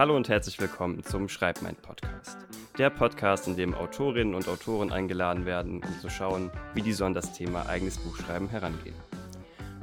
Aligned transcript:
Hallo 0.00 0.16
und 0.16 0.30
herzlich 0.30 0.58
willkommen 0.58 1.04
zum 1.04 1.28
Schreibmein 1.28 1.76
Podcast. 1.76 2.38
Der 2.78 2.88
Podcast, 2.88 3.46
in 3.48 3.56
dem 3.58 3.74
Autorinnen 3.74 4.34
und 4.34 4.48
Autoren 4.48 4.90
eingeladen 4.90 5.44
werden, 5.44 5.84
um 5.84 6.00
zu 6.00 6.08
schauen, 6.08 6.50
wie 6.72 6.80
die 6.80 6.94
so 6.94 7.04
an 7.04 7.12
das 7.12 7.34
Thema 7.34 7.66
eigenes 7.66 7.98
Buchschreiben 7.98 8.48
herangehen. 8.48 8.94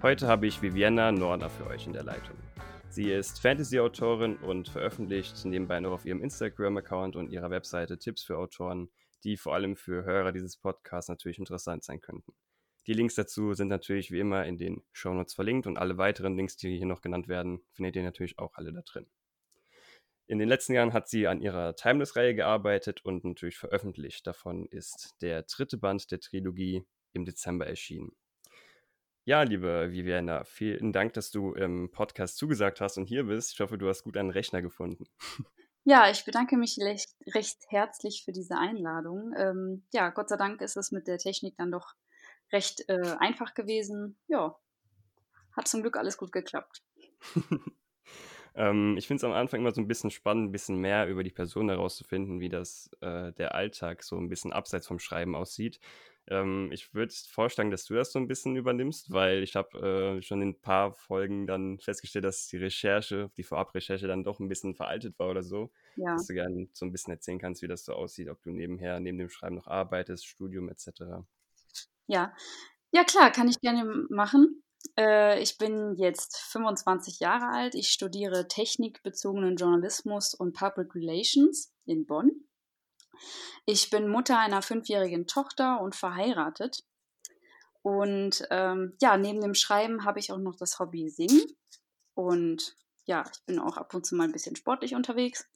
Heute 0.01 0.27
habe 0.27 0.47
ich 0.47 0.59
Viviana 0.63 1.11
Norner 1.11 1.51
für 1.51 1.67
euch 1.67 1.85
in 1.85 1.93
der 1.93 2.01
Leitung. 2.01 2.35
Sie 2.89 3.11
ist 3.11 3.39
Fantasy-Autorin 3.39 4.37
und 4.37 4.69
veröffentlicht 4.69 5.45
nebenbei 5.45 5.79
noch 5.79 5.91
auf 5.91 6.05
ihrem 6.07 6.23
Instagram-Account 6.23 7.15
und 7.15 7.29
ihrer 7.29 7.51
Webseite 7.51 7.99
Tipps 7.99 8.23
für 8.23 8.39
Autoren, 8.39 8.89
die 9.23 9.37
vor 9.37 9.53
allem 9.53 9.75
für 9.75 10.03
Hörer 10.03 10.31
dieses 10.31 10.57
Podcasts 10.57 11.09
natürlich 11.09 11.37
interessant 11.37 11.83
sein 11.83 12.01
könnten. 12.01 12.33
Die 12.87 12.93
Links 12.93 13.13
dazu 13.13 13.53
sind 13.53 13.67
natürlich 13.67 14.09
wie 14.09 14.21
immer 14.21 14.47
in 14.47 14.57
den 14.57 14.83
Shownotes 14.93 15.35
verlinkt 15.35 15.67
und 15.67 15.77
alle 15.77 15.99
weiteren 15.99 16.35
Links, 16.35 16.57
die 16.57 16.75
hier 16.75 16.87
noch 16.87 17.01
genannt 17.01 17.27
werden, 17.27 17.61
findet 17.73 17.95
ihr 17.97 18.01
natürlich 18.01 18.39
auch 18.39 18.55
alle 18.55 18.73
da 18.73 18.81
drin. 18.81 19.05
In 20.27 20.39
den 20.39 20.49
letzten 20.49 20.73
Jahren 20.73 20.91
hat 20.91 21.07
sie 21.07 21.25
an 21.25 21.41
ihrer 21.41 21.75
Timeless-Reihe 21.75 22.35
gearbeitet 22.35 23.03
und 23.05 23.23
natürlich 23.23 23.57
veröffentlicht. 23.57 24.27
Davon 24.27 24.65
ist 24.67 25.15
der 25.21 25.43
dritte 25.43 25.77
Band 25.77 26.11
der 26.11 26.19
Trilogie 26.19 26.85
im 27.13 27.23
Dezember 27.23 27.65
erschienen. 27.65 28.11
Ja, 29.23 29.43
liebe 29.43 29.91
Viviana, 29.91 30.43
vielen 30.43 30.91
Dank, 30.91 31.13
dass 31.13 31.31
du 31.31 31.53
im 31.53 31.91
Podcast 31.91 32.37
zugesagt 32.37 32.81
hast 32.81 32.97
und 32.97 33.05
hier 33.07 33.23
bist. 33.23 33.53
Ich 33.53 33.59
hoffe, 33.61 33.77
du 33.77 33.87
hast 33.87 34.03
gut 34.03 34.17
einen 34.17 34.29
Rechner 34.29 34.61
gefunden. 34.61 35.05
Ja, 35.89 36.09
ich 36.11 36.25
bedanke 36.25 36.57
mich 36.57 36.77
recht, 36.81 37.15
recht 37.33 37.63
herzlich 37.69 38.23
für 38.25 38.33
diese 38.33 38.57
Einladung. 38.57 39.31
Ähm, 39.37 39.85
ja, 39.93 40.09
Gott 40.09 40.27
sei 40.27 40.35
Dank 40.35 40.59
ist 40.59 40.75
es 40.75 40.91
mit 40.91 41.07
der 41.07 41.17
Technik 41.17 41.55
dann 41.55 41.71
doch 41.71 41.93
recht 42.51 42.83
äh, 42.89 43.15
einfach 43.19 43.53
gewesen. 43.53 44.19
Ja, 44.27 44.57
hat 45.55 45.69
zum 45.69 45.83
Glück 45.83 45.95
alles 45.95 46.17
gut 46.17 46.33
geklappt. 46.33 46.83
ähm, 48.57 48.95
ich 48.97 49.07
finde 49.07 49.19
es 49.19 49.23
am 49.23 49.31
Anfang 49.33 49.59
immer 49.59 49.71
so 49.71 49.79
ein 49.79 49.87
bisschen 49.87 50.09
spannend, 50.09 50.49
ein 50.49 50.51
bisschen 50.51 50.77
mehr 50.81 51.07
über 51.07 51.23
die 51.23 51.31
Person 51.31 51.69
herauszufinden, 51.69 52.39
wie 52.39 52.49
das 52.49 52.89
äh, 53.01 53.31
der 53.33 53.53
Alltag 53.53 54.03
so 54.03 54.17
ein 54.17 54.29
bisschen 54.29 54.51
abseits 54.51 54.87
vom 54.87 54.99
Schreiben 54.99 55.35
aussieht. 55.35 55.79
Ähm, 56.29 56.69
ich 56.73 56.93
würde 56.93 57.13
vorschlagen, 57.29 57.71
dass 57.71 57.85
du 57.85 57.93
das 57.93 58.11
so 58.11 58.19
ein 58.19 58.27
bisschen 58.27 58.55
übernimmst, 58.55 59.11
weil 59.13 59.43
ich 59.43 59.55
habe 59.55 60.17
äh, 60.17 60.21
schon 60.21 60.41
in 60.41 60.49
ein 60.49 60.59
paar 60.59 60.91
Folgen 60.91 61.45
dann 61.45 61.79
festgestellt, 61.79 62.25
dass 62.25 62.47
die 62.47 62.57
Recherche, 62.57 63.29
die 63.37 63.43
Vorabrecherche 63.43 64.07
dann 64.07 64.23
doch 64.23 64.39
ein 64.39 64.49
bisschen 64.49 64.73
veraltet 64.73 65.17
war 65.19 65.29
oder 65.29 65.43
so. 65.43 65.71
Ja. 65.95 66.13
Dass 66.13 66.25
du 66.25 66.33
gerne 66.33 66.67
so 66.73 66.85
ein 66.85 66.91
bisschen 66.91 67.13
erzählen 67.13 67.39
kannst, 67.39 67.61
wie 67.61 67.67
das 67.67 67.85
so 67.85 67.93
aussieht, 67.93 68.27
ob 68.27 68.41
du 68.41 68.49
nebenher, 68.49 68.99
neben 68.99 69.19
dem 69.19 69.29
Schreiben 69.29 69.55
noch 69.55 69.67
arbeitest, 69.67 70.25
Studium 70.25 70.67
etc. 70.67 71.23
Ja, 72.07 72.33
ja 72.91 73.03
klar, 73.03 73.31
kann 73.31 73.47
ich 73.47 73.61
gerne 73.61 73.85
machen. 74.09 74.63
Äh, 74.97 75.41
ich 75.41 75.57
bin 75.57 75.95
jetzt 75.95 76.37
25 76.37 77.19
Jahre 77.19 77.49
alt. 77.49 77.75
Ich 77.75 77.89
studiere 77.89 78.47
technikbezogenen 78.47 79.55
Journalismus 79.55 80.33
und 80.33 80.55
Public 80.55 80.95
Relations 80.95 81.73
in 81.85 82.05
Bonn. 82.05 82.31
Ich 83.65 83.89
bin 83.89 84.07
Mutter 84.07 84.37
einer 84.39 84.61
fünfjährigen 84.61 85.27
Tochter 85.27 85.81
und 85.81 85.95
verheiratet. 85.95 86.83
Und 87.81 88.45
ähm, 88.51 88.97
ja, 89.01 89.17
neben 89.17 89.41
dem 89.41 89.53
Schreiben 89.53 90.03
habe 90.03 90.19
ich 90.19 90.31
auch 90.31 90.37
noch 90.37 90.55
das 90.55 90.79
Hobby 90.79 91.09
Singen. 91.09 91.45
Und 92.13 92.75
ja, 93.05 93.23
ich 93.31 93.43
bin 93.45 93.59
auch 93.59 93.77
ab 93.77 93.93
und 93.93 94.05
zu 94.05 94.15
mal 94.15 94.25
ein 94.25 94.31
bisschen 94.31 94.55
sportlich 94.55 94.95
unterwegs. 94.95 95.49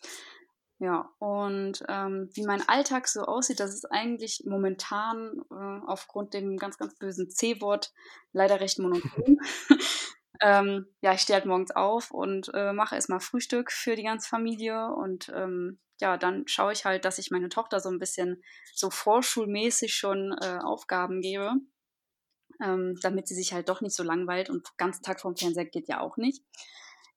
Ja, 0.81 1.11
und 1.19 1.83
ähm, 1.89 2.31
wie 2.33 2.43
mein 2.43 2.67
Alltag 2.67 3.07
so 3.07 3.21
aussieht, 3.21 3.59
das 3.59 3.75
ist 3.75 3.85
eigentlich 3.91 4.41
momentan 4.47 5.39
äh, 5.51 5.85
aufgrund 5.85 6.33
dem 6.33 6.57
ganz, 6.57 6.79
ganz 6.79 6.95
bösen 6.97 7.29
C-Wort 7.29 7.93
leider 8.33 8.59
recht 8.59 8.79
monoton. 8.79 9.37
ähm, 10.41 10.87
ja, 11.01 11.13
ich 11.13 11.21
stehe 11.21 11.37
halt 11.37 11.45
morgens 11.45 11.69
auf 11.69 12.09
und 12.09 12.49
äh, 12.55 12.73
mache 12.73 12.95
erstmal 12.95 13.19
Frühstück 13.19 13.71
für 13.71 13.95
die 13.95 14.01
ganze 14.01 14.27
Familie 14.27 14.91
und 14.91 15.31
ähm, 15.35 15.79
ja, 15.99 16.17
dann 16.17 16.47
schaue 16.47 16.73
ich 16.73 16.83
halt, 16.83 17.05
dass 17.05 17.19
ich 17.19 17.29
meine 17.29 17.49
Tochter 17.49 17.79
so 17.79 17.89
ein 17.89 17.99
bisschen 17.99 18.41
so 18.73 18.89
vorschulmäßig 18.89 19.93
schon 19.93 20.35
äh, 20.41 20.57
Aufgaben 20.63 21.21
gebe, 21.21 21.57
ähm, 22.59 22.97
damit 23.03 23.27
sie 23.27 23.35
sich 23.35 23.53
halt 23.53 23.69
doch 23.69 23.81
nicht 23.81 23.95
so 23.95 24.01
langweilt 24.01 24.49
und 24.49 24.67
den 24.67 24.77
ganzen 24.77 25.03
Tag 25.03 25.21
vom 25.21 25.35
Fernseher 25.35 25.65
geht 25.65 25.87
ja 25.87 25.99
auch 25.99 26.17
nicht. 26.17 26.43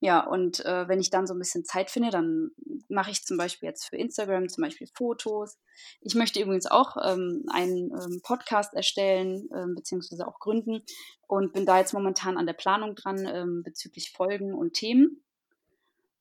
Ja, 0.01 0.19
und 0.25 0.63
äh, 0.65 0.87
wenn 0.87 0.99
ich 0.99 1.09
dann 1.09 1.25
so 1.25 1.33
ein 1.33 1.39
bisschen 1.39 1.65
Zeit 1.65 1.89
finde, 1.89 2.09
dann 2.09 2.51
mache 2.89 3.11
ich 3.11 3.23
zum 3.23 3.37
Beispiel 3.37 3.69
jetzt 3.69 3.85
für 3.85 3.95
Instagram 3.95 4.49
zum 4.49 4.63
Beispiel 4.63 4.87
Fotos. 4.93 5.57
Ich 6.01 6.15
möchte 6.15 6.41
übrigens 6.41 6.67
auch 6.67 6.97
ähm, 7.03 7.43
einen 7.49 7.91
ähm, 7.91 8.21
Podcast 8.23 8.73
erstellen, 8.73 9.49
ähm, 9.55 9.73
beziehungsweise 9.75 10.27
auch 10.27 10.39
gründen 10.39 10.83
und 11.27 11.53
bin 11.53 11.65
da 11.65 11.79
jetzt 11.79 11.93
momentan 11.93 12.37
an 12.37 12.45
der 12.45 12.53
Planung 12.53 12.95
dran 12.95 13.25
ähm, 13.25 13.63
bezüglich 13.63 14.11
Folgen 14.11 14.53
und 14.53 14.73
Themen 14.73 15.21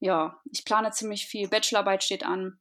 ja, 0.04 0.38
ich 0.52 0.66
plane 0.66 0.90
ziemlich 0.90 1.26
viel. 1.26 1.48
Bachelorarbeit 1.48 2.04
steht 2.04 2.26
an. 2.26 2.58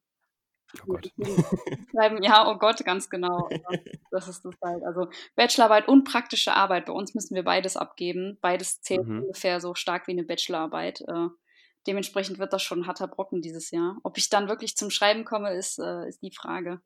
Oh 0.82 0.94
Gott. 0.94 1.12
ja, 2.22 2.50
oh 2.50 2.58
Gott, 2.58 2.84
ganz 2.86 3.10
genau. 3.10 3.50
Das 4.12 4.28
ist 4.28 4.46
das 4.46 4.54
halt. 4.64 4.84
Also 4.84 5.08
Bachelorarbeit 5.36 5.88
und 5.88 6.04
praktische 6.04 6.54
Arbeit. 6.54 6.86
Bei 6.86 6.94
uns 6.94 7.16
müssen 7.16 7.34
wir 7.34 7.44
beides 7.44 7.76
abgeben. 7.76 8.38
Beides 8.42 8.80
zählt 8.82 9.08
mhm. 9.08 9.24
ungefähr 9.24 9.60
so 9.60 9.74
stark 9.74 10.06
wie 10.06 10.12
eine 10.12 10.24
Bachelorarbeit. 10.24 11.04
Dementsprechend 11.86 12.40
wird 12.40 12.54
das 12.54 12.64
schon 12.64 12.82
ein 12.82 12.88
harter 12.88 13.08
Brocken 13.08 13.42
dieses 13.42 13.72
Jahr. 13.72 13.98
Ob 14.04 14.18
ich 14.18 14.30
dann 14.30 14.48
wirklich 14.48 14.76
zum 14.76 14.90
Schreiben 14.90 15.26
komme, 15.26 15.54
ist, 15.54 15.80
äh, 15.80 16.08
ist 16.08 16.22
die 16.22 16.32
Frage. 16.32 16.82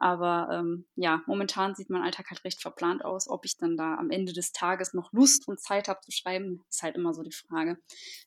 Aber 0.00 0.48
ähm, 0.52 0.86
ja, 0.94 1.22
momentan 1.26 1.74
sieht 1.74 1.90
mein 1.90 2.02
Alltag 2.02 2.30
halt 2.30 2.44
recht 2.44 2.62
verplant 2.62 3.04
aus. 3.04 3.28
Ob 3.28 3.44
ich 3.44 3.58
dann 3.58 3.76
da 3.76 3.96
am 3.96 4.10
Ende 4.10 4.32
des 4.32 4.52
Tages 4.52 4.94
noch 4.94 5.12
Lust 5.12 5.46
und 5.48 5.60
Zeit 5.60 5.88
habe 5.88 6.00
zu 6.00 6.10
schreiben, 6.12 6.64
ist 6.68 6.82
halt 6.82 6.96
immer 6.96 7.12
so 7.12 7.22
die 7.22 7.32
Frage. 7.32 7.78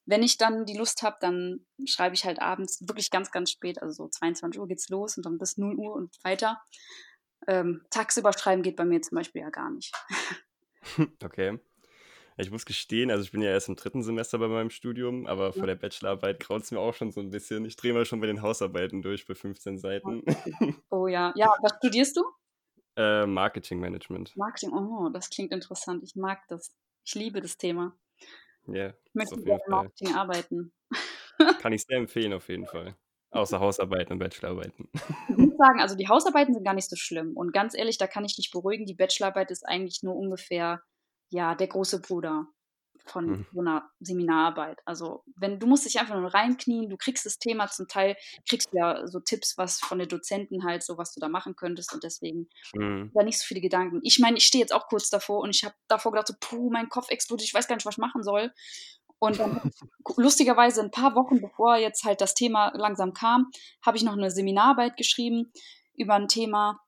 Wenn 0.06 0.24
ich 0.24 0.38
dann 0.38 0.66
die 0.66 0.78
Lust 0.78 1.02
habe, 1.02 1.18
dann 1.22 1.66
schreibe 1.86 2.16
ich 2.16 2.26
halt 2.26 2.42
abends 2.42 2.82
wirklich 2.88 3.10
ganz, 3.10 3.32
ganz 3.32 3.52
spät. 3.52 3.82
Also 3.82 4.04
so 4.04 4.10
22 4.10 4.60
Uhr 4.60 4.68
geht's 4.68 4.90
los 4.90 5.18
und 5.18 5.26
dann 5.26 5.38
bis 5.38 5.58
0 5.58 5.76
Uhr 5.76 5.94
und 5.94 6.16
weiter. 6.24 6.62
Ähm, 7.48 7.84
tagsüber 7.90 8.34
schreiben 8.34 8.62
geht 8.62 8.76
bei 8.76 8.86
mir 8.86 9.02
zum 9.02 9.16
Beispiel 9.16 9.42
ja 9.42 9.50
gar 9.50 9.72
nicht. 9.72 9.94
Okay. 11.24 11.60
Ich 12.38 12.50
muss 12.50 12.66
gestehen, 12.66 13.12
also 13.12 13.24
ich 13.24 13.32
bin 13.32 13.42
ja 13.42 13.52
erst 13.52 13.70
im 13.70 13.76
dritten 13.76 14.04
Semester 14.04 14.40
bei 14.40 14.48
meinem 14.48 14.70
Studium, 14.70 15.28
aber 15.28 15.54
vor 15.54 15.68
der 15.68 15.76
Bachelorarbeit 15.76 16.40
graut 16.40 16.64
es 16.64 16.72
mir 16.72 16.80
auch 16.80 16.94
schon 16.94 17.12
so 17.12 17.20
ein 17.20 17.30
bisschen. 17.30 17.66
Ich 17.66 17.76
drehe 17.76 17.94
mal 17.94 18.06
schon 18.06 18.22
bei 18.22 18.28
den 18.28 18.42
Hausarbeiten 18.42 19.02
durch 19.02 19.28
bei 19.28 19.36
15 19.36 19.78
Seiten. 19.78 20.24
Oh 20.90 21.08
ja. 21.08 21.34
Ja, 21.36 21.54
was 21.62 21.74
studierst 21.78 22.18
du? 22.18 22.24
Äh, 22.96 23.26
Marketingmanagement. 23.26 24.36
Marketing, 24.36 24.74
oh, 24.74 25.10
das 25.10 25.30
klingt 25.30 25.52
interessant. 25.52 26.04
Ich 26.04 26.16
mag 26.16 26.40
das. 26.48 26.76
Ich 27.06 27.16
liebe 27.16 27.42
das 27.42 27.58
Thema. 27.58 27.98
Ja. 28.68 28.74
Yeah, 28.74 28.94
ich 29.06 29.14
möchte 29.16 29.42
gerne 29.42 29.62
Marketing 29.68 30.16
arbeiten. 30.16 30.74
Kann 31.62 31.74
ich 31.74 31.84
sehr 31.84 31.98
empfehlen, 31.98 32.34
auf 32.34 32.48
jeden 32.48 32.68
Fall. 32.68 32.96
Außer 33.32 33.60
Hausarbeiten 33.60 34.14
und 34.14 34.20
Bachelorarbeiten. 34.20 34.90
Ich 35.30 35.38
muss 35.38 35.58
sagen, 35.58 35.80
also 35.80 35.96
die 35.96 36.10
Hausarbeiten 36.10 36.54
sind 36.54 36.66
gar 36.66 36.74
nicht 36.74 36.90
so 36.90 36.98
schlimm. 36.98 37.36
Und 37.36 37.54
ganz 37.54 37.76
ehrlich, 37.76 37.98
da 37.98 38.06
kann 38.06 38.26
ich 38.26 38.36
dich 38.36 38.52
beruhigen, 38.52 38.86
die 38.86 38.94
Bachelorarbeit 38.94 39.52
ist 39.52 39.66
eigentlich 39.66 40.04
nur 40.04 40.16
ungefähr 40.16 40.82
ja, 41.32 41.56
der 41.56 41.68
große 41.68 42.02
Bruder 42.02 42.48
von 43.06 43.26
mhm. 43.26 43.48
so 43.52 43.62
einer 43.62 43.90
Seminararbeit. 44.00 44.80
Also, 44.86 45.24
wenn 45.36 45.60
du 45.60 45.68
musst 45.68 45.86
dich 45.86 46.00
einfach 46.00 46.16
nur 46.16 46.34
reinknien, 46.34 46.90
du 46.90 46.98
kriegst 46.98 47.26
das 47.26 47.40
Thema 47.40 47.68
zum 47.68 47.88
Teil, 47.88 48.16
kriegst 48.48 48.70
ja 48.74 49.08
so 49.08 49.20
Tipps, 49.20 49.58
was 49.58 49.80
von 49.80 50.00
den 50.00 50.08
Dozenten 50.08 50.64
halt, 50.64 50.84
so 50.84 50.98
was 50.98 51.14
du 51.14 51.20
da 51.20 51.28
machen 51.28 51.56
könntest 51.56 51.94
und 51.94 52.04
deswegen 52.04 52.48
mhm. 52.74 53.12
da 53.14 53.24
nicht 53.24 53.40
so 53.40 53.46
viele 53.46 53.62
Gedanken. 53.62 54.02
Ich 54.04 54.20
meine, 54.20 54.38
ich 54.38 54.46
stehe 54.46 54.62
jetzt 54.62 54.74
auch 54.74 54.88
kurz 54.88 55.10
davor 55.10 55.42
und 55.42 55.56
ich 55.56 55.64
habe 55.64 55.76
davor 55.88 56.12
gedacht, 56.12 56.28
so, 56.28 56.36
puh, 56.40 56.70
mein 56.70 56.90
Kopf 56.90 57.10
explodiert, 57.10 57.48
ich 57.48 57.54
weiß 57.54 57.68
gar 57.68 57.76
nicht, 57.76 57.86
was 57.86 57.96
ich 57.96 58.00
machen 58.00 58.24
soll. 58.24 58.52
Und 59.20 59.40
dann, 59.40 59.72
lustigerweise 60.18 60.82
ein 60.82 60.92
paar 60.92 61.16
Wochen 61.16 61.42
bevor 61.42 61.78
jetzt 61.78 62.04
halt 62.04 62.22
das 62.22 62.34
Thema 62.34 62.72
langsam 62.76 63.14
kam, 63.14 63.52
habe 63.86 63.98
ich 63.98 64.04
noch 64.04 64.14
eine 64.14 64.32
Seminararbeit 64.32 64.98
geschrieben 64.98 65.52
über 65.94 66.16
ein 66.16 66.28
Thema, 66.28 66.80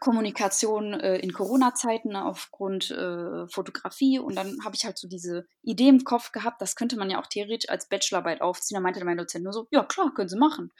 Kommunikation 0.00 0.94
äh, 0.94 1.16
in 1.18 1.32
Corona-Zeiten 1.32 2.16
aufgrund 2.16 2.90
äh, 2.90 3.46
Fotografie 3.48 4.18
und 4.18 4.34
dann 4.34 4.64
habe 4.64 4.74
ich 4.74 4.84
halt 4.84 4.98
so 4.98 5.08
diese 5.08 5.46
Idee 5.62 5.88
im 5.88 6.04
Kopf 6.04 6.32
gehabt, 6.32 6.60
das 6.60 6.76
könnte 6.76 6.96
man 6.96 7.10
ja 7.10 7.20
auch 7.20 7.26
theoretisch 7.26 7.68
als 7.68 7.88
Bachelorarbeit 7.88 8.40
aufziehen. 8.40 8.76
Da 8.76 8.80
meinte 8.80 9.04
mein 9.04 9.18
Dozent 9.18 9.44
nur 9.44 9.52
so, 9.52 9.66
ja 9.70 9.84
klar, 9.84 10.12
können 10.14 10.28
Sie 10.28 10.38
machen. 10.38 10.72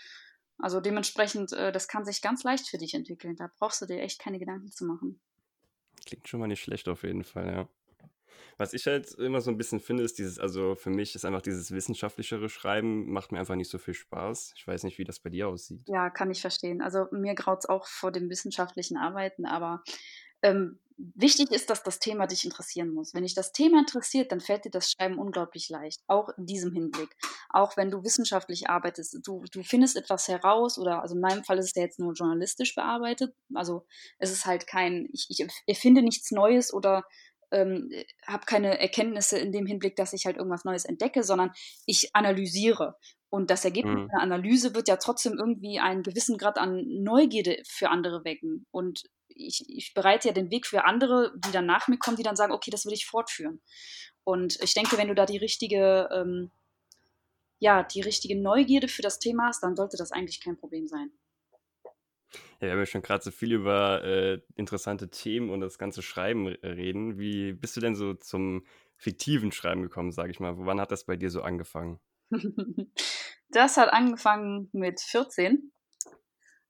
Also 0.59 0.81
dementsprechend, 0.81 1.53
äh, 1.53 1.73
das 1.73 1.89
kann 1.89 2.05
sich 2.05 2.23
ganz 2.23 2.45
leicht 2.45 2.69
für 2.69 2.79
dich 2.79 2.95
entwickeln. 2.95 3.37
Da 3.37 3.51
brauchst 3.59 3.83
du 3.83 3.87
dir 3.87 4.01
echt 4.01 4.21
keine 4.21 4.39
Gedanken 4.39 4.71
zu 4.71 4.85
machen. 4.85 5.21
Klingt 6.07 6.29
schon 6.29 6.41
mal 6.41 6.47
nicht 6.47 6.63
schlecht 6.63 6.89
auf 6.89 7.03
jeden 7.03 7.25
Fall, 7.25 7.47
ja. 7.47 7.69
Was 8.57 8.73
ich 8.73 8.87
halt 8.87 9.13
immer 9.15 9.41
so 9.41 9.51
ein 9.51 9.57
bisschen 9.57 9.81
finde, 9.81 10.03
ist 10.03 10.19
dieses, 10.19 10.39
also 10.39 10.75
für 10.75 10.91
mich 10.91 11.15
ist 11.15 11.25
einfach 11.25 11.43
dieses 11.43 11.71
wissenschaftlichere 11.71 12.49
Schreiben, 12.49 13.11
macht 13.11 13.33
mir 13.33 13.39
einfach 13.39 13.57
nicht 13.57 13.71
so 13.71 13.79
viel 13.79 13.95
Spaß. 13.95 14.55
Ich 14.57 14.67
weiß 14.67 14.85
nicht, 14.85 14.99
wie 14.99 15.05
das 15.05 15.21
bei 15.21 15.31
dir 15.31 15.49
aussieht. 15.49 15.83
Ja, 15.87 16.11
kann 16.11 16.31
ich 16.31 16.41
verstehen. 16.41 16.83
Also 16.83 17.07
mir 17.11 17.35
graut 17.35 17.61
es 17.61 17.69
auch 17.69 17.87
vor 17.87 18.13
dem 18.13 18.31
wissenschaftlichen 18.31 18.97
Arbeiten, 18.97 19.47
aber 19.47 19.83
ähm, 20.43 20.79
wichtig 20.97 21.51
ist, 21.51 21.71
dass 21.71 21.83
das 21.83 21.99
Thema 21.99 22.27
dich 22.27 22.45
interessieren 22.45 22.91
muss. 22.91 23.15
Wenn 23.15 23.25
dich 23.25 23.35
das 23.35 23.53
Thema 23.53 23.81
interessiert, 23.81 24.31
dann 24.31 24.41
fällt 24.41 24.65
dir 24.65 24.71
das 24.71 24.91
Schreiben 24.91 25.19
unglaublich 25.19 25.69
leicht, 25.69 26.03
auch 26.07 26.29
in 26.37 26.47
diesem 26.47 26.73
Hinblick. 26.73 27.17
Auch 27.49 27.77
wenn 27.77 27.91
du 27.91 28.05
wissenschaftlich 28.05 28.69
arbeitest, 28.69 29.19
du, 29.27 29.45
du 29.51 29.63
findest 29.63 29.97
etwas 29.97 30.29
heraus 30.29 30.79
oder, 30.79 31.03
also 31.03 31.15
in 31.15 31.21
meinem 31.21 31.45
Fall 31.45 31.59
ist 31.59 31.67
es 31.67 31.75
ja 31.75 31.83
jetzt 31.83 31.99
nur 31.99 32.13
journalistisch 32.13 32.75
bearbeitet. 32.75 33.35
Also 33.55 33.87
es 34.19 34.31
ist 34.31 34.47
halt 34.47 34.67
kein, 34.67 35.09
ich, 35.13 35.27
ich 35.31 35.47
erfinde 35.67 36.03
nichts 36.03 36.31
Neues 36.31 36.73
oder 36.73 37.05
ähm, 37.55 37.91
habe 38.27 38.45
keine 38.47 38.81
Erkenntnisse 38.81 39.39
in 39.39 39.53
dem 39.53 39.67
Hinblick, 39.67 39.97
dass 39.97 40.13
ich 40.13 40.27
halt 40.27 40.37
irgendwas 40.37 40.65
Neues 40.65 40.85
entdecke, 40.85 41.23
sondern 41.23 41.53
ich 41.87 42.15
analysiere. 42.15 42.97
Und 43.31 43.51
das 43.51 43.65
Ergebnis 43.65 43.97
mhm. 43.97 44.11
einer 44.13 44.35
Analyse 44.35 44.75
wird 44.75 44.89
ja 44.89 44.97
trotzdem 44.97 45.35
irgendwie 45.39 45.79
einen 45.81 46.03
gewissen 46.03 46.37
Grad 46.37 46.59
an 46.59 46.85
Neugierde 46.87 47.63
für 47.67 47.91
andere 47.91 48.25
wecken. 48.25 48.67
Und 48.71 49.05
ich, 49.29 49.65
ich 49.69 49.95
bereite 49.95 50.29
ja 50.29 50.35
den 50.35 50.51
Weg 50.51 50.67
für 50.67 50.85
andere, 50.85 51.33
die 51.45 51.53
dann 51.53 51.67
nach 51.67 51.89
mir 51.89 51.99
kommen, 51.99 52.17
die 52.17 52.23
dann 52.23 52.37
sagen, 52.37 52.53
okay, 52.53 52.71
das 52.71 52.85
will 52.85 52.93
ich 52.93 53.07
fortführen. 53.07 53.61
Und 54.25 54.61
ich 54.63 54.75
denke, 54.75 54.97
wenn 54.99 55.09
du 55.09 55.15
da 55.15 55.27
die 55.27 55.37
richtige, 55.37 56.09
ähm, 56.13 56.51
ja, 57.59 57.83
die 57.83 58.01
richtige 58.01 58.41
Neugierde 58.41 58.89
für 58.89 59.03
das 59.03 59.19
Thema 59.19 59.49
hast, 59.49 59.63
dann 59.63 59.77
sollte 59.77 59.97
das 59.97 60.13
eigentlich 60.13 60.41
kein 60.41 60.57
Problem 60.57 60.87
sein. 60.87 61.11
Ja, 62.61 62.69
wir 62.69 62.73
haben 62.73 62.79
ja 62.79 62.87
schon 62.87 63.03
gerade 63.03 63.23
so 63.23 63.31
viel 63.31 63.53
über 63.53 64.03
äh, 64.05 64.41
interessante 64.57 65.11
Themen 65.11 65.51
und 65.51 65.61
das 65.61 65.79
ganze 65.79 66.03
Schreiben 66.03 66.47
reden. 66.47 67.19
Wie 67.19 67.53
bist 67.53 67.77
du 67.77 67.81
denn 67.81 67.95
so 67.95 68.15
zum 68.15 68.65
fiktiven 68.97 69.53
Schreiben 69.53 69.83
gekommen, 69.83 70.13
sage 70.13 70.31
ich 70.31 70.41
mal? 70.41 70.55
Wann 70.57 70.81
hat 70.81 70.93
das 70.93 71.05
bei 71.05 71.17
dir 71.17 71.31
so 71.31 71.43
angefangen? 71.43 72.01
das 73.51 73.77
hat 73.77 73.93
angefangen 73.93 74.69
mit 74.73 75.01
14. 75.01 75.73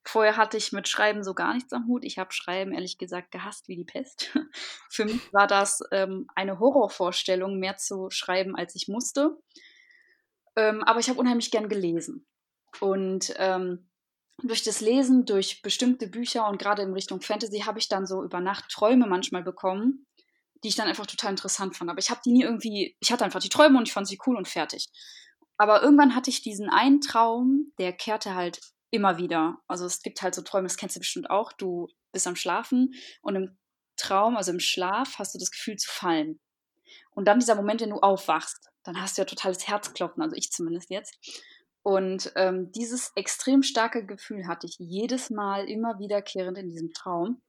Vorher 0.06 0.36
hatte 0.36 0.58
ich 0.58 0.72
mit 0.72 0.86
Schreiben 0.86 1.24
so 1.24 1.32
gar 1.32 1.54
nichts 1.54 1.72
am 1.72 1.86
Hut. 1.86 2.04
Ich 2.04 2.18
habe 2.18 2.32
Schreiben 2.32 2.72
ehrlich 2.72 2.98
gesagt 2.98 3.30
gehasst 3.30 3.68
wie 3.68 3.76
die 3.76 3.84
Pest. 3.84 4.36
Für 4.90 5.06
mich 5.06 5.32
war 5.32 5.46
das 5.46 5.80
ähm, 5.92 6.26
eine 6.34 6.58
Horrorvorstellung, 6.58 7.58
mehr 7.58 7.76
zu 7.78 8.10
schreiben, 8.10 8.54
als 8.54 8.74
ich 8.74 8.86
musste. 8.88 9.38
Ähm, 10.56 10.82
aber 10.84 11.00
ich 11.00 11.08
habe 11.08 11.18
unheimlich 11.18 11.50
gern 11.50 11.70
gelesen. 11.70 12.26
Und 12.80 13.34
ähm, 13.38 13.88
durch 14.42 14.62
das 14.62 14.80
Lesen, 14.80 15.24
durch 15.24 15.62
bestimmte 15.62 16.06
Bücher 16.06 16.48
und 16.48 16.58
gerade 16.58 16.82
in 16.82 16.92
Richtung 16.92 17.20
Fantasy 17.20 17.60
habe 17.60 17.78
ich 17.78 17.88
dann 17.88 18.06
so 18.06 18.22
über 18.22 18.40
Nacht 18.40 18.68
Träume 18.70 19.06
manchmal 19.06 19.42
bekommen, 19.42 20.06
die 20.62 20.68
ich 20.68 20.76
dann 20.76 20.88
einfach 20.88 21.06
total 21.06 21.30
interessant 21.30 21.76
fand. 21.76 21.90
Aber 21.90 21.98
ich 21.98 22.10
habe 22.10 22.20
die 22.24 22.32
nie 22.32 22.42
irgendwie, 22.42 22.96
ich 23.00 23.12
hatte 23.12 23.24
einfach 23.24 23.40
die 23.40 23.48
Träume 23.48 23.78
und 23.78 23.86
ich 23.86 23.92
fand 23.92 24.08
sie 24.08 24.18
cool 24.26 24.36
und 24.36 24.48
fertig. 24.48 24.88
Aber 25.56 25.82
irgendwann 25.82 26.16
hatte 26.16 26.30
ich 26.30 26.42
diesen 26.42 26.68
einen 26.68 27.00
Traum, 27.00 27.72
der 27.78 27.92
kehrte 27.92 28.34
halt 28.34 28.60
immer 28.90 29.18
wieder. 29.18 29.58
Also 29.68 29.86
es 29.86 30.02
gibt 30.02 30.22
halt 30.22 30.34
so 30.34 30.42
Träume, 30.42 30.66
das 30.66 30.76
kennst 30.76 30.96
du 30.96 31.00
bestimmt 31.00 31.30
auch. 31.30 31.52
Du 31.52 31.88
bist 32.12 32.26
am 32.26 32.36
Schlafen 32.36 32.92
und 33.22 33.36
im 33.36 33.58
Traum, 33.96 34.36
also 34.36 34.50
im 34.50 34.60
Schlaf, 34.60 35.18
hast 35.18 35.34
du 35.34 35.38
das 35.38 35.50
Gefühl 35.50 35.76
zu 35.76 35.90
fallen. 35.90 36.40
Und 37.12 37.26
dann 37.26 37.38
dieser 37.38 37.54
Moment, 37.54 37.80
wenn 37.80 37.90
du 37.90 38.00
aufwachst, 38.00 38.70
dann 38.82 39.00
hast 39.00 39.16
du 39.16 39.22
ja 39.22 39.26
totales 39.26 39.66
Herzklopfen, 39.66 40.22
also 40.22 40.36
ich 40.36 40.50
zumindest 40.50 40.90
jetzt. 40.90 41.16
Und 41.84 42.32
ähm, 42.36 42.72
dieses 42.72 43.12
extrem 43.14 43.62
starke 43.62 44.06
Gefühl 44.06 44.48
hatte 44.48 44.66
ich 44.66 44.76
jedes 44.78 45.28
Mal 45.28 45.68
immer 45.68 45.98
wiederkehrend 45.98 46.56
in 46.56 46.70
diesem 46.70 46.94
Traum. 46.94 47.42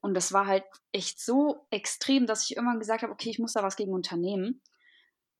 Und 0.00 0.14
das 0.14 0.32
war 0.32 0.46
halt 0.46 0.64
echt 0.92 1.20
so 1.20 1.66
extrem, 1.70 2.26
dass 2.26 2.42
ich 2.42 2.56
irgendwann 2.56 2.78
gesagt 2.78 3.02
habe, 3.02 3.12
okay, 3.12 3.28
ich 3.28 3.38
muss 3.38 3.52
da 3.52 3.62
was 3.62 3.76
gegen 3.76 3.92
unternehmen, 3.92 4.62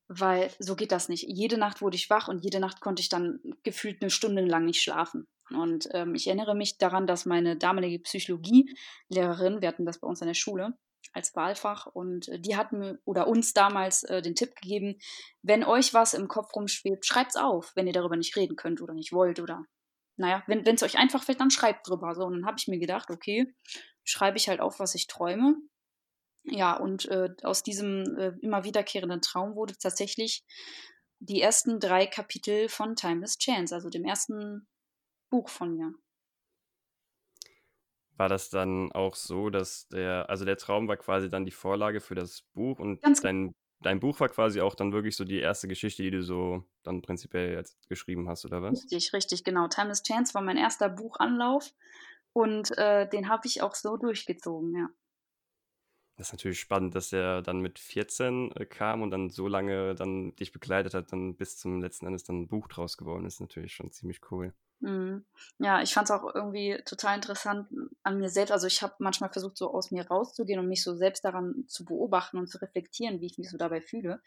weil 0.07 0.51
so 0.59 0.77
geht 0.77 0.93
das 0.93 1.09
nicht. 1.09 1.25
Jede 1.27 1.57
Nacht 1.57 1.81
wurde 1.81 1.97
ich 1.97 2.11
wach 2.11 2.29
und 2.29 2.45
jede 2.45 2.61
Nacht 2.61 2.83
konnte 2.83 3.01
ich 3.01 3.09
dann 3.09 3.41
gefühlt 3.63 4.03
eine 4.03 4.11
Stunde 4.11 4.45
lang 4.45 4.67
nicht 4.67 4.83
schlafen. 4.83 5.27
Und 5.49 5.89
ähm, 5.93 6.15
ich 6.15 6.27
erinnere 6.27 6.55
mich 6.55 6.77
daran, 6.77 7.07
dass 7.07 7.25
meine 7.25 7.57
damalige 7.57 8.01
Psychologielehrerin, 8.01 9.63
wir 9.63 9.69
hatten 9.69 9.87
das 9.87 9.99
bei 9.99 10.07
uns 10.07 10.21
in 10.21 10.29
der 10.29 10.35
Schule, 10.35 10.77
als 11.13 11.35
Wahlfach 11.35 11.87
und 11.87 12.29
äh, 12.29 12.41
die 12.41 12.57
hatten 12.57 12.99
oder 13.05 13.27
uns 13.27 13.53
damals 13.53 14.03
äh, 14.05 14.23
den 14.23 14.35
Tipp 14.35 14.55
gegeben, 14.57 14.99
wenn 15.43 15.65
euch 15.65 15.95
was 15.95 16.15
im 16.15 16.29
Kopf 16.29 16.55
rumschwebt, 16.55 17.05
schreibt's 17.07 17.37
auf, 17.37 17.73
wenn 17.75 17.87
ihr 17.87 17.93
darüber 17.93 18.17
nicht 18.17 18.37
reden 18.37 18.57
könnt 18.57 18.81
oder 18.81 18.95
nicht 18.95 19.13
wollt 19.13 19.41
oder 19.41 19.65
naja, 20.17 20.43
wenn 20.47 20.63
es 20.67 20.83
euch 20.83 20.99
einfach 20.99 21.25
fällt, 21.25 21.41
dann 21.41 21.51
schreibt 21.51 21.89
drüber. 21.89 22.15
So, 22.15 22.25
und 22.25 22.35
dann 22.35 22.47
habe 22.47 22.57
ich 22.59 22.69
mir 22.69 22.79
gedacht, 22.79 23.11
okay, 23.11 23.53
schreibe 24.05 24.37
ich 24.37 24.49
halt 24.49 24.61
auf, 24.61 24.79
was 24.79 24.95
ich 24.95 25.07
träume. 25.07 25.57
Ja, 26.45 26.77
und 26.77 27.07
äh, 27.07 27.31
aus 27.43 27.63
diesem 27.63 28.17
äh, 28.19 28.33
immer 28.43 28.65
wiederkehrenden 28.65 29.23
Traum 29.23 29.57
wurde 29.57 29.77
tatsächlich 29.79 30.45
die 31.19 31.41
ersten 31.41 31.81
drei 31.81 32.07
Kapitel 32.07 32.69
von 32.69 32.95
Timeless 32.95 33.39
Chance, 33.39 33.75
also 33.75 33.89
dem 33.89 34.05
ersten 34.05 34.69
Buch 35.31 35.49
von 35.49 35.75
mir 35.75 35.95
war 38.17 38.29
das 38.29 38.51
dann 38.51 38.93
auch 38.93 39.15
so, 39.15 39.51
dass 39.51 39.89
der, 39.89 40.29
also 40.31 40.45
der 40.45 40.57
Traum 40.57 40.89
war 40.89 40.97
quasi 40.97 41.31
dann 41.31 41.45
die 41.45 41.51
Vorlage 41.51 42.01
für 42.01 42.15
das 42.15 42.43
Buch 42.55 42.79
und 42.79 43.03
Ganz 43.03 43.21
dein, 43.21 43.53
dein 43.81 44.01
Buch 44.01 44.21
war 44.21 44.29
quasi 44.29 44.61
auch 44.61 44.75
dann 44.75 44.93
wirklich 44.93 45.17
so 45.17 45.25
die 45.25 45.41
erste 45.41 45.69
Geschichte, 45.69 46.03
die 46.03 46.11
du 46.11 46.23
so 46.23 46.65
dann 46.83 47.03
prinzipiell 47.03 47.55
jetzt 47.55 47.89
geschrieben 47.89 48.29
hast, 48.29 48.45
oder 48.45 48.63
was? 48.63 48.73
Richtig, 48.73 49.13
richtig, 49.13 49.45
genau. 49.45 49.69
Timeless 49.69 50.03
Chance 50.03 50.35
war 50.35 50.43
mein 50.43 50.57
erster 50.57 50.89
Buchanlauf 50.89 51.73
und 52.33 52.77
äh, 52.79 53.09
den 53.09 53.29
habe 53.29 53.47
ich 53.47 53.63
auch 53.63 53.75
so 53.75 53.97
durchgezogen, 53.97 54.75
ja. 54.77 54.89
Das 56.17 56.29
ist 56.29 56.33
natürlich 56.35 56.61
spannend, 56.61 56.95
dass 56.95 57.13
er 57.13 57.43
dann 57.43 57.61
mit 57.61 57.79
14 57.79 58.53
äh, 58.53 58.67
kam 58.67 59.03
und 59.03 59.11
dann 59.11 59.31
so 59.31 59.49
lange 59.49 59.95
dann 59.95 60.37
dich 60.37 60.53
begleitet 60.53 60.95
hat, 60.95 61.13
dann 61.13 61.37
bis 61.37 61.59
zum 61.59 61.81
letzten 61.81 62.07
Endes 62.07 62.25
dann 62.25 62.43
ein 62.43 62.49
Buch 62.49 62.69
draus 62.69 62.97
geworden 62.97 63.25
ist. 63.27 63.41
Natürlich 63.41 63.75
schon 63.75 63.91
ziemlich 63.91 64.21
cool. 64.31 64.55
Mhm. 64.83 65.25
Ja, 65.59 65.81
ich 65.81 65.95
fand 65.95 66.11
es 66.11 66.11
auch 66.11 66.35
irgendwie 66.35 66.77
total 66.85 67.15
interessant 67.15 67.69
an 68.03 68.19
mir 68.19 68.29
selbst. 68.29 68.51
Also 68.51 68.67
ich 68.67 68.83
habe 68.83 68.95
manchmal 68.99 69.31
versucht, 69.31 69.57
so 69.57 69.73
aus 69.73 69.93
mir 69.93 70.09
rauszugehen 70.09 70.59
und 70.59 70.67
mich 70.67 70.83
so 70.83 70.97
selbst 70.97 71.25
daran 71.25 71.65
zu 71.69 71.85
beobachten 71.85 72.37
und 72.37 72.49
zu 72.49 72.59
reflektieren, 72.59 73.21
wie 73.21 73.27
ich 73.27 73.39
mich 73.39 73.49
so 73.49 73.57
dabei 73.57 73.81
fühle. 73.81 74.21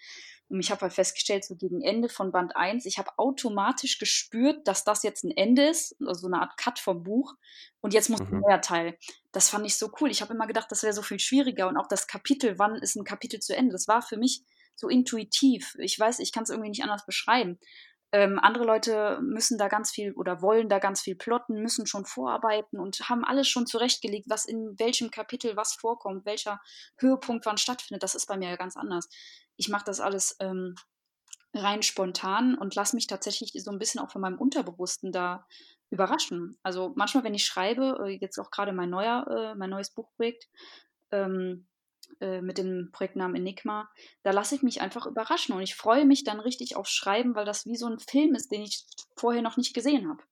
Und 0.48 0.62
ich 0.62 0.72
habe 0.72 0.82
halt 0.82 0.94
festgestellt, 0.94 1.44
so 1.44 1.58
gegen 1.58 1.82
Ende 1.82 2.08
von 2.08 2.32
Band 2.32 2.56
1, 2.56 2.86
ich 2.86 2.98
habe 2.98 3.12
automatisch 3.18 4.00
gespürt, 4.00 4.66
dass 4.66 4.86
das 4.86 5.04
jetzt 5.04 5.26
ein 5.26 5.32
Ende 5.32 5.68
ist, 5.68 5.98
also 6.00 6.22
so 6.22 6.28
eine 6.28 6.42
Art 6.42 6.56
Cut 6.56 6.80
vom 6.80 7.04
Buch. 7.04 7.36
Und 7.82 7.94
jetzt 7.94 8.10
muss 8.10 8.22
mhm. 8.22 8.38
ein 8.38 8.40
neuer 8.40 8.62
Teil. 8.62 8.98
Das 9.34 9.50
fand 9.50 9.66
ich 9.66 9.76
so 9.76 9.92
cool. 10.00 10.10
Ich 10.10 10.22
habe 10.22 10.34
immer 10.34 10.48
gedacht, 10.48 10.72
das 10.72 10.84
wäre 10.84 10.94
so 10.94 11.02
viel 11.02 11.20
schwieriger. 11.20 11.68
Und 11.68 11.76
auch 11.76 11.88
das 11.88 12.08
Kapitel, 12.08 12.58
wann 12.58 12.76
ist 12.76 12.96
ein 12.96 13.04
Kapitel 13.04 13.42
zu 13.42 13.54
Ende? 13.54 13.74
Das 13.74 13.90
war 13.90 14.02
für 14.02 14.16
mich 14.16 14.42
so 14.76 14.88
intuitiv. 14.88 15.76
Ich 15.80 16.00
weiß, 16.00 16.20
ich 16.20 16.32
kann 16.32 16.44
es 16.44 16.50
irgendwie 16.50 16.70
nicht 16.70 16.84
anders 16.84 17.06
beschreiben. 17.06 17.60
Ähm, 18.16 18.40
andere 18.40 18.64
Leute 18.64 19.20
müssen 19.22 19.58
da 19.58 19.68
ganz 19.68 19.92
viel 19.92 20.14
oder 20.14 20.42
wollen 20.42 20.70
da 20.70 20.80
ganz 20.80 21.02
viel 21.02 21.16
plotten, 21.16 21.62
müssen 21.62 21.86
schon 21.86 22.06
vorarbeiten 22.06 22.80
und 22.80 22.98
haben 23.10 23.26
alles 23.26 23.50
schon 23.50 23.68
zurechtgelegt, 23.68 24.30
was 24.30 24.46
in 24.46 24.80
welchem 24.80 25.12
Kapitel 25.12 25.58
was 25.58 25.74
vorkommt, 25.74 26.26
welcher 26.26 26.62
Höhepunkt 26.98 27.46
wann 27.46 27.58
stattfindet. 27.58 28.04
Das 28.04 28.16
ist 28.16 28.28
bei 28.28 28.38
mir 28.38 28.52
ja 28.52 28.56
ganz 28.56 28.78
anders. 28.78 29.10
Ich 29.58 29.68
mache 29.68 29.84
das 29.84 30.00
alles 30.00 30.38
ähm, 30.40 30.76
rein 31.54 31.84
spontan 31.84 32.58
und 32.58 32.74
lasse 32.76 32.96
mich 32.96 33.08
tatsächlich 33.08 33.52
so 33.62 33.70
ein 33.70 33.80
bisschen 33.80 34.00
auch 34.00 34.12
von 34.12 34.22
meinem 34.22 34.40
Unterbewussten 34.40 35.12
da 35.12 35.46
überraschen. 35.90 36.58
Also 36.64 36.94
manchmal, 36.96 37.26
wenn 37.26 37.34
ich 37.34 37.46
schreibe, 37.46 38.06
äh, 38.08 38.18
jetzt 38.22 38.40
auch 38.40 38.50
gerade 38.50 38.72
mein 38.72 38.90
neuer, 38.90 39.28
äh, 39.28 39.56
mein 39.56 39.72
neues 39.72 39.94
Buchprojekt, 39.94 40.48
ähm, 41.12 41.68
äh, 42.20 42.42
mit 42.42 42.58
dem 42.58 42.90
Projektnamen 42.92 43.36
Enigma, 43.36 43.90
da 44.24 44.32
lasse 44.32 44.56
ich 44.56 44.64
mich 44.64 44.82
einfach 44.82 45.06
überraschen 45.06 45.56
und 45.56 45.62
ich 45.62 45.76
freue 45.76 46.06
mich 46.06 46.24
dann 46.24 46.40
richtig 46.40 46.76
aufs 46.76 46.92
Schreiben, 46.92 47.36
weil 47.36 47.46
das 47.46 47.66
wie 47.66 47.76
so 47.76 47.88
ein 47.88 48.00
Film 48.00 48.36
ist, 48.36 48.52
den 48.52 48.62
ich 48.62 48.86
vorher 49.16 49.42
noch 49.42 49.58
nicht 49.58 49.74
gesehen 49.74 50.10
habe. 50.10 50.24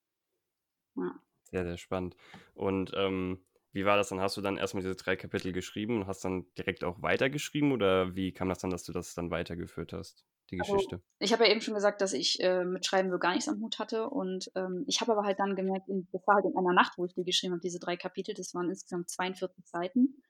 Ja. 0.95 1.19
Sehr, 1.43 1.63
sehr 1.63 1.77
spannend. 1.77 2.15
Und 2.55 2.91
ähm, 2.95 3.43
wie 3.73 3.85
war 3.85 3.97
das 3.97 4.09
dann? 4.09 4.19
Hast 4.19 4.37
du 4.37 4.41
dann 4.41 4.57
erstmal 4.57 4.83
diese 4.83 4.95
drei 4.95 5.15
Kapitel 5.15 5.51
geschrieben 5.51 5.97
und 5.97 6.07
hast 6.07 6.23
dann 6.23 6.45
direkt 6.57 6.83
auch 6.83 7.01
weitergeschrieben 7.01 7.71
oder 7.71 8.15
wie 8.15 8.31
kam 8.31 8.49
das 8.49 8.59
dann, 8.59 8.69
dass 8.69 8.83
du 8.83 8.91
das 8.91 9.15
dann 9.15 9.31
weitergeführt 9.31 9.93
hast, 9.93 10.23
die 10.51 10.59
also, 10.59 10.73
Geschichte? 10.73 10.95
Also, 10.95 11.05
ich 11.19 11.33
habe 11.33 11.45
ja 11.45 11.51
eben 11.51 11.61
schon 11.61 11.73
gesagt, 11.73 12.01
dass 12.01 12.13
ich 12.13 12.39
äh, 12.39 12.63
mit 12.65 12.85
Schreiben 12.85 13.09
so 13.09 13.17
gar 13.17 13.33
nichts 13.33 13.49
am 13.49 13.59
Hut 13.61 13.79
hatte 13.79 14.09
und 14.09 14.51
ähm, 14.55 14.85
ich 14.87 15.01
habe 15.01 15.11
aber 15.11 15.23
halt 15.23 15.39
dann 15.39 15.55
gemerkt, 15.55 15.89
in, 15.89 16.07
das 16.11 16.21
war 16.27 16.35
halt 16.35 16.45
in 16.45 16.55
einer 16.55 16.73
Nacht, 16.73 16.93
wo 16.97 17.05
ich 17.05 17.15
die 17.15 17.23
geschrieben 17.23 17.53
habe, 17.53 17.61
diese 17.61 17.79
drei 17.79 17.97
Kapitel, 17.97 18.35
das 18.35 18.53
waren 18.53 18.69
insgesamt 18.69 19.09
42 19.09 19.65
Seiten 19.65 20.21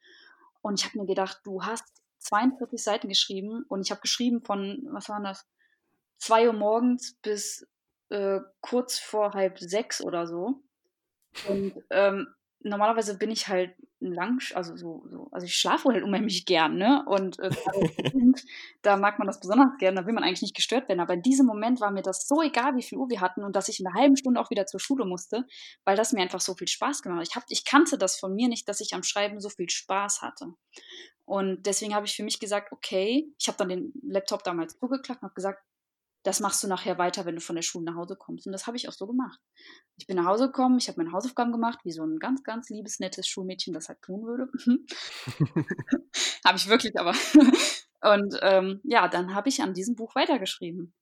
und 0.64 0.80
ich 0.80 0.86
habe 0.86 0.98
mir 0.98 1.06
gedacht, 1.06 1.42
du 1.44 1.64
hast 1.64 1.86
42 2.20 2.82
Seiten 2.82 3.10
geschrieben 3.10 3.66
und 3.68 3.82
ich 3.82 3.92
habe 3.92 4.02
geschrieben 4.02 4.42
von, 4.44 4.82
was 4.90 5.10
waren 5.10 5.24
das, 5.24 5.46
2 6.20 6.48
Uhr 6.48 6.54
morgens 6.54 7.16
bis 7.22 7.68
äh, 8.10 8.40
kurz 8.62 8.98
vor 8.98 9.34
halb 9.34 9.60
sechs 9.60 10.02
oder 10.02 10.26
so. 10.26 10.64
Und 11.50 11.74
ähm, 11.90 12.28
normalerweise 12.64 13.18
bin 13.18 13.32
ich 13.32 13.48
halt 13.48 13.76
lang, 14.00 14.40
also 14.54 14.76
so, 14.76 15.06
so 15.10 15.28
also 15.32 15.46
ich 15.46 15.56
schlafe 15.56 15.90
halt 15.90 16.04
unheimlich 16.04 16.46
gern, 16.46 16.76
ne? 16.78 17.06
Und 17.08 17.40
äh, 17.40 17.50
da 18.82 18.98
mag 18.98 19.18
man 19.20 19.28
das 19.28 19.40
besonders 19.40 19.78
gern, 19.80 19.96
da 19.96 20.06
will 20.06 20.14
man 20.14 20.24
eigentlich 20.24 20.42
nicht 20.42 20.56
gestört 20.56 20.90
werden. 20.90 21.00
Aber 21.00 21.14
in 21.14 21.22
diesem 21.22 21.46
Moment 21.46 21.80
war 21.82 21.92
mir 21.92 22.02
das 22.02 22.28
so 22.28 22.42
egal, 22.42 22.76
wie 22.76 22.84
viel 22.84 22.98
Uhr 22.98 23.10
wir 23.10 23.22
hatten 23.22 23.44
und 23.44 23.56
dass 23.56 23.70
ich 23.70 23.80
in 23.80 23.88
einer 23.88 24.00
halben 24.00 24.18
Stunde 24.18 24.40
auch 24.40 24.50
wieder 24.50 24.66
zur 24.66 24.80
Schule 24.80 25.06
musste, 25.06 25.46
weil 25.86 25.96
das 25.96 26.14
mir 26.14 26.22
einfach 26.22 26.42
so 26.42 26.54
viel 26.54 26.68
Spaß 26.68 27.02
gemacht 27.02 27.20
hat. 27.20 27.28
Ich, 27.28 27.36
hab, 27.36 27.44
ich 27.50 27.66
kannte 27.66 27.98
das 27.98 28.20
von 28.20 28.34
mir 28.36 28.48
nicht, 28.48 28.68
dass 28.68 28.82
ich 28.82 28.94
am 28.94 29.04
Schreiben 29.04 29.40
so 29.40 29.50
viel 29.50 29.70
Spaß 29.70 30.22
hatte. 30.22 30.48
Und 31.26 31.66
deswegen 31.66 31.96
habe 31.96 32.06
ich 32.06 32.16
für 32.16 32.24
mich 32.24 32.40
gesagt, 32.40 32.72
okay, 32.72 33.32
ich 33.40 33.48
habe 33.48 33.58
dann 33.58 33.70
den 33.70 33.94
Laptop 34.04 34.44
damals 34.44 34.78
zugeklappt 34.78 35.22
und 35.22 35.28
habe 35.28 35.36
gesagt, 35.36 35.64
das 36.24 36.40
machst 36.40 36.64
du 36.64 36.68
nachher 36.68 36.98
weiter, 36.98 37.26
wenn 37.26 37.36
du 37.36 37.42
von 37.42 37.56
der 37.56 37.64
Schule 37.64 37.86
nach 37.86 37.96
Hause 37.96 38.16
kommst. 38.16 38.48
Und 38.48 38.54
das 38.54 38.66
habe 38.66 38.78
ich 38.78 38.88
auch 38.88 38.94
so 38.94 39.06
gemacht. 39.06 39.40
Ich 39.98 40.08
bin 40.08 40.16
nach 40.16 40.26
Hause 40.26 40.48
gekommen, 40.48 40.78
ich 40.78 40.88
habe 40.88 41.02
meine 41.02 41.12
Hausaufgaben 41.12 41.52
gemacht, 41.52 41.80
wie 41.84 41.92
so 41.92 42.04
ein 42.04 42.18
ganz, 42.18 42.44
ganz 42.44 42.70
liebes, 42.70 43.00
nettes 43.00 43.28
Schulmädchen 43.28 43.74
das 43.74 43.90
halt 43.90 44.02
tun 44.02 44.26
würde. 44.26 44.50
habe 46.46 46.58
ich 46.58 46.68
wirklich, 46.68 46.98
aber. 46.98 47.14
Und 48.02 48.38
ähm, 48.42 48.82
ja, 48.84 49.08
dann 49.08 49.34
habe 49.34 49.50
ich 49.50 49.62
an 49.62 49.74
diesem 49.74 49.96
Buch 49.96 50.16
weitergeschrieben. 50.16 50.94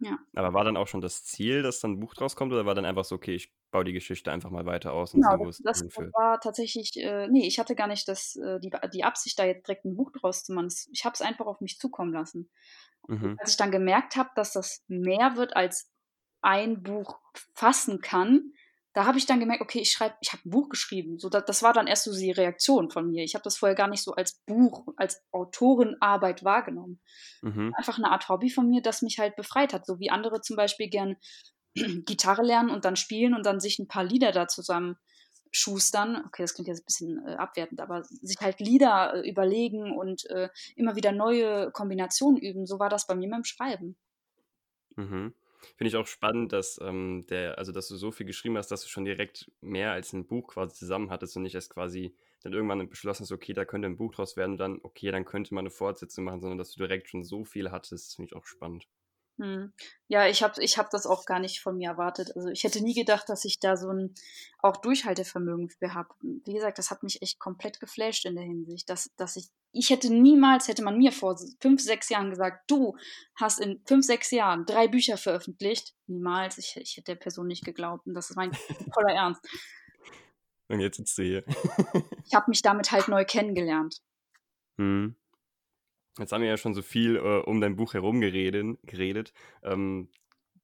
Ja. 0.00 0.18
Aber 0.34 0.54
war 0.54 0.64
dann 0.64 0.78
auch 0.78 0.88
schon 0.88 1.02
das 1.02 1.24
Ziel, 1.24 1.62
dass 1.62 1.80
dann 1.80 1.92
ein 1.92 2.00
Buch 2.00 2.14
draus 2.14 2.34
kommt 2.34 2.52
oder 2.52 2.64
war 2.64 2.74
dann 2.74 2.86
einfach 2.86 3.04
so, 3.04 3.14
okay, 3.14 3.34
ich 3.34 3.52
baue 3.70 3.84
die 3.84 3.92
Geschichte 3.92 4.32
einfach 4.32 4.50
mal 4.50 4.64
weiter 4.64 4.92
aus 4.94 5.12
und 5.12 5.20
Genau, 5.20 5.32
sehe, 5.32 5.40
wo 5.40 5.44
das, 5.44 5.58
das, 5.62 5.96
war 6.14 6.40
tatsächlich, 6.40 6.96
äh, 6.96 7.28
nee, 7.28 7.46
ich 7.46 7.58
hatte 7.58 7.74
gar 7.74 7.86
nicht 7.86 8.08
das, 8.08 8.34
äh, 8.36 8.58
die, 8.60 8.72
die 8.92 9.04
Absicht, 9.04 9.38
da 9.38 9.44
jetzt 9.44 9.66
direkt 9.66 9.84
ein 9.84 9.96
Buch 9.96 10.10
draus 10.10 10.42
zu 10.42 10.54
machen. 10.54 10.72
Ich 10.90 11.04
habe 11.04 11.12
es 11.12 11.20
einfach 11.20 11.46
auf 11.46 11.60
mich 11.60 11.78
zukommen 11.78 12.14
lassen. 12.14 12.48
Mhm. 13.08 13.36
Als 13.38 13.50
ich 13.50 13.56
dann 13.58 13.70
gemerkt 13.70 14.16
habe, 14.16 14.30
dass 14.34 14.52
das 14.52 14.82
mehr 14.88 15.36
wird 15.36 15.54
als 15.54 15.90
ein 16.40 16.82
Buch 16.82 17.18
fassen 17.54 18.00
kann, 18.00 18.54
da 18.92 19.06
habe 19.06 19.18
ich 19.18 19.26
dann 19.26 19.38
gemerkt, 19.38 19.62
okay, 19.62 19.78
ich 19.78 19.92
schreibe, 19.92 20.16
ich 20.20 20.32
habe 20.32 20.42
ein 20.44 20.50
Buch 20.50 20.68
geschrieben. 20.68 21.18
So, 21.18 21.28
das, 21.28 21.44
das 21.44 21.62
war 21.62 21.72
dann 21.72 21.86
erst 21.86 22.04
so 22.04 22.12
die 22.12 22.32
Reaktion 22.32 22.90
von 22.90 23.08
mir. 23.08 23.22
Ich 23.22 23.34
habe 23.34 23.44
das 23.44 23.58
vorher 23.58 23.76
gar 23.76 23.88
nicht 23.88 24.02
so 24.02 24.12
als 24.14 24.40
Buch, 24.46 24.88
als 24.96 25.22
Autorenarbeit 25.30 26.42
wahrgenommen. 26.44 27.00
Mhm. 27.42 27.72
Einfach 27.76 27.98
eine 27.98 28.10
Art 28.10 28.28
Hobby 28.28 28.50
von 28.50 28.68
mir, 28.68 28.82
das 28.82 29.02
mich 29.02 29.18
halt 29.18 29.36
befreit 29.36 29.72
hat. 29.72 29.86
So 29.86 30.00
wie 30.00 30.10
andere 30.10 30.40
zum 30.40 30.56
Beispiel 30.56 30.88
gern 30.88 31.16
Gitarre 31.74 32.42
lernen 32.42 32.70
und 32.70 32.84
dann 32.84 32.96
spielen 32.96 33.34
und 33.34 33.46
dann 33.46 33.60
sich 33.60 33.78
ein 33.78 33.88
paar 33.88 34.04
Lieder 34.04 34.32
da 34.32 34.48
zusammen 34.48 34.96
schustern. 35.52 36.24
Okay, 36.26 36.42
das 36.42 36.54
klingt 36.54 36.68
jetzt 36.68 36.82
ein 36.82 36.86
bisschen 36.86 37.26
äh, 37.26 37.34
abwertend, 37.34 37.80
aber 37.80 38.02
sich 38.04 38.38
halt 38.40 38.58
Lieder 38.58 39.14
äh, 39.14 39.28
überlegen 39.28 39.96
und 39.96 40.28
äh, 40.30 40.48
immer 40.74 40.96
wieder 40.96 41.12
neue 41.12 41.70
Kombinationen 41.70 42.40
üben. 42.40 42.66
So 42.66 42.80
war 42.80 42.88
das 42.88 43.06
bei 43.06 43.14
mir 43.14 43.28
mit 43.28 43.36
dem 43.36 43.44
Schreiben. 43.44 43.96
Mhm. 44.96 45.34
Finde 45.76 45.88
ich 45.88 45.96
auch 45.96 46.06
spannend, 46.06 46.52
dass 46.52 46.78
ähm, 46.82 47.26
der, 47.28 47.58
also 47.58 47.72
dass 47.72 47.88
du 47.88 47.96
so 47.96 48.10
viel 48.12 48.26
geschrieben 48.26 48.56
hast, 48.56 48.68
dass 48.70 48.82
du 48.82 48.88
schon 48.88 49.04
direkt 49.04 49.50
mehr 49.60 49.92
als 49.92 50.12
ein 50.12 50.26
Buch 50.26 50.48
quasi 50.48 50.74
zusammen 50.74 51.10
hattest 51.10 51.36
und 51.36 51.42
nicht 51.42 51.54
erst 51.54 51.70
quasi 51.70 52.14
dann 52.42 52.52
irgendwann 52.52 52.88
beschlossen 52.88 53.22
hast, 53.24 53.32
okay, 53.32 53.52
da 53.52 53.64
könnte 53.64 53.86
ein 53.86 53.96
Buch 53.96 54.14
draus 54.14 54.36
werden 54.36 54.52
und 54.52 54.58
dann, 54.58 54.80
okay, 54.82 55.10
dann 55.10 55.24
könnte 55.24 55.54
man 55.54 55.62
eine 55.62 55.70
Fortsetzung 55.70 56.24
machen, 56.24 56.40
sondern 56.40 56.58
dass 56.58 56.72
du 56.72 56.78
direkt 56.80 57.08
schon 57.08 57.24
so 57.24 57.44
viel 57.44 57.70
hattest, 57.70 58.16
finde 58.16 58.30
ich 58.30 58.36
auch 58.36 58.46
spannend. 58.46 58.86
Hm. 59.40 59.72
Ja, 60.08 60.28
ich 60.28 60.42
habe 60.42 60.62
ich 60.62 60.76
hab 60.76 60.90
das 60.90 61.06
auch 61.06 61.24
gar 61.24 61.38
nicht 61.38 61.62
von 61.62 61.78
mir 61.78 61.88
erwartet. 61.88 62.36
Also 62.36 62.48
ich 62.48 62.62
hätte 62.62 62.82
nie 62.82 62.92
gedacht, 62.92 63.26
dass 63.30 63.46
ich 63.46 63.58
da 63.58 63.74
so 63.78 63.88
ein 63.88 64.14
auch 64.58 64.76
Durchhaltevermögen 64.76 65.70
für 65.70 65.94
habe. 65.94 66.10
Wie 66.20 66.52
gesagt, 66.52 66.76
das 66.76 66.90
hat 66.90 67.02
mich 67.02 67.22
echt 67.22 67.38
komplett 67.38 67.80
geflasht 67.80 68.26
in 68.26 68.34
der 68.34 68.44
Hinsicht, 68.44 68.90
dass, 68.90 69.10
dass 69.16 69.36
ich, 69.36 69.48
ich 69.72 69.88
hätte 69.88 70.12
niemals, 70.12 70.68
hätte 70.68 70.84
man 70.84 70.98
mir 70.98 71.10
vor 71.10 71.38
fünf, 71.60 71.80
sechs 71.80 72.10
Jahren 72.10 72.28
gesagt, 72.28 72.70
du 72.70 72.98
hast 73.34 73.60
in 73.60 73.80
fünf, 73.86 74.04
sechs 74.04 74.30
Jahren 74.30 74.66
drei 74.66 74.88
Bücher 74.88 75.16
veröffentlicht. 75.16 75.94
Niemals. 76.06 76.58
Ich, 76.58 76.76
ich 76.76 76.98
hätte 76.98 77.12
der 77.12 77.20
Person 77.20 77.46
nicht 77.46 77.64
geglaubt. 77.64 78.06
Und 78.06 78.12
das 78.12 78.28
ist 78.28 78.36
mein 78.36 78.52
voller 78.92 79.14
Ernst. 79.14 79.42
Und 80.68 80.80
jetzt 80.80 80.98
sitzt 80.98 81.16
du 81.16 81.22
hier. 81.22 81.44
Ich 82.26 82.34
habe 82.34 82.50
mich 82.50 82.60
damit 82.60 82.92
halt 82.92 83.08
neu 83.08 83.24
kennengelernt. 83.24 84.00
Hm. 84.78 85.14
Jetzt 86.18 86.32
haben 86.32 86.42
wir 86.42 86.48
ja 86.48 86.56
schon 86.56 86.74
so 86.74 86.82
viel 86.82 87.16
äh, 87.16 87.42
um 87.42 87.60
dein 87.60 87.76
Buch 87.76 87.94
herum 87.94 88.20
geredet. 88.20 88.78
geredet. 88.82 89.32
Ähm, 89.62 90.08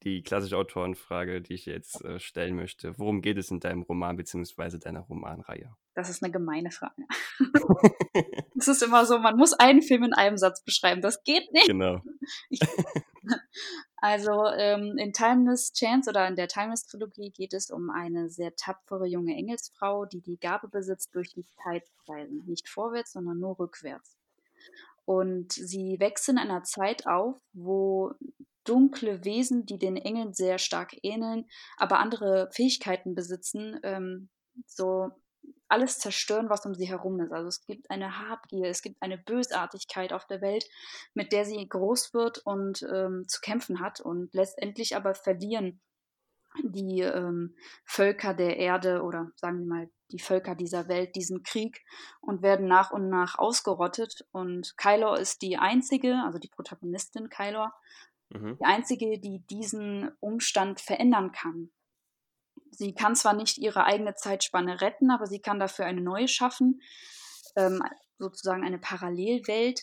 die 0.03 0.23
klassische 0.23 0.57
Autorenfrage, 0.57 1.41
die 1.41 1.55
ich 1.55 1.67
jetzt 1.67 2.05
äh, 2.05 2.21
stellen 2.21 2.55
möchte. 2.55 2.99
Worum 2.99 3.23
geht 3.23 3.39
es 3.39 3.51
in 3.51 3.61
deinem 3.61 3.83
Roman 3.83 4.17
bzw. 4.17 4.79
deiner 4.79 5.01
Romanreihe? 5.01 5.75
Das 5.95 6.11
ist 6.11 6.23
eine 6.23 6.33
gemeine 6.33 6.71
Frage. 6.71 7.03
Es 8.59 8.69
ist 8.69 8.83
immer 8.83 9.05
so, 9.05 9.19
man 9.19 9.37
muss 9.37 9.53
einen 9.53 9.83
Film 9.83 10.03
in 10.03 10.15
einem 10.15 10.39
Satz 10.39 10.65
beschreiben. 10.65 11.03
Das 11.03 11.23
geht 11.25 11.53
nicht. 11.53 11.67
genau. 11.67 12.01
Ich, 12.49 12.61
also 13.97 14.47
ähm, 14.57 14.97
in 14.97 15.13
Timeless 15.13 15.75
Chance 15.75 16.09
oder 16.09 16.27
in 16.27 16.37
der 16.37 16.49
Timeless 16.49 16.87
Trilogie 16.87 17.31
geht 17.31 17.53
es 17.53 17.71
um 17.71 17.91
eine 17.91 18.31
sehr 18.31 18.57
tapfere 18.57 19.07
junge 19.07 19.35
Engelsfrau, 19.35 20.07
die 20.07 20.23
die 20.23 20.39
Gabe 20.39 20.69
besitzt, 20.69 21.15
durch 21.15 21.35
die 21.35 21.45
Zeit 21.63 21.87
zu 21.87 22.11
reisen. 22.11 22.45
Nicht 22.47 22.69
vorwärts, 22.71 23.13
sondern 23.13 23.39
nur 23.39 23.59
rückwärts. 23.59 24.16
Und 25.07 25.53
sie 25.53 25.97
wächst 25.99 26.29
in 26.29 26.37
einer 26.37 26.65
Zeit 26.65 27.07
auf, 27.07 27.37
wo 27.53 28.13
dunkle 28.65 29.25
Wesen, 29.25 29.65
die 29.65 29.79
den 29.79 29.97
Engeln 29.97 30.35
sehr 30.35 30.59
stark 30.59 30.97
ähneln, 31.03 31.47
aber 31.77 32.01
andere 32.01 32.51
Fähigkeiten 32.53 33.15
besitzen, 33.15 33.79
ähm, 33.85 34.29
so 34.67 35.11
alles 35.69 35.99
zerstören, 35.99 36.51
was 36.51 36.67
um 36.67 36.75
sie 36.75 36.89
herum 36.89 37.21
ist. 37.21 37.33
Also 37.33 37.49
es 37.49 37.65
gibt 37.65 37.91
eine 37.91 38.19
Habgier, 38.19 38.67
es 38.69 38.83
gibt 38.83 39.01
eine 39.01 39.19
Bösartigkeit 39.19 40.13
auf 40.13 40.27
der 40.27 40.41
Welt, 40.41 40.67
mit 41.15 41.33
der 41.33 41.45
sie 41.45 41.67
groß 41.69 42.15
wird 42.15 42.39
und 42.39 42.83
ähm, 42.93 43.25
zu 43.29 43.41
kämpfen 43.41 43.81
hat 43.81 44.01
und 44.01 44.33
letztendlich 44.35 44.97
aber 44.97 45.15
verlieren 45.15 45.81
die 46.63 47.01
ähm, 47.01 47.55
Völker 47.85 48.35
der 48.35 48.57
Erde 48.57 49.03
oder 49.03 49.31
sagen 49.37 49.61
wir 49.61 49.67
mal 49.67 49.91
die 50.13 50.21
Völker 50.21 50.55
dieser 50.55 50.89
Welt 50.89 51.17
diesen 51.17 51.43
Krieg 51.43 51.85
und 52.21 52.43
werden 52.43 52.67
nach 52.67 52.91
und 52.91 53.09
nach 53.09 53.39
ausgerottet. 53.39 54.27
Und 54.33 54.77
Kylor 54.77 55.19
ist 55.19 55.43
die 55.43 55.59
einzige, 55.59 56.23
also 56.25 56.39
die 56.39 56.49
Protagonistin 56.49 57.29
Kylor, 57.29 57.73
Mhm. 58.31 58.57
die 58.59 58.65
einzige, 58.65 59.19
die 59.19 59.41
diesen 59.47 60.11
Umstand 60.21 60.81
verändern 60.81 61.33
kann. 61.33 61.71
Sie 62.71 62.95
kann 62.95 63.15
zwar 63.15 63.35
nicht 63.35 63.59
ihre 63.59 63.85
eigene 63.85 64.15
Zeitspanne 64.15 64.81
retten, 64.81 65.11
aber 65.11 65.27
sie 65.27 65.41
kann 65.41 65.59
dafür 65.59 65.87
eine 65.87 66.01
neue 66.01 66.29
schaffen, 66.29 66.83
ähm, 67.55 67.83
sozusagen 68.19 68.65
eine 68.65 68.79
Parallelwelt 68.79 69.83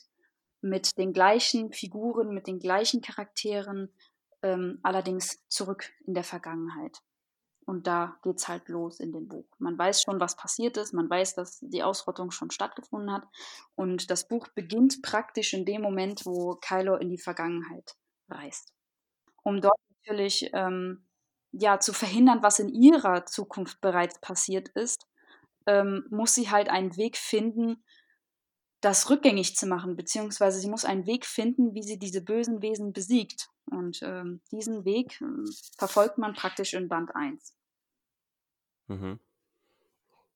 mit 0.62 0.98
den 0.98 1.14
gleichen 1.14 1.72
Figuren, 1.72 2.34
mit 2.34 2.48
den 2.48 2.60
gleichen 2.60 3.02
Charakteren, 3.02 3.94
ähm, 4.42 4.80
allerdings 4.84 5.42
zurück 5.48 5.92
in 6.06 6.14
der 6.14 6.24
Vergangenheit. 6.24 7.00
Und 7.66 7.88
da 7.88 8.18
geht's 8.24 8.48
halt 8.48 8.68
los 8.68 9.00
in 9.00 9.12
dem 9.12 9.28
Buch. 9.28 9.46
Man 9.58 9.78
weiß 9.78 10.02
schon, 10.02 10.20
was 10.20 10.36
passiert 10.36 10.78
ist. 10.78 10.94
Man 10.94 11.10
weiß, 11.10 11.36
dass 11.36 11.60
die 11.62 11.84
Ausrottung 11.84 12.32
schon 12.32 12.52
stattgefunden 12.52 13.12
hat. 13.12 13.24
Und 13.76 14.12
das 14.12 14.28
Buch 14.28 14.48
beginnt 14.50 15.02
praktisch 15.02 15.54
in 15.54 15.66
dem 15.66 15.82
Moment, 15.82 16.26
wo 16.26 16.56
Kylo 16.56 16.96
in 16.96 17.10
die 17.10 17.20
Vergangenheit 17.20 17.96
reist. 18.30 18.74
Um 19.44 19.62
dort 19.62 19.80
natürlich 19.98 20.50
ähm, 20.54 21.06
ja, 21.54 21.80
zu 21.80 21.94
verhindern, 21.94 22.42
was 22.42 22.60
in 22.60 22.70
ihrer 22.70 23.26
Zukunft 23.26 23.80
bereits 23.80 24.20
passiert 24.20 24.70
ist, 24.70 25.06
ähm, 25.68 26.06
muss 26.10 26.34
sie 26.34 26.50
halt 26.50 26.70
einen 26.70 26.98
Weg 26.98 27.16
finden, 27.16 27.84
das 28.84 29.10
rückgängig 29.10 29.56
zu 29.56 29.66
machen, 29.66 29.96
beziehungsweise 29.96 30.60
sie 30.60 30.70
muss 30.70 30.84
einen 30.84 31.06
Weg 31.06 31.26
finden, 31.26 31.74
wie 31.74 31.84
sie 31.84 31.98
diese 31.98 32.22
bösen 32.22 32.62
Wesen 32.62 32.92
besiegt. 32.92 33.50
Und 33.66 34.02
ähm, 34.04 34.42
diesen 34.52 34.84
Weg 34.84 35.22
ähm, 35.22 35.46
verfolgt 35.78 36.18
man 36.18 36.34
praktisch 36.34 36.74
in 36.74 36.90
Band 36.90 37.16
1. 37.16 37.56
Mhm. 38.88 39.20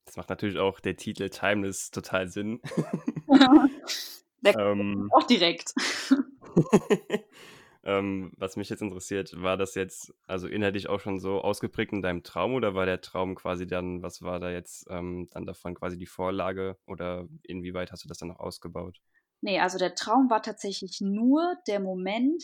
Das 0.05 0.15
macht 0.15 0.29
natürlich 0.29 0.57
auch 0.57 0.79
der 0.79 0.95
Titel 0.95 1.29
Timeless 1.29 1.91
total 1.91 2.29
Sinn. 2.29 2.61
Der 4.41 4.57
ähm, 4.57 5.09
auch 5.11 5.23
direkt. 5.23 5.73
ähm, 7.87 8.33
was 8.35 8.57
mich 8.57 8.69
jetzt 8.69 8.81
interessiert, 8.81 9.31
war 9.41 9.55
das 9.55 9.73
jetzt 9.73 10.13
also 10.27 10.47
inhaltlich 10.47 10.89
auch 10.89 10.99
schon 10.99 11.19
so 11.19 11.39
ausgeprägt 11.41 11.93
in 11.93 12.01
deinem 12.01 12.21
Traum 12.21 12.53
oder 12.53 12.75
war 12.75 12.85
der 12.85 12.99
Traum 12.99 13.33
quasi 13.33 13.65
dann, 13.65 14.03
was 14.03 14.21
war 14.21 14.41
da 14.41 14.51
jetzt 14.51 14.87
ähm, 14.89 15.29
dann 15.31 15.45
davon 15.45 15.73
quasi 15.73 15.97
die 15.97 16.05
Vorlage 16.05 16.77
oder 16.85 17.29
inwieweit 17.43 17.93
hast 17.93 18.03
du 18.03 18.09
das 18.09 18.17
dann 18.17 18.27
noch 18.27 18.39
ausgebaut? 18.39 18.99
Nee, 19.39 19.61
also 19.61 19.77
der 19.77 19.95
Traum 19.95 20.29
war 20.29 20.41
tatsächlich 20.41 20.99
nur 20.99 21.55
der 21.67 21.79
Moment, 21.79 22.43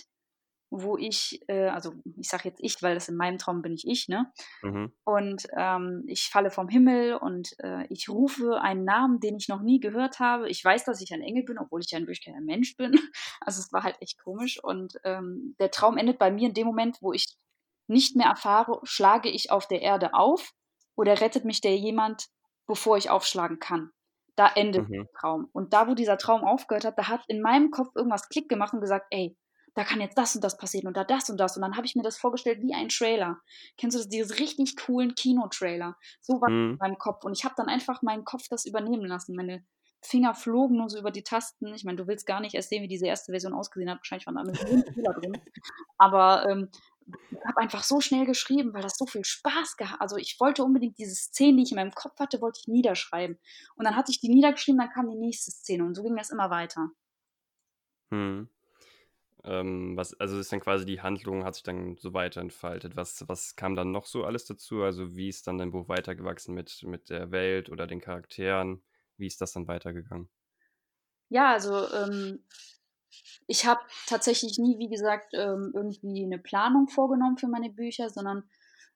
wo 0.76 0.98
ich, 0.98 1.42
äh, 1.48 1.68
also 1.68 1.94
ich 2.18 2.28
sage 2.30 2.50
jetzt 2.50 2.60
ich, 2.62 2.82
weil 2.82 2.96
das 2.96 3.08
in 3.08 3.16
meinem 3.16 3.38
Traum 3.38 3.62
bin 3.62 3.74
ich 3.74 3.88
ich, 3.88 4.08
ne? 4.08 4.32
Mhm. 4.64 4.92
Und 5.04 5.48
ähm, 5.56 6.04
ich 6.08 6.30
falle 6.30 6.50
vom 6.50 6.68
Himmel 6.68 7.16
und 7.16 7.54
äh, 7.60 7.86
ich 7.90 8.10
rufe 8.10 8.60
einen 8.60 8.84
Namen, 8.84 9.20
den 9.20 9.38
ich 9.38 9.48
noch 9.50 9.62
nie 9.62 9.80
gehört 9.80 10.20
habe. 10.20 10.50
Ich 10.50 10.64
weiß, 10.66 10.84
dass 10.86 11.02
ich 11.02 11.14
ein 11.14 11.22
Engel 11.22 11.44
bin, 11.44 11.60
obwohl 11.60 11.82
ich 11.82 11.92
ja 11.92 12.00
in 12.00 12.08
Wirklichkeit 12.08 12.36
ein 12.36 12.46
Mensch 12.46 12.76
bin. 12.76 12.92
Also 13.46 13.60
es 13.60 13.72
war 13.74 13.84
halt 13.84 13.98
echt 14.02 14.18
komisch. 14.24 14.64
Und 14.64 14.96
ähm, 15.04 15.56
der 15.60 15.70
Traum 15.70 15.98
endet 15.98 16.18
bei 16.18 16.32
mir 16.32 16.48
in 16.48 16.54
dem 16.54 16.66
Moment, 16.66 16.98
wo 17.02 17.14
ich 17.14 17.36
nicht 17.88 18.16
mehr 18.16 18.28
erfahre, 18.28 18.80
schlage 18.84 19.30
ich 19.30 19.52
auf 19.52 19.68
der 19.68 19.82
Erde 19.82 20.14
auf 20.14 20.54
oder 20.96 21.20
rettet 21.22 21.46
mich 21.46 21.62
der 21.62 21.76
jemand, 21.78 22.28
bevor 22.68 22.98
ich 22.98 23.10
aufschlagen 23.10 23.60
kann. 23.60 23.92
Da 24.36 24.48
endet 24.56 24.88
Mhm. 24.90 24.94
der 24.94 25.12
Traum. 25.20 25.50
Und 25.52 25.74
da, 25.74 25.88
wo 25.88 25.94
dieser 25.94 26.18
Traum 26.18 26.44
aufgehört 26.44 26.86
hat, 26.86 26.98
da 26.98 27.08
hat 27.10 27.24
in 27.28 27.42
meinem 27.42 27.70
Kopf 27.70 27.90
irgendwas 27.96 28.30
Klick 28.30 28.50
gemacht 28.50 28.74
und 28.74 28.82
gesagt, 28.82 29.06
ey, 29.12 29.38
da 29.76 29.84
kann 29.84 30.02
jetzt 30.02 30.18
das 30.18 30.36
und 30.36 30.44
das 30.44 30.58
passieren 30.58 30.88
und 30.88 30.98
da 30.98 31.04
das 31.04 31.30
und 31.30 31.38
das. 31.38 31.56
Und 31.58 31.62
dann 31.64 31.76
habe 31.76 31.86
ich 31.88 31.96
mir 31.96 32.04
das 32.04 32.18
vorgestellt 32.18 32.62
wie 32.62 32.74
ein 32.74 32.90
Trailer. 32.90 33.40
Kennst 33.78 33.96
du 33.96 34.00
das, 34.00 34.10
diese 34.10 34.38
richtig 34.40 34.76
coolen 34.78 35.16
Kinotrailer? 35.16 35.98
So 36.22 36.42
war 36.42 36.50
das 36.50 36.68
in 36.70 36.74
Mhm. 36.74 36.78
meinem 36.80 36.98
Kopf. 36.98 37.24
Und 37.26 37.38
ich 37.38 37.44
habe 37.46 37.56
dann 37.58 37.68
einfach 37.70 38.02
meinen 38.02 38.26
Kopf 38.26 38.48
das 38.50 38.66
übernehmen 38.66 39.06
lassen. 39.06 39.36
Meine 39.36 39.66
Finger 40.02 40.36
flogen 40.36 40.78
nur 40.78 40.90
so 40.90 41.00
über 41.00 41.12
die 41.12 41.24
Tasten. 41.24 41.74
Ich 41.74 41.86
meine, 41.86 41.98
du 41.98 42.08
willst 42.08 42.26
gar 42.28 42.40
nicht 42.42 42.56
erst 42.56 42.70
sehen, 42.70 42.84
wie 42.84 42.88
diese 42.88 43.08
erste 43.08 43.32
Version 43.32 43.54
ausgesehen 43.54 43.90
hat. 43.90 44.00
Wahrscheinlich 44.00 44.28
waren 44.28 44.36
da 44.36 44.44
Millionen 44.44 44.84
Fehler 44.94 45.14
drin. 45.14 45.38
Aber 45.98 46.48
ähm, 46.50 46.70
ich 47.32 47.46
habe 47.46 47.58
einfach 47.62 47.84
so 47.84 48.00
schnell 48.02 48.26
geschrieben, 48.26 48.74
weil 48.74 48.82
das 48.82 48.98
so 48.98 49.06
viel 49.06 49.26
Spaß 49.26 49.76
gehabt 49.78 50.02
Also 50.02 50.18
ich 50.18 50.40
wollte 50.40 50.64
unbedingt 50.64 50.98
diese 50.98 51.16
Szene, 51.16 51.58
die 51.58 51.64
ich 51.64 51.72
in 51.72 51.76
meinem 51.78 51.92
Kopf 51.94 52.18
hatte, 52.20 52.42
wollte 52.42 52.60
ich 52.62 52.68
niederschreiben. 52.68 53.40
Und 53.76 53.86
dann 53.86 53.96
hatte 53.96 54.12
ich 54.12 54.20
die 54.22 54.30
niedergeschrieben, 54.30 54.80
dann 54.80 54.90
kam 54.92 55.10
die 55.10 55.18
nächste 55.18 55.52
Szene. 55.52 55.84
Und 55.86 55.96
so 55.96 56.04
ging 56.04 56.16
das 56.16 56.30
immer 56.30 56.50
weiter. 56.50 56.90
Mhm. 58.12 58.53
Ähm, 59.46 59.98
was, 59.98 60.18
also 60.20 60.40
ist 60.40 60.52
dann 60.52 60.62
quasi 60.62 60.86
die 60.86 61.02
Handlung 61.02 61.44
hat 61.44 61.56
sich 61.56 61.64
dann 61.64 61.98
so 61.98 62.14
weiterentfaltet. 62.14 62.96
Was, 62.96 63.28
was 63.28 63.56
kam 63.56 63.76
dann 63.76 63.92
noch 63.92 64.06
so 64.06 64.24
alles 64.24 64.46
dazu? 64.46 64.84
Also 64.84 65.16
wie 65.16 65.30
ist 65.30 65.48
dann 65.48 65.58
dein 65.58 65.72
Buch 65.72 65.90
weitergewachsen 65.90 66.56
mit, 66.56 66.84
mit 66.84 67.10
der 67.10 67.32
Welt 67.32 67.70
oder 67.70 67.86
den 67.88 68.02
Charakteren? 68.02 68.82
Wie 69.18 69.28
ist 69.28 69.42
das 69.42 69.52
dann 69.54 69.68
weitergegangen? 69.68 70.30
Ja, 71.30 71.52
also 71.52 71.90
ähm, 71.92 72.44
ich 73.48 73.66
habe 73.66 73.82
tatsächlich 74.08 74.58
nie, 74.60 74.78
wie 74.80 74.90
gesagt, 74.90 75.34
ähm, 75.34 75.72
irgendwie 75.74 76.24
eine 76.24 76.40
Planung 76.40 76.88
vorgenommen 76.88 77.38
für 77.38 77.48
meine 77.48 77.70
Bücher, 77.70 78.10
sondern 78.10 78.44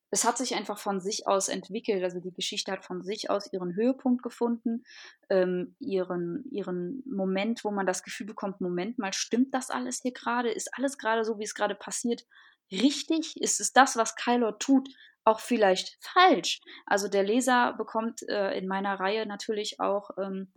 es 0.10 0.24
hat 0.24 0.38
sich 0.38 0.56
einfach 0.56 0.78
von 0.78 1.00
sich 1.02 1.28
aus 1.28 1.50
entwickelt. 1.50 2.04
Also 2.04 2.20
die 2.20 2.34
Geschichte 2.34 2.72
hat 2.72 2.86
von 2.86 3.04
sich 3.04 3.30
aus 3.30 3.52
ihren 3.52 3.76
Höhepunkt 3.76 4.24
gefunden, 4.24 4.84
ähm, 5.30 5.76
ihren, 5.80 6.46
ihren 6.50 7.04
Moment, 7.06 7.64
wo 7.64 7.72
man 7.72 7.86
das 7.86 8.04
Gefühl 8.04 8.28
bekommt, 8.28 8.62
Moment 8.62 8.98
mal, 8.98 9.14
stimmt 9.14 9.54
das 9.54 9.70
alles 9.70 10.02
hier 10.02 10.14
gerade? 10.14 10.50
Ist 10.50 10.70
alles 10.78 10.98
gerade 10.98 11.26
so, 11.26 11.40
wie 11.40 11.44
es 11.44 11.56
gerade 11.56 11.76
passiert, 11.76 12.26
richtig? 12.72 13.36
Ist 13.42 13.60
es 13.60 13.74
das, 13.74 13.98
was 13.98 14.16
Kylo 14.16 14.54
tut, 14.54 14.88
auch 15.26 15.42
vielleicht 15.42 15.98
falsch? 16.02 16.62
Also 16.86 17.10
der 17.10 17.24
Leser 17.24 17.74
bekommt 17.74 18.22
äh, 18.30 18.58
in 18.58 18.68
meiner 18.68 19.00
Reihe 19.00 19.26
natürlich 19.26 19.80
auch 19.82 20.12
ähm, 20.18 20.54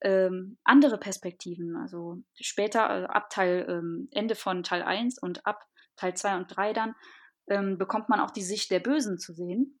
ähm, 0.00 0.58
andere 0.64 0.98
Perspektiven. 0.98 1.76
Also 1.76 2.22
später, 2.40 3.02
äh, 3.02 3.04
ab 3.04 3.28
Teil, 3.28 3.66
ähm, 3.68 4.08
Ende 4.12 4.34
von 4.34 4.62
Teil 4.62 4.82
1 4.82 5.18
und 5.18 5.46
ab 5.46 5.62
Teil 5.96 6.14
2 6.14 6.36
und 6.36 6.56
3 6.56 6.72
dann, 6.72 6.94
ähm, 7.48 7.78
bekommt 7.78 8.08
man 8.08 8.20
auch 8.20 8.30
die 8.30 8.42
Sicht 8.42 8.70
der 8.70 8.80
Bösen 8.80 9.18
zu 9.18 9.32
sehen. 9.32 9.80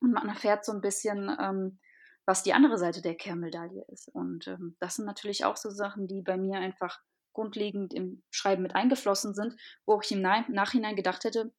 Und 0.00 0.12
man 0.12 0.28
erfährt 0.28 0.64
so 0.64 0.72
ein 0.72 0.80
bisschen, 0.80 1.34
ähm, 1.40 1.78
was 2.26 2.42
die 2.42 2.52
andere 2.52 2.78
Seite 2.78 3.02
der 3.02 3.14
Kehrmedaille 3.14 3.84
ist. 3.88 4.08
Und 4.08 4.46
ähm, 4.48 4.76
das 4.80 4.96
sind 4.96 5.06
natürlich 5.06 5.44
auch 5.44 5.56
so 5.56 5.70
Sachen, 5.70 6.06
die 6.06 6.22
bei 6.22 6.36
mir 6.36 6.58
einfach 6.58 7.00
grundlegend 7.32 7.92
im 7.94 8.22
Schreiben 8.30 8.62
mit 8.62 8.74
eingeflossen 8.74 9.34
sind, 9.34 9.54
wo 9.84 10.00
ich 10.00 10.10
im 10.10 10.22
Nachhinein 10.22 10.96
gedacht 10.96 11.24
hätte, 11.24 11.52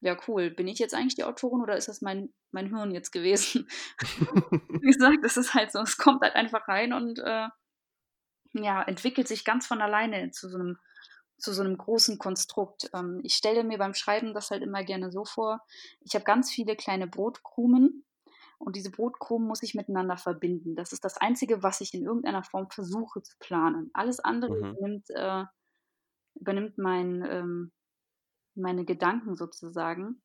ja 0.00 0.16
cool, 0.26 0.50
bin 0.50 0.66
ich 0.66 0.78
jetzt 0.78 0.94
eigentlich 0.94 1.14
die 1.14 1.24
Autorin 1.24 1.62
oder 1.62 1.76
ist 1.76 1.88
das 1.88 2.00
mein, 2.00 2.32
mein 2.50 2.74
Hirn 2.74 2.90
jetzt 2.90 3.12
gewesen? 3.12 3.68
Wie 4.00 4.90
gesagt, 4.90 5.24
es 5.24 5.36
ist 5.36 5.54
halt 5.54 5.72
so, 5.72 5.80
es 5.80 5.98
kommt 5.98 6.22
halt 6.22 6.34
einfach 6.34 6.66
rein 6.68 6.92
und 6.92 7.18
äh, 7.20 7.48
ja, 8.54 8.82
entwickelt 8.82 9.28
sich 9.28 9.44
ganz 9.44 9.66
von 9.66 9.80
alleine 9.80 10.30
zu 10.30 10.48
so 10.48 10.58
einem, 10.58 10.78
zu 11.40 11.52
so 11.52 11.62
einem 11.62 11.76
großen 11.76 12.18
Konstrukt. 12.18 12.90
Ähm, 12.94 13.20
ich 13.22 13.34
stelle 13.34 13.64
mir 13.64 13.78
beim 13.78 13.94
Schreiben 13.94 14.34
das 14.34 14.50
halt 14.50 14.62
immer 14.62 14.84
gerne 14.84 15.10
so 15.10 15.24
vor, 15.24 15.60
ich 16.00 16.14
habe 16.14 16.24
ganz 16.24 16.50
viele 16.50 16.76
kleine 16.76 17.06
Brotkrumen 17.06 18.04
und 18.58 18.76
diese 18.76 18.90
Brotkrumen 18.90 19.48
muss 19.48 19.62
ich 19.62 19.74
miteinander 19.74 20.18
verbinden. 20.18 20.76
Das 20.76 20.92
ist 20.92 21.02
das 21.04 21.16
Einzige, 21.16 21.62
was 21.62 21.80
ich 21.80 21.94
in 21.94 22.04
irgendeiner 22.04 22.44
Form 22.44 22.68
versuche 22.70 23.22
zu 23.22 23.34
planen. 23.38 23.90
Alles 23.94 24.20
andere 24.20 24.54
mhm. 24.54 24.56
übernimmt, 24.58 25.10
äh, 25.10 25.44
übernimmt 26.34 26.76
mein, 26.76 27.24
ähm, 27.26 27.72
meine 28.54 28.84
Gedanken 28.84 29.34
sozusagen. 29.34 30.20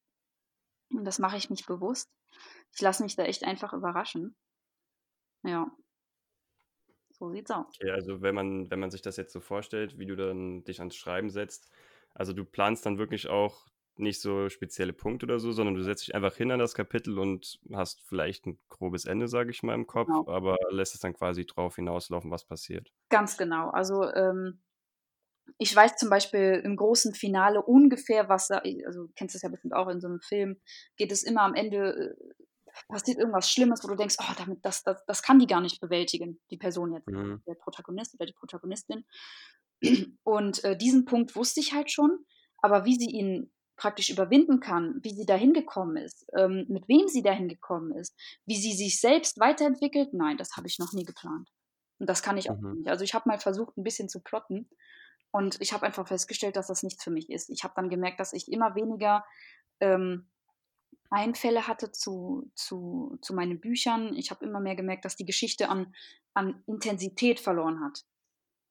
Und 0.91 1.05
das 1.05 1.17
mache 1.17 1.37
ich 1.37 1.49
nicht 1.49 1.65
bewusst. 1.65 2.11
Ich 2.73 2.81
lasse 2.81 3.03
mich 3.03 3.15
da 3.15 3.23
echt 3.23 3.45
einfach 3.45 3.71
überraschen. 3.71 4.35
Ja. 5.43 5.71
So 7.17 7.29
sieht's 7.29 7.51
aus. 7.51 7.65
Okay, 7.79 7.91
also 7.91 8.21
wenn 8.21 8.35
man, 8.35 8.69
wenn 8.69 8.79
man 8.79 8.91
sich 8.91 9.01
das 9.01 9.17
jetzt 9.17 9.31
so 9.31 9.39
vorstellt, 9.39 9.97
wie 9.97 10.05
du 10.05 10.15
dann 10.15 10.63
dich 10.65 10.79
ans 10.79 10.95
Schreiben 10.95 11.29
setzt, 11.29 11.69
also 12.13 12.33
du 12.33 12.43
planst 12.45 12.85
dann 12.85 12.97
wirklich 12.97 13.27
auch 13.27 13.67
nicht 13.97 14.21
so 14.21 14.49
spezielle 14.49 14.91
Punkte 14.91 15.25
oder 15.25 15.39
so, 15.39 15.53
sondern 15.53 15.75
du 15.75 15.83
setzt 15.83 16.07
dich 16.07 16.15
einfach 16.15 16.35
hin 16.35 16.51
an 16.51 16.59
das 16.59 16.73
Kapitel 16.73 17.17
und 17.17 17.59
hast 17.73 18.01
vielleicht 18.01 18.45
ein 18.45 18.59
grobes 18.67 19.05
Ende, 19.05 19.29
sage 19.29 19.51
ich 19.51 19.63
mal, 19.63 19.73
im 19.73 19.87
Kopf, 19.87 20.07
genau. 20.07 20.27
aber 20.27 20.57
lässt 20.69 20.95
es 20.95 20.99
dann 20.99 21.13
quasi 21.13 21.45
drauf 21.45 21.75
hinauslaufen, 21.75 22.29
was 22.31 22.43
passiert. 22.43 22.91
Ganz 23.09 23.37
genau. 23.37 23.69
Also 23.69 24.03
ähm, 24.11 24.61
ich 25.57 25.73
weiß 25.73 25.95
zum 25.95 26.09
Beispiel 26.09 26.61
im 26.63 26.75
großen 26.75 27.13
Finale 27.13 27.61
ungefähr, 27.61 28.27
was, 28.27 28.51
also 28.51 29.07
kennst 29.15 29.33
du 29.33 29.37
das 29.37 29.43
ja 29.43 29.49
bestimmt 29.49 29.73
auch 29.73 29.87
in 29.87 30.01
so 30.01 30.07
einem 30.07 30.19
Film, 30.19 30.59
geht 30.97 31.11
es 31.11 31.23
immer 31.23 31.41
am 31.43 31.53
Ende, 31.53 32.15
äh, 32.17 32.33
passiert 32.87 33.17
irgendwas 33.17 33.49
Schlimmes, 33.49 33.83
wo 33.83 33.87
du 33.87 33.95
denkst, 33.95 34.15
oh, 34.19 34.33
damit, 34.37 34.63
das, 34.63 34.83
das, 34.83 35.03
das 35.05 35.21
kann 35.21 35.39
die 35.39 35.47
gar 35.47 35.61
nicht 35.61 35.81
bewältigen, 35.81 36.39
die 36.49 36.57
Person 36.57 36.93
jetzt, 36.93 37.07
mhm. 37.07 37.41
der 37.47 37.55
Protagonist 37.55 38.13
oder 38.15 38.25
die 38.25 38.33
Protagonistin. 38.33 39.05
Und 40.23 40.63
äh, 40.63 40.77
diesen 40.77 41.05
Punkt 41.05 41.35
wusste 41.35 41.59
ich 41.59 41.73
halt 41.73 41.91
schon, 41.91 42.25
aber 42.61 42.85
wie 42.85 42.95
sie 42.95 43.09
ihn 43.09 43.51
praktisch 43.75 44.09
überwinden 44.09 44.59
kann, 44.59 44.99
wie 45.03 45.13
sie 45.13 45.25
dahin 45.25 45.53
gekommen 45.53 45.97
ist, 45.97 46.25
ähm, 46.37 46.65
mit 46.69 46.87
wem 46.87 47.07
sie 47.07 47.21
dahin 47.21 47.49
gekommen 47.49 47.91
ist, 47.93 48.15
wie 48.45 48.55
sie 48.55 48.73
sich 48.73 48.99
selbst 49.01 49.39
weiterentwickelt, 49.39 50.13
nein, 50.13 50.37
das 50.37 50.55
habe 50.55 50.67
ich 50.67 50.79
noch 50.79 50.93
nie 50.93 51.03
geplant. 51.03 51.49
Und 51.99 52.09
das 52.09 52.23
kann 52.23 52.37
ich 52.37 52.49
auch 52.49 52.59
mhm. 52.59 52.75
nicht. 52.75 52.89
Also 52.89 53.03
ich 53.03 53.13
habe 53.13 53.27
mal 53.27 53.39
versucht, 53.39 53.77
ein 53.77 53.83
bisschen 53.83 54.09
zu 54.09 54.21
plotten 54.21 54.69
und 55.31 55.59
ich 55.59 55.73
habe 55.73 55.85
einfach 55.85 56.07
festgestellt, 56.07 56.55
dass 56.55 56.67
das 56.67 56.83
nichts 56.83 57.03
für 57.03 57.11
mich 57.11 57.29
ist. 57.29 57.49
Ich 57.49 57.63
habe 57.63 57.73
dann 57.75 57.89
gemerkt, 57.89 58.19
dass 58.19 58.33
ich 58.33 58.51
immer 58.51 58.75
weniger 58.75 59.25
ähm, 59.81 60.29
Einfälle 61.09 61.67
hatte 61.67 61.91
zu, 61.91 62.51
zu, 62.55 63.17
zu 63.21 63.33
meinen 63.33 63.59
Büchern. 63.59 64.15
Ich 64.15 64.31
habe 64.31 64.45
immer 64.45 64.59
mehr 64.59 64.75
gemerkt, 64.75 65.05
dass 65.05 65.15
die 65.15 65.25
Geschichte 65.25 65.69
an, 65.69 65.93
an 66.33 66.63
Intensität 66.67 67.39
verloren 67.39 67.83
hat. 67.83 68.03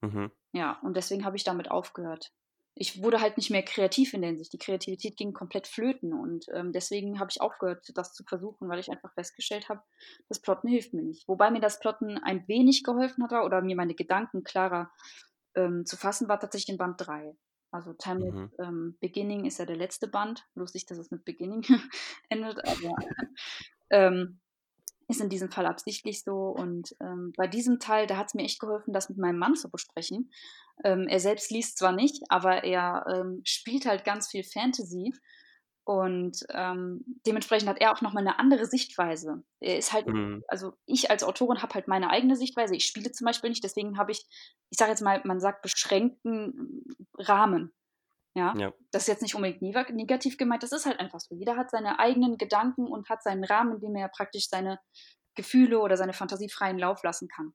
Mhm. 0.02 0.30
Ja, 0.52 0.78
und 0.82 0.96
deswegen 0.96 1.24
habe 1.24 1.36
ich 1.36 1.44
damit 1.44 1.70
aufgehört. 1.70 2.32
Ich 2.76 3.02
wurde 3.02 3.20
halt 3.20 3.36
nicht 3.36 3.50
mehr 3.50 3.62
kreativ 3.62 4.14
in 4.14 4.20
der 4.20 4.30
Hinsicht. 4.30 4.52
Die 4.52 4.58
Kreativität 4.58 5.16
ging 5.16 5.32
komplett 5.32 5.68
flöten 5.68 6.12
und 6.12 6.46
ähm, 6.52 6.72
deswegen 6.72 7.20
habe 7.20 7.30
ich 7.30 7.40
aufgehört, 7.40 7.86
das 7.94 8.14
zu 8.14 8.24
versuchen, 8.24 8.68
weil 8.68 8.80
ich 8.80 8.90
einfach 8.90 9.12
festgestellt 9.14 9.68
habe, 9.68 9.82
das 10.28 10.40
Plotten 10.40 10.68
hilft 10.68 10.92
mir 10.92 11.02
nicht. 11.02 11.28
Wobei 11.28 11.50
mir 11.52 11.60
das 11.60 11.78
Plotten 11.78 12.18
ein 12.18 12.46
wenig 12.48 12.82
geholfen 12.82 13.22
hat 13.22 13.32
oder 13.32 13.62
mir 13.62 13.76
meine 13.76 13.94
Gedanken 13.94 14.42
klarer 14.42 14.90
ähm, 15.54 15.86
zu 15.86 15.96
fassen 15.96 16.28
war 16.28 16.40
tatsächlich 16.40 16.70
in 16.70 16.78
Band 16.78 16.96
3. 16.98 17.36
Also 17.74 17.92
Time 17.92 18.30
mhm. 18.30 18.50
ähm, 18.60 18.96
Beginning 19.00 19.46
ist 19.46 19.58
ja 19.58 19.66
der 19.66 19.76
letzte 19.76 20.06
Band. 20.06 20.46
Lustig, 20.54 20.86
dass 20.86 20.96
es 20.96 21.10
mit 21.10 21.24
Beginning 21.24 21.64
endet, 22.28 22.60
aber 22.68 22.94
ähm, 23.90 24.38
ist 25.08 25.20
in 25.20 25.28
diesem 25.28 25.50
Fall 25.50 25.66
absichtlich 25.66 26.22
so. 26.22 26.50
Und 26.50 26.94
ähm, 27.00 27.32
bei 27.36 27.48
diesem 27.48 27.80
Teil, 27.80 28.06
da 28.06 28.16
hat 28.16 28.28
es 28.28 28.34
mir 28.34 28.44
echt 28.44 28.60
geholfen, 28.60 28.92
das 28.92 29.08
mit 29.08 29.18
meinem 29.18 29.38
Mann 29.38 29.56
zu 29.56 29.68
besprechen. 29.70 30.30
Ähm, 30.84 31.08
er 31.08 31.18
selbst 31.18 31.50
liest 31.50 31.76
zwar 31.78 31.90
nicht, 31.90 32.22
aber 32.28 32.62
er 32.62 33.06
ähm, 33.12 33.42
spielt 33.44 33.86
halt 33.86 34.04
ganz 34.04 34.28
viel 34.28 34.44
Fantasy 34.44 35.12
und 35.84 36.46
ähm, 36.48 37.04
dementsprechend 37.26 37.68
hat 37.68 37.78
er 37.78 37.92
auch 37.92 38.00
nochmal 38.00 38.22
eine 38.26 38.38
andere 38.38 38.64
Sichtweise. 38.64 39.44
Er 39.60 39.76
ist 39.76 39.92
halt, 39.92 40.06
mhm. 40.06 40.42
also 40.48 40.72
ich 40.86 41.10
als 41.10 41.22
Autorin 41.22 41.60
habe 41.62 41.74
halt 41.74 41.88
meine 41.88 42.08
eigene 42.08 42.36
Sichtweise. 42.36 42.74
Ich 42.74 42.86
spiele 42.86 43.12
zum 43.12 43.26
Beispiel 43.26 43.50
nicht, 43.50 43.62
deswegen 43.62 43.98
habe 43.98 44.10
ich, 44.10 44.26
ich 44.70 44.78
sage 44.78 44.90
jetzt 44.90 45.02
mal, 45.02 45.20
man 45.24 45.40
sagt 45.40 45.60
beschränkten 45.60 46.84
Rahmen. 47.18 47.74
Ja? 48.34 48.54
ja? 48.56 48.72
das 48.92 49.02
ist 49.02 49.08
jetzt 49.08 49.22
nicht 49.22 49.34
unbedingt 49.34 49.62
negativ 49.62 50.38
gemeint, 50.38 50.62
das 50.62 50.72
ist 50.72 50.86
halt 50.86 51.00
einfach 51.00 51.20
so. 51.20 51.34
Jeder 51.34 51.56
hat 51.56 51.70
seine 51.70 51.98
eigenen 51.98 52.38
Gedanken 52.38 52.86
und 52.86 53.10
hat 53.10 53.22
seinen 53.22 53.44
Rahmen, 53.44 53.74
in 53.74 53.80
dem 53.80 53.96
er 53.96 54.08
praktisch 54.08 54.48
seine 54.48 54.80
Gefühle 55.34 55.80
oder 55.80 55.98
seine 55.98 56.14
Fantasie 56.14 56.48
freien 56.48 56.78
Lauf 56.78 57.02
lassen 57.02 57.28
kann. 57.28 57.54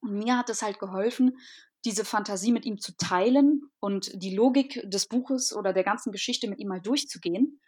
Und 0.00 0.14
mir 0.14 0.38
hat 0.38 0.48
es 0.48 0.62
halt 0.62 0.78
geholfen, 0.78 1.38
diese 1.84 2.04
Fantasie 2.04 2.52
mit 2.52 2.64
ihm 2.64 2.78
zu 2.78 2.96
teilen 2.96 3.62
und 3.80 4.10
die 4.22 4.34
Logik 4.34 4.82
des 4.84 5.06
Buches 5.06 5.54
oder 5.54 5.72
der 5.72 5.84
ganzen 5.84 6.12
Geschichte 6.12 6.48
mit 6.48 6.58
ihm 6.58 6.68
mal 6.68 6.80
durchzugehen, 6.80 7.60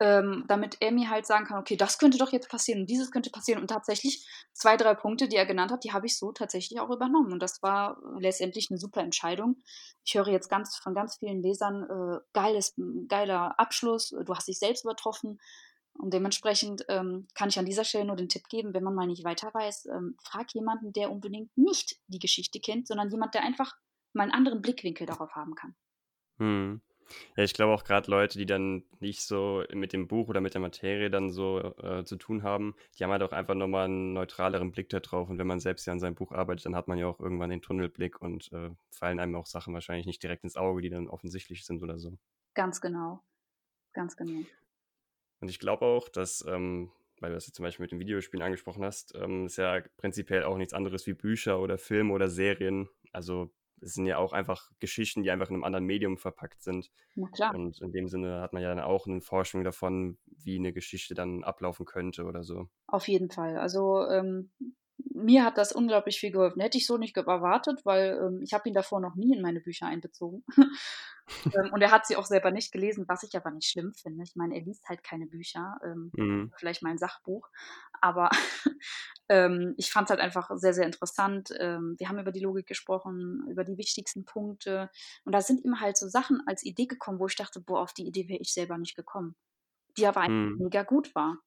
ähm, 0.00 0.44
damit 0.46 0.76
er 0.80 0.92
mir 0.92 1.10
halt 1.10 1.26
sagen 1.26 1.44
kann, 1.46 1.58
okay, 1.58 1.76
das 1.76 1.98
könnte 1.98 2.18
doch 2.18 2.32
jetzt 2.32 2.48
passieren 2.48 2.82
und 2.82 2.90
dieses 2.90 3.10
könnte 3.10 3.30
passieren. 3.30 3.60
Und 3.60 3.68
tatsächlich 3.68 4.24
zwei, 4.52 4.76
drei 4.76 4.94
Punkte, 4.94 5.28
die 5.28 5.36
er 5.36 5.46
genannt 5.46 5.72
hat, 5.72 5.82
die 5.82 5.92
habe 5.92 6.06
ich 6.06 6.16
so 6.16 6.30
tatsächlich 6.30 6.78
auch 6.78 6.90
übernommen. 6.90 7.32
Und 7.32 7.42
das 7.42 7.62
war 7.62 8.00
letztendlich 8.18 8.68
eine 8.70 8.78
super 8.78 9.00
Entscheidung. 9.00 9.56
Ich 10.04 10.14
höre 10.14 10.28
jetzt 10.28 10.48
ganz 10.48 10.76
von 10.76 10.94
ganz 10.94 11.16
vielen 11.18 11.42
Lesern, 11.42 11.82
äh, 11.82 12.20
geiles, 12.32 12.74
geiler 13.08 13.58
Abschluss, 13.58 14.10
du 14.10 14.34
hast 14.34 14.46
dich 14.46 14.58
selbst 14.58 14.84
übertroffen. 14.84 15.40
Und 15.98 16.14
dementsprechend 16.14 16.84
ähm, 16.88 17.26
kann 17.34 17.48
ich 17.48 17.58
an 17.58 17.66
dieser 17.66 17.84
Stelle 17.84 18.04
nur 18.04 18.16
den 18.16 18.28
Tipp 18.28 18.48
geben, 18.48 18.72
wenn 18.72 18.84
man 18.84 18.94
mal 18.94 19.06
nicht 19.06 19.24
weiter 19.24 19.52
weiß, 19.52 19.86
ähm, 19.86 20.16
frag 20.22 20.54
jemanden, 20.54 20.92
der 20.92 21.10
unbedingt 21.10 21.56
nicht 21.56 21.96
die 22.06 22.20
Geschichte 22.20 22.60
kennt, 22.60 22.86
sondern 22.86 23.10
jemand, 23.10 23.34
der 23.34 23.42
einfach 23.42 23.76
mal 24.12 24.22
einen 24.22 24.32
anderen 24.32 24.62
Blickwinkel 24.62 25.06
darauf 25.06 25.34
haben 25.34 25.54
kann. 25.54 25.74
Hm. 26.38 26.80
Ja, 27.36 27.44
ich 27.44 27.54
glaube 27.54 27.72
auch 27.72 27.84
gerade 27.84 28.10
Leute, 28.10 28.38
die 28.38 28.46
dann 28.46 28.84
nicht 29.00 29.22
so 29.22 29.64
mit 29.72 29.92
dem 29.92 30.08
Buch 30.08 30.28
oder 30.28 30.40
mit 30.40 30.54
der 30.54 30.60
Materie 30.60 31.10
dann 31.10 31.30
so 31.30 31.58
äh, 31.58 32.04
zu 32.04 32.16
tun 32.16 32.42
haben, 32.42 32.74
die 32.98 33.04
haben 33.04 33.10
halt 33.10 33.22
auch 33.22 33.32
einfach 33.32 33.54
nochmal 33.54 33.86
einen 33.86 34.12
neutraleren 34.12 34.70
Blick 34.72 34.88
da 34.90 35.00
drauf. 35.00 35.28
Und 35.30 35.38
wenn 35.38 35.46
man 35.46 35.60
selbst 35.60 35.86
ja 35.86 35.92
an 35.92 36.00
seinem 36.00 36.14
Buch 36.14 36.32
arbeitet, 36.32 36.66
dann 36.66 36.76
hat 36.76 36.86
man 36.86 36.98
ja 36.98 37.06
auch 37.06 37.18
irgendwann 37.18 37.50
den 37.50 37.62
Tunnelblick 37.62 38.20
und 38.20 38.52
äh, 38.52 38.70
fallen 38.90 39.20
einem 39.20 39.36
auch 39.36 39.46
Sachen 39.46 39.74
wahrscheinlich 39.74 40.06
nicht 40.06 40.22
direkt 40.22 40.44
ins 40.44 40.56
Auge, 40.56 40.82
die 40.82 40.90
dann 40.90 41.08
offensichtlich 41.08 41.64
sind 41.64 41.82
oder 41.82 41.98
so. 41.98 42.18
Ganz 42.54 42.80
genau. 42.80 43.22
Ganz 43.94 44.16
genau. 44.16 44.44
Und 45.40 45.48
ich 45.48 45.58
glaube 45.58 45.84
auch, 45.84 46.08
dass, 46.08 46.44
ähm, 46.48 46.90
weil 47.20 47.30
du 47.30 47.36
das 47.36 47.46
jetzt 47.46 47.56
zum 47.56 47.64
Beispiel 47.64 47.84
mit 47.84 47.92
den 47.92 48.00
Videospielen 48.00 48.44
angesprochen 48.44 48.84
hast, 48.84 49.14
ähm, 49.14 49.46
ist 49.46 49.56
ja 49.56 49.82
prinzipiell 49.96 50.44
auch 50.44 50.56
nichts 50.56 50.74
anderes 50.74 51.06
wie 51.06 51.14
Bücher 51.14 51.60
oder 51.60 51.78
Filme 51.78 52.12
oder 52.12 52.28
Serien. 52.28 52.88
Also 53.12 53.50
es 53.80 53.94
sind 53.94 54.06
ja 54.06 54.18
auch 54.18 54.32
einfach 54.32 54.70
Geschichten, 54.80 55.22
die 55.22 55.30
einfach 55.30 55.48
in 55.48 55.54
einem 55.54 55.64
anderen 55.64 55.84
Medium 55.84 56.18
verpackt 56.18 56.62
sind. 56.62 56.90
Na 57.14 57.28
klar. 57.28 57.54
Und 57.54 57.80
in 57.80 57.92
dem 57.92 58.08
Sinne 58.08 58.40
hat 58.40 58.52
man 58.52 58.62
ja 58.62 58.68
dann 58.68 58.80
auch 58.80 59.06
eine 59.06 59.20
Forschung 59.20 59.64
davon, 59.64 60.18
wie 60.26 60.58
eine 60.58 60.72
Geschichte 60.72 61.14
dann 61.14 61.44
ablaufen 61.44 61.86
könnte 61.86 62.24
oder 62.24 62.42
so. 62.42 62.68
Auf 62.86 63.08
jeden 63.08 63.30
Fall. 63.30 63.56
Also 63.56 64.04
ähm, 64.08 64.50
mir 64.98 65.44
hat 65.44 65.58
das 65.58 65.72
unglaublich 65.72 66.18
viel 66.20 66.30
geholfen. 66.30 66.60
Hätte 66.60 66.78
ich 66.78 66.86
so 66.86 66.96
nicht 66.96 67.16
erwartet, 67.16 67.84
weil 67.84 68.18
ähm, 68.22 68.40
ich 68.42 68.52
habe 68.52 68.68
ihn 68.68 68.74
davor 68.74 69.00
noch 69.00 69.14
nie 69.14 69.34
in 69.34 69.42
meine 69.42 69.60
Bücher 69.60 69.86
einbezogen. 69.86 70.44
ähm, 71.54 71.70
und 71.72 71.82
er 71.82 71.90
hat 71.90 72.06
sie 72.06 72.16
auch 72.16 72.24
selber 72.24 72.50
nicht 72.50 72.72
gelesen, 72.72 73.04
was 73.08 73.22
ich 73.22 73.36
aber 73.36 73.50
nicht 73.50 73.68
schlimm 73.68 73.92
finde. 73.94 74.24
Ich 74.24 74.36
meine, 74.36 74.54
er 74.54 74.62
liest 74.62 74.88
halt 74.88 75.02
keine 75.02 75.26
Bücher, 75.26 75.78
ähm, 75.84 76.10
mhm. 76.14 76.52
vielleicht 76.56 76.82
mal 76.82 76.90
ein 76.90 76.98
Sachbuch. 76.98 77.48
Aber 78.00 78.30
ähm, 79.28 79.74
ich 79.76 79.90
fand 79.90 80.06
es 80.06 80.10
halt 80.10 80.20
einfach 80.20 80.50
sehr, 80.54 80.74
sehr 80.74 80.86
interessant. 80.86 81.50
Ähm, 81.58 81.96
wir 81.98 82.08
haben 82.08 82.18
über 82.18 82.32
die 82.32 82.40
Logik 82.40 82.66
gesprochen, 82.66 83.46
über 83.48 83.64
die 83.64 83.78
wichtigsten 83.78 84.24
Punkte. 84.24 84.90
Und 85.24 85.34
da 85.34 85.40
sind 85.40 85.64
ihm 85.64 85.80
halt 85.80 85.96
so 85.96 86.08
Sachen 86.08 86.42
als 86.46 86.64
Idee 86.64 86.86
gekommen, 86.86 87.18
wo 87.18 87.26
ich 87.26 87.36
dachte, 87.36 87.60
boah, 87.60 87.80
auf 87.82 87.92
die 87.92 88.06
Idee 88.06 88.28
wäre 88.28 88.40
ich 88.40 88.52
selber 88.52 88.78
nicht 88.78 88.96
gekommen. 88.96 89.34
Die 89.96 90.06
aber 90.06 90.28
mhm. 90.28 90.58
mega 90.58 90.82
gut 90.84 91.14
war. 91.14 91.38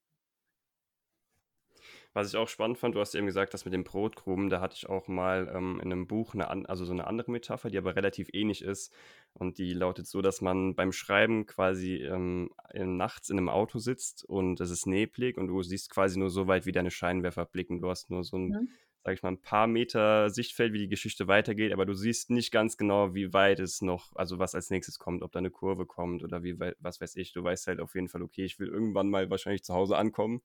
Was 2.13 2.27
ich 2.27 2.35
auch 2.35 2.49
spannend 2.49 2.77
fand, 2.77 2.93
du 2.93 2.99
hast 2.99 3.15
eben 3.15 3.25
gesagt, 3.25 3.53
das 3.53 3.63
mit 3.63 3.73
dem 3.73 3.85
Brotkrumen, 3.85 4.49
da 4.49 4.59
hatte 4.59 4.75
ich 4.75 4.89
auch 4.89 5.07
mal 5.07 5.49
ähm, 5.55 5.79
in 5.81 5.93
einem 5.93 6.07
Buch 6.07 6.33
eine, 6.33 6.49
also 6.67 6.83
so 6.83 6.91
eine 6.91 7.07
andere 7.07 7.31
Metapher, 7.31 7.69
die 7.69 7.77
aber 7.77 7.95
relativ 7.95 8.27
ähnlich 8.33 8.63
ist. 8.63 8.93
Und 9.33 9.57
die 9.57 9.71
lautet 9.73 10.07
so, 10.07 10.21
dass 10.21 10.41
man 10.41 10.75
beim 10.75 10.91
Schreiben 10.91 11.45
quasi 11.45 12.03
ähm, 12.03 12.49
nachts 12.73 13.29
in 13.29 13.37
einem 13.37 13.47
Auto 13.47 13.79
sitzt 13.79 14.25
und 14.25 14.59
es 14.59 14.71
ist 14.71 14.87
neblig 14.87 15.37
und 15.37 15.47
du 15.47 15.63
siehst 15.63 15.89
quasi 15.89 16.19
nur 16.19 16.29
so 16.29 16.47
weit, 16.47 16.65
wie 16.65 16.73
deine 16.73 16.91
Scheinwerfer 16.91 17.45
blicken. 17.45 17.79
Du 17.79 17.89
hast 17.89 18.09
nur 18.09 18.25
so 18.25 18.37
ein, 18.37 18.49
mhm. 18.49 18.69
sag 19.05 19.13
ich 19.13 19.23
mal, 19.23 19.31
ein 19.31 19.41
paar 19.41 19.67
Meter 19.67 20.29
Sichtfeld, 20.29 20.73
wie 20.73 20.79
die 20.79 20.89
Geschichte 20.89 21.29
weitergeht, 21.29 21.71
aber 21.71 21.85
du 21.85 21.93
siehst 21.93 22.29
nicht 22.29 22.51
ganz 22.51 22.75
genau, 22.75 23.15
wie 23.15 23.31
weit 23.31 23.61
es 23.61 23.81
noch, 23.81 24.13
also 24.17 24.37
was 24.37 24.53
als 24.53 24.69
nächstes 24.69 24.99
kommt, 24.99 25.23
ob 25.23 25.31
da 25.31 25.39
eine 25.39 25.49
Kurve 25.49 25.85
kommt 25.85 26.23
oder 26.25 26.43
wie 26.43 26.59
weit, 26.59 26.75
was 26.79 26.99
weiß 26.99 27.15
ich. 27.15 27.31
Du 27.31 27.41
weißt 27.41 27.67
halt 27.67 27.79
auf 27.79 27.95
jeden 27.95 28.09
Fall, 28.09 28.21
okay, 28.21 28.43
ich 28.43 28.59
will 28.59 28.67
irgendwann 28.67 29.09
mal 29.09 29.29
wahrscheinlich 29.29 29.63
zu 29.63 29.73
Hause 29.73 29.95
ankommen 29.95 30.41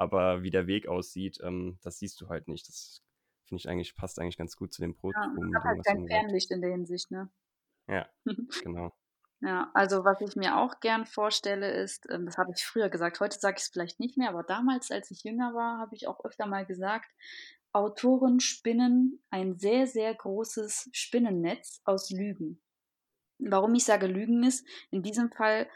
aber 0.00 0.42
wie 0.42 0.50
der 0.50 0.66
Weg 0.66 0.88
aussieht, 0.88 1.38
ähm, 1.42 1.78
das 1.82 1.98
siehst 1.98 2.18
du 2.22 2.30
halt 2.30 2.48
nicht. 2.48 2.66
Das 2.68 3.02
finde 3.44 3.60
ich 3.60 3.68
eigentlich, 3.68 3.94
passt 3.94 4.18
eigentlich 4.18 4.38
ganz 4.38 4.56
gut 4.56 4.72
zu 4.72 4.80
dem 4.80 4.94
Brotkrumen. 4.94 5.52
Ja, 5.52 5.62
halt 5.62 5.84
kein 5.84 6.06
Fernlicht 6.06 6.50
in 6.50 6.62
der 6.62 6.70
Hinsicht, 6.70 7.10
ne? 7.10 7.30
Ja, 7.86 8.08
genau. 8.62 8.94
Ja, 9.42 9.70
also 9.74 10.04
was 10.04 10.22
ich 10.22 10.36
mir 10.36 10.56
auch 10.56 10.80
gern 10.80 11.04
vorstelle 11.04 11.70
ist, 11.70 12.08
ähm, 12.10 12.24
das 12.24 12.38
habe 12.38 12.50
ich 12.54 12.64
früher 12.64 12.88
gesagt, 12.88 13.20
heute 13.20 13.38
sage 13.38 13.56
ich 13.58 13.64
es 13.64 13.68
vielleicht 13.68 14.00
nicht 14.00 14.16
mehr, 14.16 14.30
aber 14.30 14.42
damals, 14.42 14.90
als 14.90 15.10
ich 15.10 15.22
jünger 15.22 15.52
war, 15.54 15.78
habe 15.78 15.94
ich 15.94 16.08
auch 16.08 16.24
öfter 16.24 16.46
mal 16.46 16.64
gesagt, 16.64 17.10
Autoren 17.72 18.40
spinnen 18.40 19.22
ein 19.28 19.58
sehr, 19.58 19.86
sehr 19.86 20.14
großes 20.14 20.88
Spinnennetz 20.92 21.82
aus 21.84 22.10
Lügen. 22.10 22.62
Warum 23.38 23.74
ich 23.74 23.84
sage 23.84 24.06
Lügen 24.06 24.44
ist, 24.44 24.66
in 24.90 25.02
diesem 25.02 25.30
Fall 25.30 25.68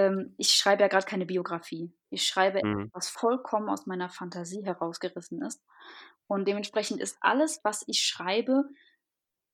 ähm, 0.00 0.34
ich 0.38 0.54
schreibe 0.54 0.82
ja 0.82 0.88
gerade 0.88 1.06
keine 1.06 1.26
Biografie. 1.26 1.92
Ich 2.10 2.26
schreibe 2.26 2.64
mhm. 2.64 2.80
etwas, 2.84 2.90
was 2.92 3.08
vollkommen 3.10 3.68
aus 3.68 3.86
meiner 3.86 4.08
Fantasie 4.08 4.64
herausgerissen 4.64 5.42
ist. 5.42 5.62
Und 6.26 6.46
dementsprechend 6.46 7.00
ist 7.00 7.18
alles, 7.20 7.60
was 7.64 7.84
ich 7.86 8.04
schreibe, 8.04 8.64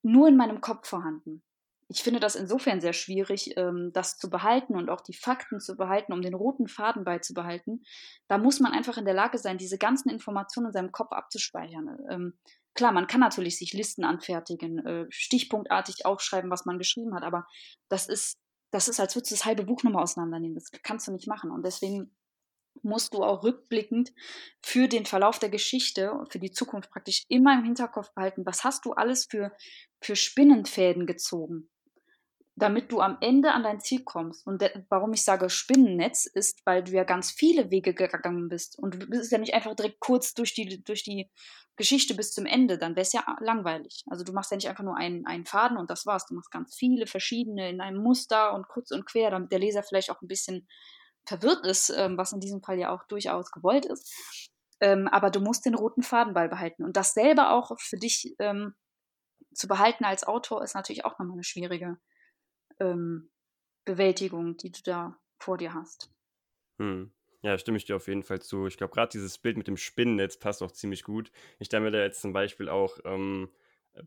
nur 0.03 0.29
in 0.29 0.37
meinem 0.37 0.61
Kopf 0.61 0.89
vorhanden. 0.89 1.43
Ich 1.89 2.03
finde 2.03 2.19
das 2.19 2.35
insofern 2.35 2.81
sehr 2.81 2.93
schwierig, 2.93 3.57
ähm, 3.57 3.91
das 3.93 4.19
zu 4.19 4.29
behalten 4.29 4.75
und 4.75 4.91
auch 4.91 5.01
die 5.01 5.15
Fakten 5.15 5.61
zu 5.61 5.77
behalten, 5.77 6.13
um 6.13 6.21
den 6.21 6.35
roten 6.35 6.67
Faden 6.67 7.05
beizubehalten. 7.05 7.85
Da 8.29 8.39
muss 8.39 8.61
man 8.61 8.73
einfach 8.73 8.99
in 8.99 9.05
der 9.05 9.15
Lage 9.15 9.39
sein, 9.39 9.59
diese 9.59 9.79
ganzen 9.79 10.11
Informationen 10.11 10.67
in 10.69 10.73
seinem 10.73 10.93
Kopf 10.93 11.13
abzuspeichern. 11.13 11.99
Ähm, 12.11 12.39
klar, 12.75 12.93
man 12.93 13.07
kann 13.07 13.21
natürlich 13.21 13.57
sich 13.57 13.73
Listen 13.73 14.05
anfertigen, 14.05 14.85
äh, 14.85 15.07
stichpunktartig 15.11 16.07
aufschreiben, 16.07 16.51
was 16.51 16.67
man 16.67 16.79
geschrieben 16.79 17.15
hat, 17.15 17.23
aber 17.23 17.47
das 17.89 18.09
ist 18.09 18.37
das 18.71 18.89
ist, 18.89 19.01
als 19.01 19.15
würdest 19.15 19.31
du 19.31 19.35
das 19.37 19.45
halbe 19.45 19.65
Buch 19.65 19.83
nochmal 19.83 20.03
auseinandernehmen. 20.03 20.55
Das 20.55 20.71
kannst 20.83 21.07
du 21.09 21.13
nicht 21.13 21.29
machen. 21.29 21.51
Und 21.51 21.65
deswegen 21.65 22.15
musst 22.83 23.15
du 23.15 23.23
auch 23.23 23.43
rückblickend 23.43 24.13
für 24.63 24.89
den 24.89 25.07
Verlauf 25.07 25.39
der 25.39 25.49
Geschichte 25.49 26.13
und 26.13 26.33
für 26.33 26.39
die 26.39 26.51
Zukunft 26.51 26.91
praktisch 26.91 27.25
immer 27.29 27.55
im 27.55 27.65
Hinterkopf 27.65 28.13
behalten, 28.15 28.45
was 28.45 28.65
hast 28.65 28.85
du 28.85 28.93
alles 28.93 29.27
für, 29.27 29.53
für 30.01 30.17
Spinnenfäden 30.17 31.07
gezogen 31.07 31.71
damit 32.57 32.91
du 32.91 33.01
am 33.01 33.19
Ende 33.21 33.53
an 33.53 33.63
dein 33.63 33.81
Ziel 33.81 34.03
kommst. 34.03 34.47
Und 34.47 34.63
warum 34.89 35.13
ich 35.13 35.23
sage 35.23 35.51
Spinnennetz, 35.51 36.25
ist, 36.25 36.65
weil 36.65 36.83
du 36.83 36.93
ja 36.93 37.05
ganz 37.05 37.31
viele 37.31 37.71
Wege 37.71 37.93
gegangen 37.93 38.49
bist. 38.49 38.79
Und 38.79 38.95
du 38.95 39.07
bist 39.07 39.31
ja 39.31 39.39
nicht 39.39 39.53
einfach 39.53 39.75
direkt 39.77 40.01
kurz 40.01 40.33
durch 40.33 40.55
die, 40.55 40.83
durch 40.83 41.05
die 41.05 41.31
Geschichte 41.77 42.15
bis 42.15 42.33
zum 42.33 42.47
Ende, 42.47 42.79
dann 42.79 42.97
wäre 42.97 43.03
es 43.03 43.13
ja 43.13 43.25
langweilig. 43.41 44.05
Also 44.09 44.25
du 44.25 44.33
machst 44.33 44.51
ja 44.51 44.57
nicht 44.57 44.69
einfach 44.69 44.85
nur 44.85 44.97
einen, 44.97 45.27
einen 45.27 45.45
Faden 45.45 45.77
und 45.77 45.91
das 45.91 46.07
war's. 46.07 46.25
Du 46.27 46.35
machst 46.35 46.51
ganz 46.51 46.75
viele 46.75 47.07
verschiedene 47.07 47.69
in 47.69 47.83
einem 47.83 48.03
Muster 48.03 48.55
und 48.55 48.67
kurz 48.69 48.91
und 48.91 49.05
quer, 49.05 49.31
damit 49.31 49.53
der 49.53 49.59
Leser 49.59 49.83
vielleicht 49.83 50.11
auch 50.11 50.23
ein 50.23 50.29
bisschen 50.29 50.67
verwirrt 51.27 51.67
ist, 51.67 51.91
ähm, 51.91 52.17
was 52.17 52.33
in 52.33 52.41
diesem 52.41 52.63
Fall 52.63 52.79
ja 52.79 52.95
auch 52.95 53.05
durchaus 53.05 53.51
gewollt 53.51 53.85
ist. 53.85 54.11
Ähm, 54.81 55.09
aber 55.09 55.31
du 55.31 55.41
musst 55.41 55.67
den 55.67 55.75
roten 55.75 56.03
Faden 56.03 56.33
beibehalten. 56.33 56.85
Und 56.85 56.97
das 56.97 57.13
selber 57.13 57.51
auch 57.51 57.79
für 57.79 57.99
dich 57.99 58.35
ähm, 58.39 58.75
zu 59.53 59.69
behalten 59.69 60.05
als 60.05 60.27
Autor 60.27 60.63
ist 60.63 60.75
natürlich 60.75 61.05
auch 61.05 61.19
nochmal 61.19 61.35
eine 61.35 61.45
schwierige 61.45 61.99
ähm, 62.81 63.31
Bewältigung, 63.85 64.57
die 64.57 64.73
du 64.73 64.81
da 64.85 65.19
vor 65.39 65.57
dir 65.59 65.75
hast. 65.75 66.11
Hm. 66.79 67.13
Ja, 67.43 67.57
stimme 67.59 67.77
ich 67.77 67.85
dir 67.85 67.97
auf 67.97 68.09
jeden 68.09 68.23
Fall 68.23 68.41
zu. 68.43 68.67
Ich 68.67 68.77
glaube, 68.77 68.93
gerade 68.93 69.11
dieses 69.13 69.39
Bild 69.39 69.57
mit 69.57 69.69
dem 69.69 69.77
Spinnennetz 69.77 70.39
passt 70.39 70.63
auch 70.63 70.73
ziemlich 70.73 71.05
gut. 71.05 71.31
Ich 71.59 71.67
stelle 71.67 71.85
mir 71.85 71.91
da 71.91 72.03
jetzt 72.03 72.21
zum 72.21 72.33
Beispiel 72.33 72.69
auch 72.69 72.99
ähm, 73.05 73.51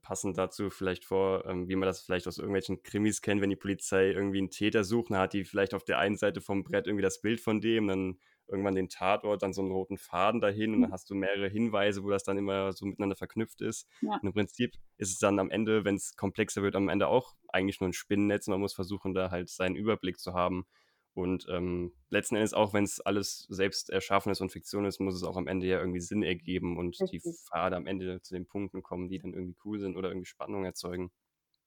passend 0.01 0.37
dazu 0.37 0.69
vielleicht 0.69 1.05
vor, 1.05 1.45
ähm, 1.45 1.67
wie 1.67 1.75
man 1.75 1.87
das 1.87 2.01
vielleicht 2.01 2.27
aus 2.27 2.37
irgendwelchen 2.37 2.83
Krimis 2.83 3.21
kennt, 3.21 3.41
wenn 3.41 3.49
die 3.49 3.55
Polizei 3.55 4.11
irgendwie 4.11 4.39
einen 4.39 4.49
Täter 4.49 4.83
sucht, 4.83 5.11
dann 5.11 5.19
hat 5.19 5.33
die 5.33 5.45
vielleicht 5.45 5.73
auf 5.73 5.83
der 5.83 5.99
einen 5.99 6.17
Seite 6.17 6.41
vom 6.41 6.63
Brett 6.63 6.87
irgendwie 6.87 7.03
das 7.03 7.21
Bild 7.21 7.39
von 7.39 7.61
dem, 7.61 7.87
dann 7.87 8.19
irgendwann 8.49 8.75
den 8.75 8.89
Tatort, 8.89 9.41
dann 9.43 9.53
so 9.53 9.61
einen 9.61 9.71
roten 9.71 9.97
Faden 9.97 10.41
dahin 10.41 10.73
und 10.73 10.81
dann 10.81 10.89
mhm. 10.89 10.93
hast 10.93 11.09
du 11.09 11.15
mehrere 11.15 11.47
Hinweise, 11.47 12.03
wo 12.03 12.09
das 12.09 12.23
dann 12.23 12.37
immer 12.37 12.73
so 12.73 12.85
miteinander 12.85 13.15
verknüpft 13.15 13.61
ist. 13.61 13.87
Ja. 14.01 14.13
Und 14.13 14.27
im 14.27 14.33
Prinzip 14.33 14.75
ist 14.97 15.11
es 15.11 15.19
dann 15.19 15.39
am 15.39 15.49
Ende, 15.49 15.85
wenn 15.85 15.95
es 15.95 16.15
komplexer 16.15 16.61
wird, 16.61 16.75
am 16.75 16.89
Ende 16.89 17.07
auch 17.07 17.35
eigentlich 17.49 17.79
nur 17.79 17.89
ein 17.89 17.93
Spinnennetz. 17.93 18.47
Man 18.47 18.59
muss 18.59 18.73
versuchen, 18.73 19.13
da 19.13 19.31
halt 19.31 19.49
seinen 19.49 19.75
Überblick 19.75 20.19
zu 20.19 20.33
haben. 20.33 20.65
Und 21.13 21.47
ähm, 21.49 21.91
letzten 22.09 22.35
Endes, 22.35 22.53
auch 22.53 22.73
wenn 22.73 22.83
es 22.83 23.01
alles 23.01 23.45
selbst 23.49 23.89
erschaffen 23.89 24.31
ist 24.31 24.41
und 24.41 24.51
Fiktion 24.51 24.85
ist, 24.85 24.99
muss 24.99 25.15
es 25.15 25.23
auch 25.23 25.37
am 25.37 25.47
Ende 25.47 25.67
ja 25.67 25.79
irgendwie 25.79 25.99
Sinn 25.99 26.23
ergeben 26.23 26.77
und 26.77 26.99
Richtig. 27.01 27.23
die 27.23 27.31
Pfade 27.33 27.75
am 27.75 27.87
Ende 27.87 28.21
zu 28.21 28.33
den 28.33 28.45
Punkten 28.45 28.83
kommen, 28.83 29.09
die 29.09 29.19
dann 29.19 29.33
irgendwie 29.33 29.57
cool 29.65 29.79
sind 29.79 29.97
oder 29.97 30.09
irgendwie 30.09 30.27
Spannung 30.27 30.65
erzeugen. 30.65 31.11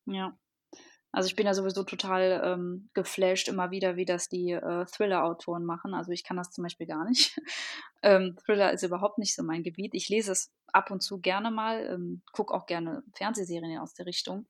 Ja, 0.07 0.39
also 1.13 1.27
ich 1.27 1.37
bin 1.37 1.47
ja 1.47 1.53
sowieso 1.53 1.85
total 1.85 2.41
ähm, 2.43 2.89
geflasht 2.95 3.49
immer 3.49 3.71
wieder, 3.71 3.97
wie 3.97 4.07
das 4.07 4.31
die 4.31 4.53
äh, 4.53 4.87
Thriller-Autoren 4.87 5.65
machen. 5.65 5.93
Also 5.93 6.11
ich 6.11 6.25
kann 6.25 6.39
das 6.39 6.51
zum 6.51 6.63
Beispiel 6.63 6.87
gar 6.87 7.05
nicht. 7.05 7.39
ähm, 8.03 8.37
Thriller 8.45 8.73
ist 8.73 8.83
überhaupt 8.83 9.19
nicht 9.19 9.35
so 9.35 9.43
mein 9.43 9.63
Gebiet. 9.63 9.95
Ich 9.95 10.09
lese 10.09 10.33
es 10.33 10.51
ab 10.73 10.91
und 10.91 11.03
zu 11.03 11.21
gerne 11.21 11.51
mal, 11.51 11.87
ähm, 11.87 12.23
gucke 12.33 12.55
auch 12.55 12.65
gerne 12.65 13.03
Fernsehserien 13.15 13.79
aus 13.79 13.93
der 13.93 14.07
Richtung. 14.07 14.47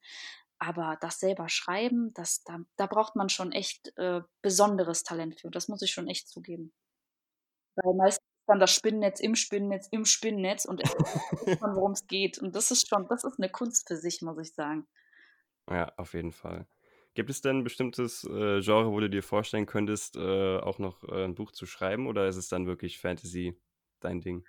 Aber 0.60 0.96
das 1.00 1.18
selber 1.18 1.48
schreiben, 1.48 2.14
das, 2.14 2.44
da, 2.44 2.60
da 2.76 2.86
braucht 2.86 3.16
man 3.16 3.28
schon 3.28 3.50
echt 3.50 3.92
äh, 3.98 4.20
besonderes 4.40 5.02
Talent 5.02 5.40
für. 5.40 5.50
Das 5.50 5.66
muss 5.66 5.82
ich 5.82 5.90
schon 5.90 6.06
echt 6.06 6.28
zugeben. 6.28 6.72
Weil 7.74 7.94
meistens 7.94 8.24
dann 8.46 8.60
das 8.60 8.72
Spinnennetz 8.72 9.18
im 9.18 9.34
Spinnennetz 9.34 9.88
im 9.90 10.04
Spinnennetz 10.04 10.64
und 10.64 10.82
worum 11.60 11.92
es 11.92 12.06
geht. 12.06 12.38
Und 12.38 12.54
das 12.54 12.70
ist 12.70 12.88
schon, 12.88 13.08
das 13.08 13.24
ist 13.24 13.40
eine 13.40 13.50
Kunst 13.50 13.88
für 13.88 13.96
sich, 13.96 14.22
muss 14.22 14.38
ich 14.38 14.54
sagen. 14.54 14.86
Ja, 15.70 15.92
auf 15.96 16.14
jeden 16.14 16.32
Fall. 16.32 16.66
Gibt 17.14 17.30
es 17.30 17.42
denn 17.42 17.58
ein 17.58 17.64
bestimmtes 17.64 18.24
äh, 18.24 18.60
Genre, 18.60 18.90
wo 18.90 19.00
du 19.00 19.10
dir 19.10 19.22
vorstellen 19.22 19.66
könntest, 19.66 20.16
äh, 20.16 20.58
auch 20.58 20.78
noch 20.78 21.04
äh, 21.04 21.24
ein 21.24 21.34
Buch 21.34 21.52
zu 21.52 21.66
schreiben 21.66 22.06
oder 22.06 22.26
ist 22.26 22.36
es 22.36 22.48
dann 22.48 22.66
wirklich 22.66 22.98
Fantasy 22.98 23.60
dein 24.00 24.20
Ding? 24.20 24.46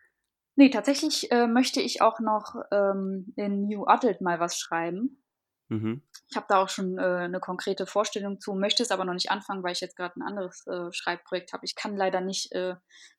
Nee, 0.56 0.70
tatsächlich 0.70 1.32
äh, 1.32 1.48
möchte 1.48 1.82
ich 1.82 2.02
auch 2.02 2.20
noch 2.20 2.56
ähm, 2.72 3.34
in 3.36 3.66
New 3.66 3.86
Adult 3.86 4.22
mal 4.22 4.40
was 4.40 4.58
schreiben. 4.58 5.24
Mhm. 5.70 6.04
Ich 6.30 6.38
habe 6.38 6.46
da 6.48 6.62
auch 6.62 6.70
schon 6.70 6.98
äh, 6.98 7.02
eine 7.02 7.40
konkrete 7.40 7.86
Vorstellung 7.86 8.40
zu, 8.40 8.54
möchte 8.54 8.82
es 8.84 8.92
aber 8.92 9.04
noch 9.04 9.14
nicht 9.14 9.32
anfangen, 9.32 9.64
weil 9.64 9.74
ich 9.74 9.82
jetzt 9.82 9.98
gerade 9.98 10.18
ein 10.20 10.22
anderes 10.22 10.66
äh, 10.68 10.92
Schreibprojekt 10.92 11.54
habe. 11.54 11.66
Ich 11.66 11.76
kann 11.76 11.98
leider 11.98 12.22
nicht 12.22 12.54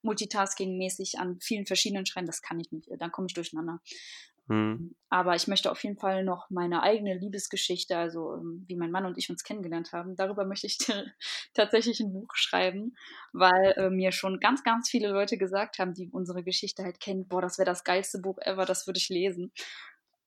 multitasking-mäßig 0.03 1.19
an 1.19 1.39
vielen 1.41 1.67
verschiedenen 1.67 2.07
schreiben, 2.07 2.27
das 2.27 2.41
kann 2.41 2.61
ich 2.61 2.71
nicht, 2.73 2.89
dann 2.99 3.13
komme 3.13 3.27
ich 3.29 3.35
durcheinander. 3.35 3.81
Mhm. 4.49 4.95
Aber 5.09 5.35
ich 5.37 5.49
möchte 5.49 5.71
auf 5.71 5.83
jeden 5.85 5.97
Fall 5.99 6.23
noch 6.23 6.51
meine 6.51 6.83
eigene 6.83 7.15
Liebesgeschichte, 7.17 7.97
also 7.97 8.35
ähm, 8.35 8.65
wie 8.69 8.77
mein 8.77 8.91
Mann 8.91 9.07
und 9.07 9.17
ich 9.17 9.31
uns 9.31 9.43
kennengelernt 9.43 9.93
haben, 9.93 10.17
darüber 10.17 10.45
möchte 10.47 10.67
ich 10.67 10.79
tatsächlich 11.55 12.01
ein 12.01 12.13
Buch 12.13 12.29
schreiben, 12.35 12.95
weil 13.33 13.73
äh, 13.77 13.91
mir 13.91 14.13
schon 14.13 14.41
ganz, 14.41 14.63
ganz 14.63 14.91
viele 14.91 15.09
Leute 15.09 15.39
gesagt 15.39 15.79
haben, 15.79 15.95
die 15.95 16.11
unsere 16.11 16.45
Geschichte 16.45 16.85
halt 16.85 17.01
kennen, 17.01 17.27
boah, 17.27 17.41
das 17.41 17.59
wäre 17.59 17.67
das 17.67 17.85
geilste 17.85 18.19
Buch 18.21 18.39
ever, 18.43 18.67
das 18.67 18.87
würde 18.87 18.99
ich 18.99 19.09
lesen. 19.09 19.53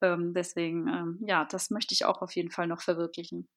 Ähm, 0.01 0.33
deswegen, 0.33 0.87
ähm, 0.87 1.19
ja, 1.27 1.45
das 1.45 1.69
möchte 1.69 1.93
ich 1.93 2.05
auch 2.05 2.21
auf 2.21 2.35
jeden 2.35 2.51
Fall 2.51 2.67
noch 2.67 2.81
verwirklichen. 2.81 3.47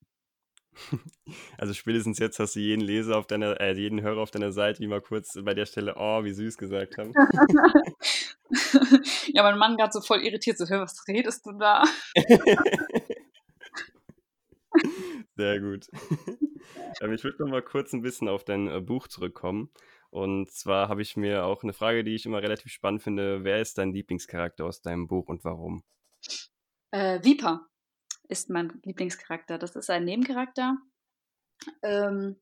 Also 1.58 1.74
spätestens 1.74 2.18
jetzt 2.18 2.38
hast 2.38 2.56
du 2.56 2.60
jeden 2.60 2.80
Leser 2.80 3.18
auf 3.18 3.26
deiner, 3.26 3.60
äh, 3.60 3.72
jeden 3.72 4.00
Hörer 4.02 4.20
auf 4.20 4.30
deiner 4.30 4.52
Seite, 4.52 4.80
die 4.80 4.86
mal 4.86 5.02
kurz 5.02 5.36
bei 5.42 5.54
der 5.54 5.66
Stelle, 5.66 5.94
oh, 5.96 6.22
wie 6.24 6.32
süß 6.32 6.56
gesagt 6.56 6.96
haben. 6.98 7.12
ja, 9.32 9.42
mein 9.42 9.58
Mann 9.58 9.76
gerade 9.76 9.92
so 9.92 10.00
voll 10.00 10.22
irritiert, 10.22 10.56
so, 10.58 10.68
hör, 10.68 10.80
was 10.80 11.06
redest 11.06 11.44
du 11.46 11.52
da? 11.52 11.84
Sehr 15.36 15.60
gut. 15.60 15.86
Ich 16.92 17.24
würde 17.24 17.42
noch 17.42 17.50
mal 17.50 17.62
kurz 17.62 17.92
ein 17.92 18.02
bisschen 18.02 18.28
auf 18.28 18.44
dein 18.44 18.68
äh, 18.68 18.80
Buch 18.80 19.08
zurückkommen. 19.08 19.70
Und 20.10 20.50
zwar 20.50 20.88
habe 20.88 21.02
ich 21.02 21.16
mir 21.16 21.44
auch 21.44 21.62
eine 21.62 21.72
Frage, 21.72 22.04
die 22.04 22.14
ich 22.14 22.26
immer 22.26 22.42
relativ 22.42 22.72
spannend 22.72 23.02
finde. 23.02 23.44
Wer 23.44 23.60
ist 23.60 23.78
dein 23.78 23.92
Lieblingscharakter 23.92 24.64
aus 24.64 24.82
deinem 24.82 25.06
Buch 25.06 25.28
und 25.28 25.44
warum? 25.44 25.84
Äh, 26.90 27.22
Viper 27.22 27.68
ist 28.30 28.50
mein 28.50 28.80
Lieblingscharakter. 28.84 29.58
Das 29.58 29.76
ist 29.76 29.90
ein 29.90 30.04
Nebencharakter. 30.04 30.76
Ähm, 31.82 32.36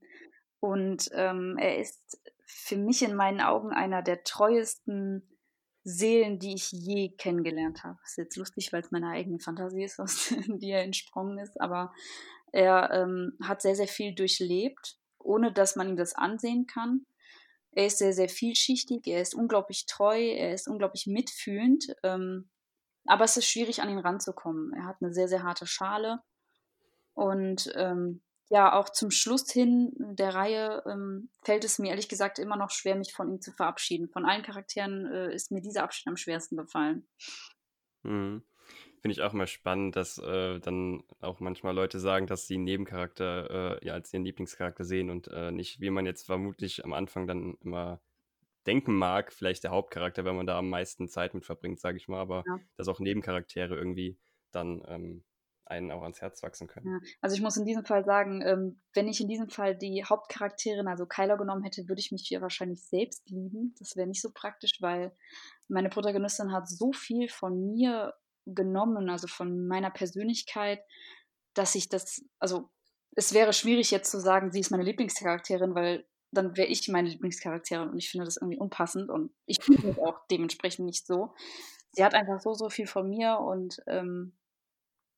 und 0.61 1.09
ähm, 1.13 1.57
er 1.59 1.79
ist 1.79 2.21
für 2.45 2.77
mich 2.77 3.03
in 3.03 3.15
meinen 3.15 3.41
Augen 3.41 3.73
einer 3.73 4.03
der 4.03 4.25
treuesten 4.25 5.39
Seelen, 5.85 6.39
die 6.39 6.55
ich 6.55 6.71
je 6.73 7.11
kennengelernt 7.17 7.85
habe. 7.85 7.99
Das 8.03 8.11
ist 8.11 8.17
jetzt 8.19 8.37
lustig, 8.37 8.73
weil 8.73 8.83
es 8.83 8.91
meine 8.91 9.09
eigene 9.09 9.41
Fantasie 9.41 9.85
ist, 9.85 9.99
aus 10.01 10.35
die 10.47 10.71
er 10.71 10.83
entsprungen 10.83 11.39
ist, 11.39 11.61
aber 11.61 11.93
er 12.53 12.91
ähm, 12.93 13.37
hat 13.43 13.63
sehr, 13.63 13.75
sehr 13.75 13.89
viel 13.89 14.15
durchlebt, 14.15 14.99
ohne 15.19 15.53
dass 15.53 15.77
man 15.77 15.89
ihm 15.89 15.97
das 15.97 16.15
ansehen 16.15 16.67
kann. 16.67 17.07
Er 17.73 17.87
ist 17.87 17.99
sehr, 17.99 18.13
sehr 18.13 18.29
vielschichtig, 18.29 19.07
er 19.07 19.21
ist 19.21 19.35
unglaublich 19.35 19.87
treu, 19.87 20.19
er 20.19 20.53
ist 20.55 20.69
unglaublich 20.69 21.07
mitfühlend, 21.07 21.87
ähm, 22.03 22.51
aber 23.09 23.25
es 23.25 23.37
ist 23.37 23.47
schwierig, 23.47 23.83
an 23.83 23.89
ihn 23.89 23.99
ranzukommen. 23.99 24.73
Er 24.75 24.87
hat 24.87 24.97
eine 25.01 25.13
sehr, 25.13 25.29
sehr 25.29 25.43
harte 25.43 25.67
Schale 25.67 26.21
und 27.15 27.73
ähm, 27.75 28.23
ja, 28.51 28.73
auch 28.73 28.89
zum 28.89 29.11
Schluss 29.11 29.51
hin 29.51 29.93
der 29.99 30.35
Reihe 30.35 30.83
ähm, 30.87 31.29
fällt 31.43 31.65
es 31.65 31.79
mir 31.79 31.91
ehrlich 31.91 32.09
gesagt 32.09 32.39
immer 32.39 32.57
noch 32.57 32.71
schwer, 32.71 32.97
mich 32.97 33.13
von 33.13 33.29
ihm 33.29 33.41
zu 33.41 33.53
verabschieden. 33.53 34.09
Von 34.09 34.25
allen 34.25 34.43
Charakteren 34.43 35.07
äh, 35.07 35.35
ist 35.35 35.51
mir 35.51 35.61
dieser 35.61 35.83
Abschied 35.83 36.07
am 36.07 36.17
schwersten 36.17 36.57
gefallen. 36.57 37.07
Mhm. 38.05 38.43
Finde 39.01 39.13
ich 39.13 39.23
auch 39.23 39.33
mal 39.33 39.47
spannend, 39.47 39.97
dass 39.97 40.19
äh, 40.19 40.59
dann 40.61 41.05
auch 41.21 41.41
manchmal 41.41 41.75
Leute 41.75 42.01
sagen, 42.01 42.27
dass 42.27 42.47
sie 42.47 42.55
einen 42.55 42.65
Nebencharakter 42.65 43.81
äh, 43.81 43.87
ja 43.87 43.93
als 43.95 44.13
ihren 44.13 44.25
Lieblingscharakter 44.25 44.85
sehen 44.85 45.11
und 45.11 45.29
äh, 45.29 45.53
nicht, 45.53 45.81
wie 45.81 45.91
man 45.91 46.07
jetzt 46.07 46.27
vermutlich 46.27 46.85
am 46.85 46.93
Anfang 46.93 47.27
dann 47.27 47.57
immer 47.61 48.01
denken 48.69 48.95
mag, 48.95 49.33
vielleicht 49.33 49.65
der 49.65 49.71
Hauptcharakter, 49.71 50.25
wenn 50.25 50.37
man 50.37 50.47
da 50.47 50.59
am 50.59 50.69
meisten 50.69 51.09
Zeit 51.09 51.35
mit 51.35 51.45
verbringt, 51.45 51.81
sage 51.81 51.97
ich 51.97 52.07
mal, 52.07 52.21
aber 52.21 52.45
ja. 52.47 52.59
dass 52.77 52.89
auch 52.89 53.01
Nebencharaktere 53.01 53.75
irgendwie 53.75 54.19
dann 54.53 54.83
ähm, 54.87 55.25
einen 55.65 55.91
auch 55.91 56.03
ans 56.03 56.21
Herz 56.21 56.43
wachsen 56.43 56.67
können. 56.67 56.87
Ja, 56.87 56.99
also 57.21 57.35
ich 57.35 57.43
muss 57.43 57.57
in 57.57 57.65
diesem 57.65 57.85
Fall 57.85 58.05
sagen, 58.05 58.43
ähm, 58.43 58.81
wenn 58.95 59.09
ich 59.09 59.21
in 59.21 59.29
diesem 59.29 59.49
Fall 59.49 59.77
die 59.77 60.05
Hauptcharakterin, 60.05 60.87
also 60.87 61.07
Kyler 61.07 61.37
genommen 61.37 61.63
hätte, 61.63 61.89
würde 61.89 62.01
ich 62.01 62.13
mich 62.13 62.25
hier 62.27 62.41
wahrscheinlich 62.41 62.85
selbst 62.87 63.29
lieben. 63.29 63.75
Das 63.79 63.97
wäre 63.97 64.07
nicht 64.07 64.23
so 64.23 64.31
praktisch, 64.33 64.81
weil 64.81 65.17
meine 65.69 65.89
Protagonistin 65.89 66.53
hat 66.53 66.69
so 66.69 66.93
viel 66.93 67.29
von 67.29 67.73
mir 67.73 68.15
genommen, 68.47 69.11
also 69.11 69.27
von 69.27 69.67
meiner 69.67 69.91
Persönlichkeit, 69.91 70.81
dass 71.55 71.75
ich 71.75 71.89
das, 71.89 72.23
also 72.39 72.71
es 73.17 73.35
wäre 73.35 73.53
schwierig 73.53 73.91
jetzt 73.91 74.11
zu 74.11 74.21
sagen, 74.21 74.53
sie 74.53 74.61
ist 74.61 74.71
meine 74.71 74.85
Lieblingscharakterin, 74.85 75.75
weil 75.75 76.07
dann 76.31 76.57
wäre 76.57 76.69
ich 76.69 76.89
meine 76.89 77.09
Lieblingscharakterin 77.09 77.89
und 77.89 77.99
ich 77.99 78.11
finde 78.11 78.25
das 78.25 78.37
irgendwie 78.37 78.59
unpassend 78.59 79.11
und 79.11 79.33
ich 79.47 79.63
fühle 79.63 79.89
mich 79.89 79.99
auch 79.99 80.27
dementsprechend 80.31 80.87
nicht 80.87 81.07
so. 81.07 81.35
Sie 81.93 82.05
hat 82.05 82.15
einfach 82.15 82.41
so, 82.41 82.55
so 82.55 82.69
viel 82.69 82.87
von 82.87 83.09
mir 83.09 83.39
und 83.39 83.83
ähm, 83.87 84.33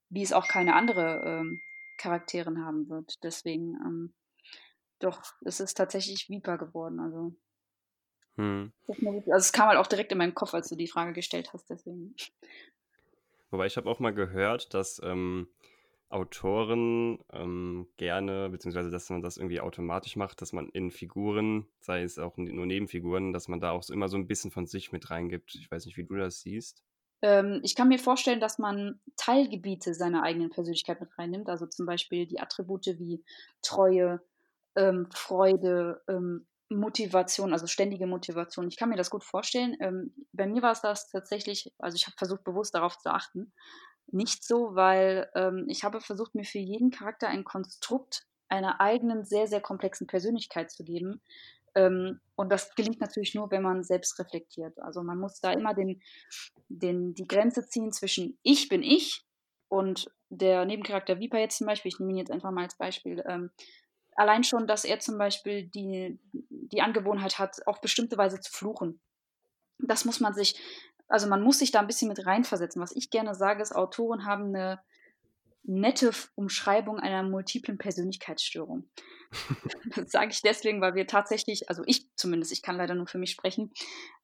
wie 0.09 0.23
es 0.23 0.33
auch 0.33 0.49
keine 0.49 0.75
andere 0.75 1.23
ähm, 1.25 1.61
Charakterin 1.99 2.65
haben 2.65 2.89
wird. 2.89 3.23
Deswegen, 3.23 3.75
ähm, 3.85 4.15
doch, 4.99 5.21
es 5.45 5.61
ist 5.61 5.77
tatsächlich 5.77 6.29
Viper 6.29 6.59
geworden. 6.59 7.01
Also, 7.01 7.35
hm. 8.37 8.73
also 8.89 9.33
es 9.33 9.53
kam 9.53 9.69
halt 9.69 9.79
auch 9.79 9.87
direkt 9.87 10.13
in 10.13 10.19
meinen 10.19 10.35
Kopf, 10.35 10.55
als 10.55 10.69
du 10.69 10.77
die 10.77 10.89
Frage 10.89 11.13
gestellt 11.13 11.53
hast. 11.53 11.69
Deswegen. 11.71 12.15
Wobei 13.51 13.67
ich 13.67 13.77
habe 13.77 13.91
auch 13.91 13.99
mal 13.99 14.15
gehört, 14.15 14.75
dass 14.75 15.01
ähm, 15.03 15.49
Autoren 16.11 17.19
ähm, 17.33 17.89
gerne, 17.97 18.51
beziehungsweise 18.51 18.91
dass 18.91 19.09
man 19.11 19.23
das 19.23 19.37
irgendwie 19.37 19.61
automatisch 19.61 20.17
macht, 20.17 20.43
dass 20.43 20.53
man 20.53 20.69
in 20.69 20.91
Figuren, 20.91 21.67
sei 21.81 22.03
es 22.03 22.19
auch 22.19 22.37
nur 22.37 22.67
Nebenfiguren, 22.67 23.33
dass 23.33 23.49
man 23.49 23.61
da 23.61 23.71
auch 23.71 23.89
immer 23.91 24.09
so 24.09 24.17
ein 24.17 24.27
bisschen 24.27 24.51
von 24.51 24.67
sich 24.67 24.93
mit 24.93 25.11
reingibt. 25.11 25.55
Ich 25.55 25.71
weiß 25.71 25.87
nicht, 25.87 25.97
wie 25.97 26.05
du 26.05 26.17
das 26.17 26.41
siehst. 26.41 26.83
Ähm, 27.23 27.61
ich 27.63 27.77
kann 27.77 27.89
mir 27.89 27.99
vorstellen, 27.99 28.41
dass 28.41 28.59
man 28.59 29.01
Teilgebiete 29.17 29.95
seiner 29.95 30.23
eigenen 30.23 30.51
Persönlichkeit 30.51 31.01
mit 31.01 31.17
reinnimmt, 31.17 31.49
also 31.49 31.67
zum 31.67 31.87
Beispiel 31.87 32.27
die 32.27 32.41
Attribute 32.41 32.87
wie 32.99 33.23
Treue, 33.63 34.21
ähm, 34.75 35.07
Freude, 35.13 36.03
ähm, 36.09 36.47
Motivation, 36.71 37.53
also 37.53 37.67
ständige 37.67 38.07
Motivation. 38.07 38.69
Ich 38.69 38.77
kann 38.77 38.89
mir 38.89 38.97
das 38.97 39.11
gut 39.11 39.25
vorstellen. 39.25 39.77
Ähm, 39.81 40.15
bei 40.33 40.47
mir 40.47 40.63
war 40.63 40.73
es 40.73 40.81
das 40.81 41.09
tatsächlich, 41.09 41.73
also 41.79 41.97
ich 41.97 42.07
habe 42.07 42.17
versucht, 42.17 42.45
bewusst 42.45 42.75
darauf 42.75 42.97
zu 42.99 43.13
achten, 43.13 43.53
nicht 44.13 44.45
so, 44.45 44.75
weil 44.75 45.31
ähm, 45.35 45.67
ich 45.69 45.85
habe 45.85 46.01
versucht, 46.01 46.35
mir 46.35 46.45
für 46.45 46.59
jeden 46.59 46.91
Charakter 46.91 47.29
ein 47.29 47.45
Konstrukt 47.45 48.27
einer 48.49 48.81
eigenen, 48.81 49.25
sehr, 49.25 49.47
sehr 49.47 49.61
komplexen 49.61 50.07
Persönlichkeit 50.07 50.71
zu 50.71 50.85
geben, 50.85 51.23
ähm, 51.75 52.21
und 52.37 52.51
das 52.51 52.75
gelingt 52.75 53.01
natürlich 53.01 53.35
nur, 53.35 53.51
wenn 53.51 53.63
man 53.63 53.83
selbst 53.83 54.19
reflektiert. 54.19 54.81
Also 54.81 55.03
man 55.03 55.19
muss 55.19 55.41
da 55.41 55.53
immer 55.53 55.75
den, 55.75 56.01
den, 56.69 57.15
die 57.15 57.27
Grenze 57.27 57.67
ziehen 57.67 57.93
zwischen 57.93 58.39
ich 58.43 58.69
bin 58.69 58.83
ich 58.83 59.25
und 59.69 60.11
der 60.31 60.65
Nebencharakter 60.65 61.19
Viper 61.19 61.39
jetzt 61.39 61.59
zum 61.59 61.67
Beispiel, 61.67 61.91
ich 61.91 61.99
nehme 61.99 62.13
ihn 62.13 62.19
jetzt 62.19 62.31
einfach 62.31 62.51
mal 62.51 62.65
als 62.65 62.77
Beispiel, 62.77 63.23
ähm, 63.27 63.51
allein 64.17 64.45
schon, 64.45 64.67
dass 64.67 64.85
er 64.85 65.01
zum 65.01 65.19
Beispiel 65.19 65.65
die, 65.65 66.19
die 66.33 66.83
Angewohnheit 66.83 67.39
hat, 67.39 67.67
auf 67.67 67.81
bestimmte 67.81 68.17
Weise 68.19 68.41
zu 68.41 68.53
fluchen. 68.53 69.01
Das 69.79 70.05
muss 70.05 70.21
man 70.21 70.35
sich, 70.35 70.61
also 71.11 71.29
man 71.29 71.43
muss 71.43 71.59
sich 71.59 71.73
da 71.73 71.81
ein 71.81 71.87
bisschen 71.87 72.09
mit 72.09 72.25
reinversetzen. 72.25 72.81
Was 72.81 72.95
ich 72.95 73.11
gerne 73.11 73.35
sage, 73.35 73.63
ist, 73.63 73.75
Autoren 73.75 74.25
haben 74.25 74.55
eine 74.55 74.81
nette 75.65 76.11
Umschreibung 76.37 76.99
einer 76.99 77.23
multiplen 77.23 77.79
Persönlichkeitsstörung. 77.79 78.89
das 79.97 80.11
sage 80.11 80.31
ich 80.31 80.41
deswegen, 80.41 80.81
weil 80.81 80.95
wir 80.95 81.07
tatsächlich, 81.07 81.69
also 81.69 81.83
ich 81.87 82.09
zumindest, 82.15 82.53
ich 82.53 82.63
kann 82.63 82.77
leider 82.77 82.95
nur 82.95 83.07
für 83.07 83.19
mich 83.19 83.33
sprechen, 83.33 83.73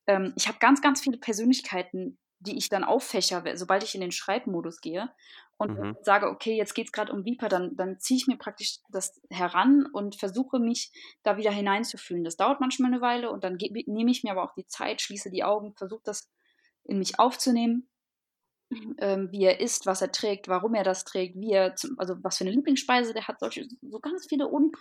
ähm, 0.07 0.33
ich 0.37 0.49
habe 0.49 0.59
ganz, 0.61 0.81
ganz 0.81 1.01
viele 1.01 1.19
Persönlichkeiten, 1.19 2.19
die 2.39 2.57
ich 2.57 2.69
dann 2.69 2.85
auffächer, 2.85 3.43
sobald 3.55 3.83
ich 3.83 3.95
in 3.95 4.01
den 4.01 4.13
Schreibmodus 4.13 4.81
gehe 4.81 5.11
und 5.57 5.79
mhm. 5.79 5.97
sage, 6.03 6.29
okay, 6.29 6.57
jetzt 6.57 6.75
geht 6.75 6.87
es 6.87 6.93
gerade 6.93 7.13
um 7.13 7.25
Viper, 7.25 7.49
dann, 7.49 7.75
dann 7.77 7.99
ziehe 7.99 8.19
ich 8.19 8.27
mir 8.27 8.37
praktisch 8.37 8.79
das 8.91 9.21
heran 9.31 9.87
und 9.93 10.17
versuche 10.17 10.59
mich 10.59 10.93
da 11.23 11.37
wieder 11.37 11.51
hineinzufühlen. 11.51 12.25
Das 12.25 12.37
dauert 12.37 12.61
manchmal 12.61 12.93
eine 12.93 13.01
Weile 13.01 13.31
und 13.31 13.43
dann 13.43 13.57
nehme 13.57 14.11
ich 14.11 14.23
mir 14.23 14.33
aber 14.33 14.45
auch 14.45 14.55
die 14.55 14.67
Zeit, 14.67 15.01
schließe 15.01 15.31
die 15.31 15.45
Augen, 15.45 15.75
versuche 15.75 16.03
das 16.05 16.31
in 16.87 16.99
mich 16.99 17.19
aufzunehmen 17.19 17.89
ähm, 18.99 19.31
wie 19.31 19.45
er 19.45 19.61
isst, 19.61 19.87
was 19.87 20.03
er 20.03 20.11
trägt, 20.11 20.49
warum 20.49 20.75
er 20.75 20.85
das 20.85 21.05
trägt, 21.05 21.37
wie 21.37 21.53
er, 21.53 21.77
zum, 21.77 21.99
also 21.99 22.17
was 22.23 22.39
für 22.39 22.45
eine 22.45 22.53
Lieblingsspeise 22.53 23.15
der 23.15 23.29
hat, 23.29 23.39
solche, 23.39 23.67
so 23.83 24.01
ganz 24.01 24.27
viele 24.29 24.49
un, 24.49 24.73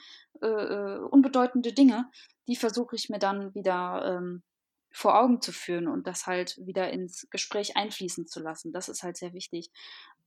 äh, 0.42 0.48
äh, 0.48 1.00
unbedeutende 1.00 1.74
Dinge, 1.74 2.10
die 2.48 2.56
versuche 2.56 2.96
ich 2.96 3.10
mir 3.10 3.20
dann 3.20 3.54
wieder 3.54 4.18
ähm, 4.18 4.44
vor 4.92 5.20
Augen 5.20 5.42
zu 5.42 5.52
führen 5.52 5.88
und 5.88 6.08
das 6.08 6.26
halt 6.26 6.58
wieder 6.58 6.92
ins 6.92 7.28
Gespräch 7.30 7.76
einfließen 7.76 8.28
zu 8.28 8.40
lassen. 8.40 8.72
Das 8.72 8.90
ist 8.90 9.04
halt 9.04 9.18
sehr 9.18 9.34
wichtig. 9.34 9.70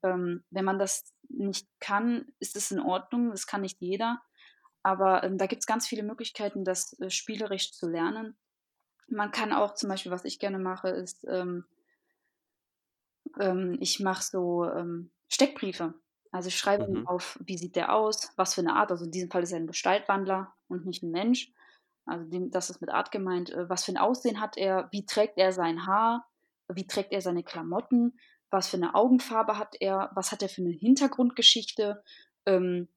Ähm, 0.02 0.44
wenn 0.50 0.64
man 0.64 0.78
das 0.78 1.12
nicht 1.28 1.66
kann, 1.80 2.26
ist 2.38 2.54
es 2.54 2.70
in 2.70 2.80
Ordnung, 2.80 3.30
das 3.30 3.46
kann 3.46 3.62
nicht 3.62 3.80
jeder. 3.80 4.20
Aber 4.82 5.24
ähm, 5.24 5.38
da 5.38 5.46
gibt 5.46 5.62
es 5.62 5.66
ganz 5.66 5.88
viele 5.88 6.02
Möglichkeiten, 6.02 6.64
das 6.64 6.92
äh, 7.00 7.10
spielerisch 7.10 7.72
zu 7.72 7.88
lernen. 7.88 8.36
Man 9.08 9.30
kann 9.30 9.52
auch 9.52 9.74
zum 9.74 9.88
Beispiel, 9.88 10.12
was 10.12 10.24
ich 10.24 10.38
gerne 10.38 10.58
mache, 10.58 10.88
ist 10.88 11.26
ähm, 11.28 11.64
ähm, 13.38 13.78
ich 13.80 14.00
mache 14.00 14.22
so 14.22 14.64
ähm, 14.64 15.10
Steckbriefe. 15.28 15.94
Also 16.30 16.48
ich 16.48 16.58
schreibe 16.58 16.88
mhm. 16.88 17.06
auf, 17.06 17.38
wie 17.44 17.56
sieht 17.56 17.76
der 17.76 17.94
aus, 17.94 18.32
was 18.36 18.54
für 18.54 18.60
eine 18.60 18.74
Art. 18.74 18.90
Also 18.90 19.04
in 19.04 19.10
diesem 19.10 19.30
Fall 19.30 19.42
ist 19.42 19.52
er 19.52 19.58
ein 19.58 19.66
Gestaltwandler 19.66 20.54
und 20.68 20.86
nicht 20.86 21.02
ein 21.02 21.10
Mensch. 21.10 21.52
Also 22.04 22.24
das 22.48 22.70
ist 22.70 22.80
mit 22.80 22.90
Art 22.90 23.10
gemeint. 23.10 23.50
Äh, 23.50 23.68
was 23.68 23.84
für 23.84 23.92
ein 23.92 23.98
Aussehen 23.98 24.40
hat 24.40 24.56
er? 24.56 24.88
Wie 24.92 25.06
trägt 25.06 25.38
er 25.38 25.52
sein 25.52 25.86
Haar? 25.86 26.26
Wie 26.68 26.86
trägt 26.86 27.12
er 27.12 27.22
seine 27.22 27.42
Klamotten? 27.42 28.18
Was 28.50 28.68
für 28.68 28.76
eine 28.76 28.94
Augenfarbe 28.94 29.58
hat 29.58 29.76
er? 29.80 30.10
Was 30.14 30.32
hat 30.32 30.42
er 30.42 30.48
für 30.48 30.62
eine 30.62 30.70
Hintergrundgeschichte? 30.70 32.02
Ähm, 32.46 32.88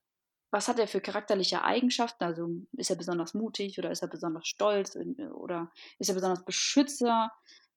was 0.52 0.68
hat 0.68 0.80
er 0.80 0.88
für 0.88 1.02
charakterliche 1.02 1.64
Eigenschaften? 1.64 2.24
Also 2.24 2.50
ist 2.74 2.90
er 2.90 2.98
besonders 2.98 3.34
mutig 3.34 3.80
oder 3.80 3.92
ist 3.92 4.02
er 4.02 4.10
besonders 4.10 4.48
stolz 4.48 4.96
äh, 4.96 5.28
oder 5.34 5.72
ist 5.98 6.10
er 6.10 6.16
besonders 6.16 6.46
Beschützer? 6.46 7.32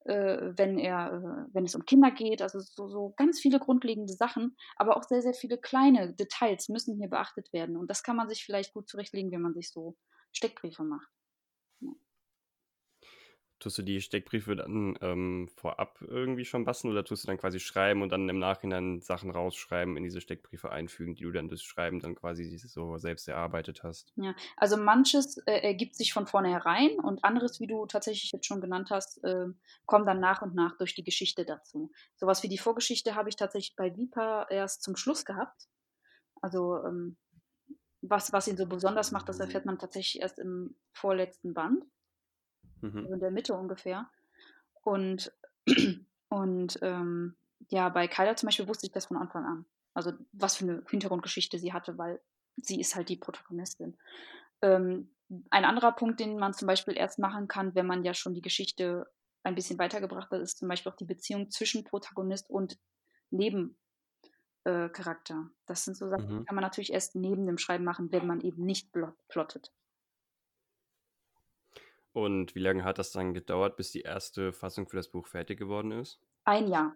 äh, 0.05 0.53
wenn 0.55 0.77
er, 0.77 1.13
äh, 1.13 1.53
wenn 1.53 1.65
es 1.65 1.75
um 1.75 1.85
Kinder 1.85 2.11
geht, 2.11 2.41
also 2.41 2.59
so, 2.59 2.87
so 2.87 3.13
ganz 3.17 3.39
viele 3.39 3.59
grundlegende 3.59 4.13
Sachen, 4.13 4.55
aber 4.77 4.97
auch 4.97 5.03
sehr, 5.03 5.21
sehr 5.21 5.33
viele 5.33 5.57
kleine 5.57 6.13
Details 6.13 6.69
müssen 6.69 6.97
hier 6.97 7.09
beachtet 7.09 7.51
werden. 7.53 7.75
Und 7.75 7.89
das 7.89 8.03
kann 8.03 8.15
man 8.15 8.29
sich 8.29 8.45
vielleicht 8.45 8.73
gut 8.73 8.87
zurechtlegen, 8.87 9.31
wenn 9.31 9.41
man 9.41 9.53
sich 9.53 9.71
so 9.71 9.95
Steckbriefe 10.31 10.83
macht. 10.83 11.09
Tust 13.59 13.77
du 13.77 13.83
die 13.83 14.01
Steckbriefe 14.01 14.55
dann 14.55 14.97
ähm, 15.01 15.49
vorab 15.55 16.01
irgendwie 16.01 16.43
schon 16.43 16.65
basteln 16.65 16.91
oder 16.91 17.05
tust 17.05 17.23
du 17.23 17.27
dann 17.27 17.37
quasi 17.37 17.59
schreiben 17.59 18.01
und 18.01 18.09
dann 18.09 18.27
im 18.27 18.37
Nachhinein 18.37 19.01
Sachen 19.01 19.31
rausschreiben, 19.31 19.95
in 19.95 20.03
diese 20.03 20.19
Steckbriefe 20.19 20.71
einfügen, 20.71 21.15
die 21.15 21.23
du 21.23 21.31
dann 21.31 21.47
das 21.47 21.63
Schreiben 21.63 21.99
dann 21.99 22.15
quasi 22.15 22.57
so 22.57 22.97
selbst 22.97 23.27
erarbeitet 23.27 23.83
hast? 23.83 24.11
Ja, 24.17 24.35
also 24.57 24.75
manches 24.75 25.37
äh, 25.45 25.59
ergibt 25.61 25.95
sich 25.95 26.11
von 26.11 26.27
vornherein 26.27 26.99
und 26.99 27.23
anderes, 27.23 27.61
wie 27.61 27.67
du 27.67 27.85
tatsächlich 27.85 28.31
jetzt 28.31 28.45
schon 28.45 28.59
genannt 28.59 28.89
hast, 28.91 29.23
äh, 29.23 29.45
kommt 29.85 30.07
dann 30.07 30.19
nach 30.19 30.41
und 30.41 30.53
nach 30.53 30.77
durch 30.77 30.93
die 30.93 31.03
Geschichte 31.03 31.45
dazu. 31.45 31.91
Sowas 32.15 32.43
wie 32.43 32.49
die 32.49 32.57
Vorgeschichte 32.57 33.15
habe 33.15 33.29
ich 33.29 33.37
tatsächlich 33.37 33.75
bei 33.77 33.95
Viper 33.95 34.47
erst 34.49 34.83
zum 34.83 34.97
Schluss 34.97 35.23
gehabt. 35.23 35.69
Also 36.41 36.83
ähm, 36.85 37.17
was, 38.01 38.33
was 38.33 38.47
ihn 38.47 38.57
so 38.57 38.65
besonders 38.65 39.11
macht, 39.11 39.29
das 39.29 39.39
erfährt 39.39 39.65
man 39.65 39.79
tatsächlich 39.79 40.21
erst 40.21 40.39
im 40.39 40.75
vorletzten 40.91 41.53
Band. 41.53 41.83
Mhm. 42.93 43.13
in 43.13 43.19
der 43.19 43.31
Mitte 43.31 43.53
ungefähr. 43.53 44.09
Und, 44.83 45.31
und 46.29 46.79
ähm, 46.81 47.35
ja, 47.69 47.89
bei 47.89 48.07
Kyla 48.07 48.35
zum 48.35 48.47
Beispiel 48.47 48.67
wusste 48.67 48.85
ich 48.85 48.91
das 48.91 49.07
von 49.07 49.17
Anfang 49.17 49.45
an. 49.45 49.65
Also 49.93 50.11
was 50.33 50.55
für 50.55 50.65
eine 50.65 50.83
Hintergrundgeschichte 50.89 51.57
sie 51.57 51.73
hatte, 51.73 51.97
weil 51.97 52.19
sie 52.57 52.79
ist 52.79 52.95
halt 52.95 53.09
die 53.09 53.17
Protagonistin. 53.17 53.97
Ähm, 54.61 55.09
ein 55.49 55.65
anderer 55.65 55.91
Punkt, 55.93 56.19
den 56.19 56.37
man 56.37 56.53
zum 56.53 56.67
Beispiel 56.67 56.95
erst 56.97 57.17
machen 57.19 57.47
kann, 57.47 57.73
wenn 57.75 57.87
man 57.87 58.03
ja 58.03 58.13
schon 58.13 58.33
die 58.33 58.41
Geschichte 58.41 59.07
ein 59.43 59.55
bisschen 59.55 59.79
weitergebracht 59.79 60.31
hat, 60.31 60.41
ist 60.41 60.57
zum 60.57 60.67
Beispiel 60.67 60.91
auch 60.91 60.97
die 60.97 61.05
Beziehung 61.05 61.49
zwischen 61.51 61.83
Protagonist 61.83 62.49
und 62.49 62.77
Nebencharakter. 63.31 63.75
Äh, 64.65 65.53
das 65.65 65.85
sind 65.85 65.97
so 65.97 66.09
Sachen, 66.09 66.25
mhm. 66.25 66.39
die 66.39 66.45
kann 66.45 66.55
man 66.55 66.63
natürlich 66.63 66.93
erst 66.93 67.15
neben 67.15 67.45
dem 67.45 67.57
Schreiben 67.57 67.83
machen, 67.83 68.11
wenn 68.11 68.27
man 68.27 68.41
eben 68.41 68.65
nicht 68.65 68.91
plottet. 69.27 69.71
Und 72.15 72.55
wie 72.55 72.59
lange 72.59 72.85
hat 72.85 72.97
das 72.97 73.11
dann 73.11 73.33
gedauert, 73.33 73.75
bis 73.75 73.91
die 73.91 73.99
erste 73.99 74.53
Fassung 74.53 74.87
für 74.87 74.95
das 74.95 75.09
Buch 75.09 75.27
fertig 75.27 75.59
geworden 75.59 75.91
ist? 75.91 76.21
Ein 76.45 76.69
Jahr. 76.69 76.95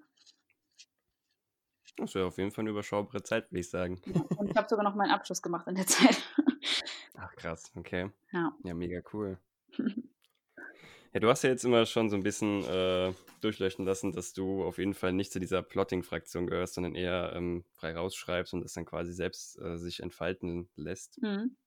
Das 1.98 2.16
wäre 2.16 2.28
auf 2.28 2.38
jeden 2.38 2.52
Fall 2.52 2.62
eine 2.64 2.70
überschaubare 2.70 3.22
Zeit, 3.22 3.52
würde 3.52 3.60
ich 3.60 3.70
sagen. 3.70 4.02
Ja, 4.06 4.22
und 4.38 4.50
ich 4.50 4.56
habe 4.56 4.70
sogar 4.70 4.86
noch 4.86 4.96
meinen 4.96 5.12
Abschluss 5.12 5.42
gemacht 5.42 5.68
in 5.68 5.76
der 5.76 5.88
Zeit. 5.88 6.24
Ach 7.18 7.36
krass, 7.36 7.70
okay. 7.76 8.12
Ja. 8.32 8.54
Ja, 8.64 8.74
mega 8.74 9.02
cool. 9.12 9.38
Ja, 11.12 11.20
du 11.20 11.28
hast 11.28 11.44
ja 11.44 11.50
jetzt 11.50 11.66
immer 11.66 11.88
schon 11.88 12.12
so 12.12 12.16
ein 12.16 12.22
bisschen 12.22 12.64
äh, 12.66 13.12
durchleuchten 13.42 13.84
lassen, 13.84 14.12
dass 14.12 14.32
du 14.34 14.64
auf 14.64 14.78
jeden 14.78 14.94
Fall 14.94 15.12
nicht 15.12 15.32
zu 15.32 15.40
dieser 15.40 15.64
Plotting-Fraktion 15.64 16.46
gehörst, 16.46 16.76
sondern 16.76 16.94
eher 16.94 17.34
ähm, 17.36 17.66
frei 17.72 17.96
rausschreibst 17.96 18.54
und 18.54 18.62
das 18.62 18.74
dann 18.74 18.86
quasi 18.86 19.12
selbst 19.12 19.60
äh, 19.60 19.80
sich 19.80 20.04
entfalten 20.04 20.70
lässt. 20.76 21.20
Mhm. 21.20 21.58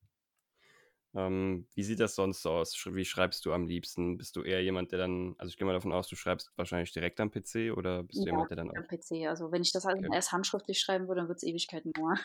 Ähm, 1.14 1.66
wie 1.74 1.82
sieht 1.82 2.00
das 2.00 2.14
sonst 2.14 2.42
so 2.42 2.50
aus? 2.50 2.74
Wie 2.90 3.04
schreibst 3.04 3.44
du 3.44 3.52
am 3.52 3.66
liebsten? 3.66 4.16
Bist 4.16 4.36
du 4.36 4.42
eher 4.42 4.62
jemand, 4.62 4.92
der 4.92 4.98
dann, 4.98 5.34
also 5.38 5.50
ich 5.50 5.58
gehe 5.58 5.66
mal 5.66 5.74
davon 5.74 5.92
aus, 5.92 6.08
du 6.08 6.16
schreibst 6.16 6.50
wahrscheinlich 6.56 6.92
direkt 6.92 7.20
am 7.20 7.30
PC 7.30 7.76
oder 7.76 8.02
bist 8.02 8.20
ja, 8.20 8.24
du 8.24 8.30
jemand, 8.30 8.50
der 8.50 8.56
dann 8.56 8.70
auch. 8.70 8.76
Am 8.76 8.86
PC, 8.86 9.28
also 9.28 9.52
wenn 9.52 9.62
ich 9.62 9.72
das 9.72 9.84
halt 9.84 9.98
okay. 9.98 10.08
erst 10.14 10.32
handschriftlich 10.32 10.80
schreiben 10.80 11.08
würde, 11.08 11.20
dann 11.20 11.28
wird 11.28 11.38
es 11.38 11.44
Ewigkeiten 11.44 11.92
dauern. 11.92 12.18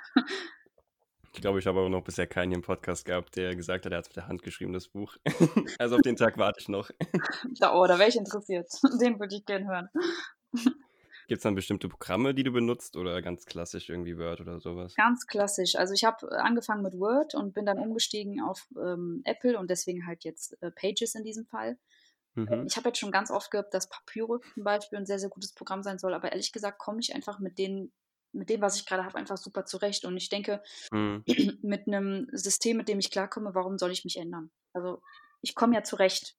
Ich 1.38 1.42
glaube, 1.42 1.60
ich 1.60 1.68
habe 1.68 1.80
aber 1.80 1.90
noch 1.90 2.04
bisher 2.04 2.26
keinen 2.26 2.50
hier 2.50 2.58
im 2.58 2.64
Podcast 2.64 3.06
gehabt, 3.06 3.36
der 3.36 3.56
gesagt 3.56 3.86
hat, 3.86 3.92
er 3.92 4.00
hat 4.00 4.08
mit 4.08 4.16
der 4.16 4.28
Hand 4.28 4.42
geschrieben, 4.42 4.74
das 4.74 4.88
Buch. 4.88 5.18
also 5.78 5.98
auf 5.98 6.02
den 6.02 6.16
Tag 6.16 6.38
warte 6.40 6.60
ich 6.60 6.68
noch. 6.68 6.90
oh, 7.62 7.86
da 7.88 8.00
wäre 8.00 8.10
ich 8.10 8.16
interessiert. 8.16 8.68
Den 9.00 9.20
würde 9.20 9.36
ich 9.36 9.46
gerne 9.46 9.68
hören. 9.68 9.90
Gibt 11.28 11.40
es 11.40 11.44
dann 11.44 11.56
bestimmte 11.56 11.90
Programme, 11.90 12.34
die 12.34 12.44
du 12.44 12.52
benutzt 12.52 12.96
oder 12.96 13.22
ganz 13.22 13.46
klassisch 13.46 13.90
irgendwie 13.90 14.18
Word 14.18 14.40
oder 14.40 14.62
sowas? 14.62 14.96
Ganz 14.96 15.28
klassisch. 15.28 15.76
Also 15.76 15.94
ich 15.94 16.06
habe 16.06 16.32
angefangen 16.40 16.84
mit 16.84 16.98
Word 16.98 17.36
und 17.36 17.54
bin 17.54 17.66
dann 17.66 17.80
umgestiegen 17.80 18.42
auf 18.42 18.66
ähm, 18.78 19.22
Apple 19.26 19.60
und 19.60 19.70
deswegen 19.70 20.08
halt 20.08 20.24
jetzt 20.24 20.62
äh, 20.62 20.72
Pages 20.72 21.16
in 21.16 21.26
diesem 21.26 21.46
Fall. 21.46 21.78
Mhm. 22.36 22.66
Ich 22.68 22.78
habe 22.78 22.90
jetzt 22.90 23.00
schon 23.00 23.12
ganz 23.12 23.30
oft 23.30 23.52
gehört, 23.52 23.74
dass 23.74 23.90
Papyrus 23.90 24.42
zum 24.54 24.64
Beispiel 24.64 25.00
ein 25.00 25.06
sehr, 25.06 25.20
sehr 25.20 25.30
gutes 25.30 25.54
Programm 25.54 25.84
sein 25.84 26.00
soll, 26.00 26.14
aber 26.14 26.32
ehrlich 26.32 26.54
gesagt 26.54 26.80
komme 26.80 27.00
ich 27.02 27.14
einfach 27.14 27.40
mit 27.40 27.58
den 27.58 27.92
mit 28.34 28.50
dem, 28.50 28.62
was 28.62 28.78
ich 28.78 28.86
gerade 28.86 29.04
habe, 29.04 29.18
einfach 29.18 29.38
super 29.38 29.66
zurecht. 29.66 30.06
Und 30.06 30.16
ich 30.16 30.30
denke, 30.30 30.62
mhm. 30.92 31.24
mit 31.62 31.88
einem 31.88 32.28
System, 32.32 32.78
mit 32.78 32.88
dem 32.88 33.00
ich 33.00 33.12
klarkomme, 33.12 33.56
warum 33.56 33.78
soll 33.78 33.92
ich 33.92 34.04
mich 34.04 34.18
ändern? 34.18 34.52
Also 34.74 35.02
ich 35.42 35.56
komme 35.56 35.76
ja 35.76 35.84
zurecht 35.84 36.36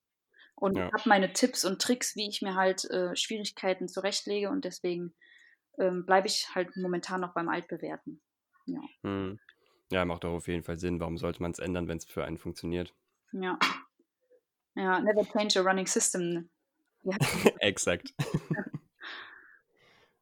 und 0.61 0.77
ja. 0.77 0.91
habe 0.93 1.09
meine 1.09 1.33
Tipps 1.33 1.65
und 1.65 1.81
Tricks, 1.81 2.17
wie 2.17 2.29
ich 2.29 2.43
mir 2.43 2.55
halt 2.55 2.85
äh, 2.91 3.15
Schwierigkeiten 3.17 3.89
zurechtlege 3.89 4.51
und 4.51 4.65
deswegen 4.65 5.15
ähm, 5.79 6.05
bleibe 6.05 6.27
ich 6.27 6.49
halt 6.55 6.77
momentan 6.77 7.21
noch 7.21 7.35
beim 7.35 7.49
Altbewerten. 7.49 8.21
Ja. 8.67 8.81
Mhm. 9.03 9.39
ja, 9.91 10.05
macht 10.05 10.25
auch 10.25 10.35
auf 10.35 10.49
jeden 10.49 10.63
Fall 10.63 10.79
Sinn. 10.79 11.01
Warum 11.01 11.17
sollte 11.17 11.41
man 11.41 11.53
es 11.53 11.59
ändern, 11.59 11.89
wenn 11.89 11.99
es 11.99 12.05
für 12.05 12.25
einen 12.25 12.39
funktioniert? 12.39 12.95
Ja. 13.33 13.59
Ja, 14.75 15.01
never 15.01 15.25
change 15.25 15.59
a 15.59 15.63
running 15.63 15.87
system. 15.87 16.51
Ja. 17.03 17.17
Exakt. 17.61 18.15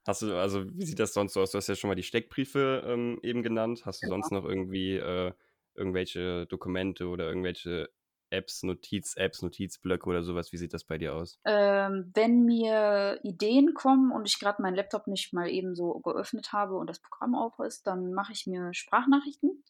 Hast 0.07 0.23
du, 0.23 0.37
also 0.37 0.65
wie 0.73 0.87
sieht 0.87 1.01
das 1.01 1.13
sonst 1.13 1.33
so 1.33 1.41
aus? 1.41 1.51
Du 1.51 1.59
hast 1.59 1.67
ja 1.67 1.75
schon 1.75 1.89
mal 1.89 1.97
die 1.97 2.05
Steckbriefe 2.05 2.85
ähm, 2.87 3.19
eben 3.23 3.43
genannt. 3.43 3.85
Hast 3.87 4.03
du 4.03 4.07
genau. 4.07 4.15
sonst 4.15 4.31
noch 4.31 4.45
irgendwie 4.45 4.95
äh, 4.97 5.33
irgendwelche 5.75 6.47
Dokumente 6.47 7.09
oder 7.09 7.27
irgendwelche 7.27 7.91
Apps, 8.37 8.63
Notiz-Apps, 8.63 9.43
Notizblöcke 9.43 10.09
oder 10.09 10.23
sowas? 10.23 10.53
Wie 10.53 10.57
sieht 10.57 10.75
das 10.75 10.85
bei 10.85 10.99
dir 10.99 11.15
aus? 11.15 11.41
Ähm, 11.45 12.11
wenn 12.15 12.45
mir 12.45 13.19
Ideen 13.23 13.75
kommen 13.75 14.13
und 14.13 14.29
ich 14.29 14.39
gerade 14.39 14.63
meinen 14.63 14.77
Laptop 14.77 15.07
nicht 15.07 15.33
mal 15.33 15.49
eben 15.49 15.75
so 15.75 15.99
geöffnet 16.01 16.53
habe 16.53 16.77
und 16.77 16.89
das 16.89 17.01
Programm 17.01 17.35
auf 17.35 17.59
ist, 17.59 17.87
dann 17.87 18.13
mache 18.13 18.33
ich 18.33 18.47
mir 18.47 18.73
Sprachnachrichten. 18.73 19.65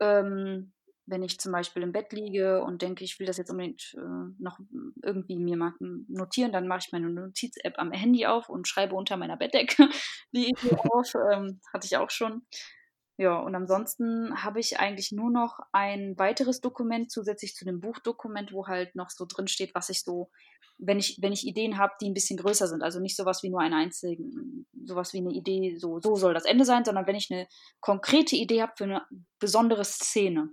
Ähm, 0.00 0.72
wenn 1.06 1.22
ich 1.22 1.40
zum 1.40 1.52
Beispiel 1.52 1.82
im 1.82 1.92
Bett 1.92 2.12
liege 2.12 2.62
und 2.62 2.82
denke, 2.82 3.04
ich 3.04 3.18
will 3.18 3.26
das 3.26 3.36
jetzt 3.36 3.50
unbedingt 3.50 3.94
äh, 3.98 4.32
noch 4.38 4.60
irgendwie 5.02 5.38
mir 5.38 5.56
mal 5.56 5.74
notieren, 6.08 6.52
dann 6.52 6.68
mache 6.68 6.80
ich 6.86 6.92
meine 6.92 7.10
Notiz-App 7.10 7.74
am 7.78 7.92
Handy 7.92 8.26
auf 8.26 8.48
und 8.48 8.68
schreibe 8.68 8.94
unter 8.94 9.16
meiner 9.16 9.36
Bettdecke 9.36 9.88
die 10.32 10.50
Idee 10.50 10.76
auf. 10.76 11.12
Ähm, 11.32 11.60
hatte 11.72 11.86
ich 11.86 11.96
auch 11.96 12.10
schon. 12.10 12.42
Ja, 13.20 13.38
und 13.38 13.54
ansonsten 13.54 14.42
habe 14.42 14.60
ich 14.60 14.80
eigentlich 14.80 15.12
nur 15.12 15.30
noch 15.30 15.58
ein 15.72 16.18
weiteres 16.18 16.62
Dokument 16.62 17.10
zusätzlich 17.10 17.54
zu 17.54 17.66
dem 17.66 17.78
Buchdokument, 17.78 18.50
wo 18.50 18.66
halt 18.66 18.96
noch 18.96 19.10
so 19.10 19.26
drin 19.26 19.46
steht, 19.46 19.74
was 19.74 19.90
ich 19.90 20.04
so, 20.04 20.30
wenn 20.78 20.98
ich, 20.98 21.18
wenn 21.20 21.30
ich 21.30 21.46
Ideen 21.46 21.76
habe, 21.76 21.92
die 22.00 22.08
ein 22.08 22.14
bisschen 22.14 22.38
größer 22.38 22.66
sind, 22.66 22.82
also 22.82 22.98
nicht 22.98 23.18
sowas 23.18 23.42
wie 23.42 23.50
nur 23.50 23.60
eine 23.60 23.76
einzige, 23.76 24.24
sowas 24.86 25.12
wie 25.12 25.18
eine 25.18 25.34
Idee, 25.34 25.76
so, 25.76 26.00
so 26.00 26.16
soll 26.16 26.32
das 26.32 26.46
Ende 26.46 26.64
sein, 26.64 26.82
sondern 26.82 27.06
wenn 27.06 27.14
ich 27.14 27.30
eine 27.30 27.46
konkrete 27.80 28.36
Idee 28.36 28.62
habe 28.62 28.72
für 28.74 28.84
eine 28.84 29.02
besondere 29.38 29.84
Szene. 29.84 30.48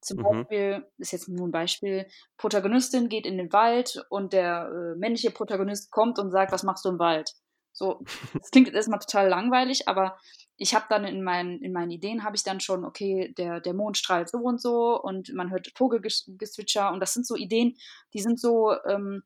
Zum 0.00 0.18
mhm. 0.18 0.22
Beispiel, 0.24 0.86
ist 0.98 1.12
jetzt 1.12 1.28
nur 1.28 1.46
ein 1.46 1.52
Beispiel, 1.52 2.08
Protagonistin 2.36 3.08
geht 3.08 3.26
in 3.26 3.38
den 3.38 3.52
Wald 3.52 4.04
und 4.10 4.32
der 4.32 4.68
äh, 4.72 4.98
männliche 4.98 5.30
Protagonist 5.30 5.92
kommt 5.92 6.18
und 6.18 6.32
sagt, 6.32 6.50
was 6.50 6.64
machst 6.64 6.84
du 6.84 6.88
im 6.88 6.98
Wald? 6.98 7.32
So, 7.72 8.00
das 8.34 8.50
klingt 8.50 8.66
jetzt 8.66 8.74
erstmal 8.74 8.98
total 8.98 9.28
langweilig, 9.28 9.86
aber 9.86 10.18
ich 10.58 10.74
habe 10.74 10.86
dann 10.88 11.04
in 11.04 11.22
meinen, 11.22 11.62
in 11.62 11.72
meinen 11.72 11.92
Ideen 11.92 12.24
habe 12.24 12.36
ich 12.36 12.42
dann 12.42 12.58
schon, 12.58 12.84
okay, 12.84 13.32
der, 13.38 13.60
der 13.60 13.74
Mond 13.74 13.96
strahlt 13.96 14.28
so 14.28 14.38
und 14.38 14.60
so 14.60 15.00
und 15.00 15.32
man 15.32 15.50
hört 15.50 15.72
Vogelgezwitscher 15.76 16.92
und 16.92 17.00
das 17.00 17.14
sind 17.14 17.26
so 17.26 17.36
Ideen, 17.36 17.78
die 18.12 18.20
sind 18.20 18.40
so 18.40 18.74
ähm, 18.86 19.22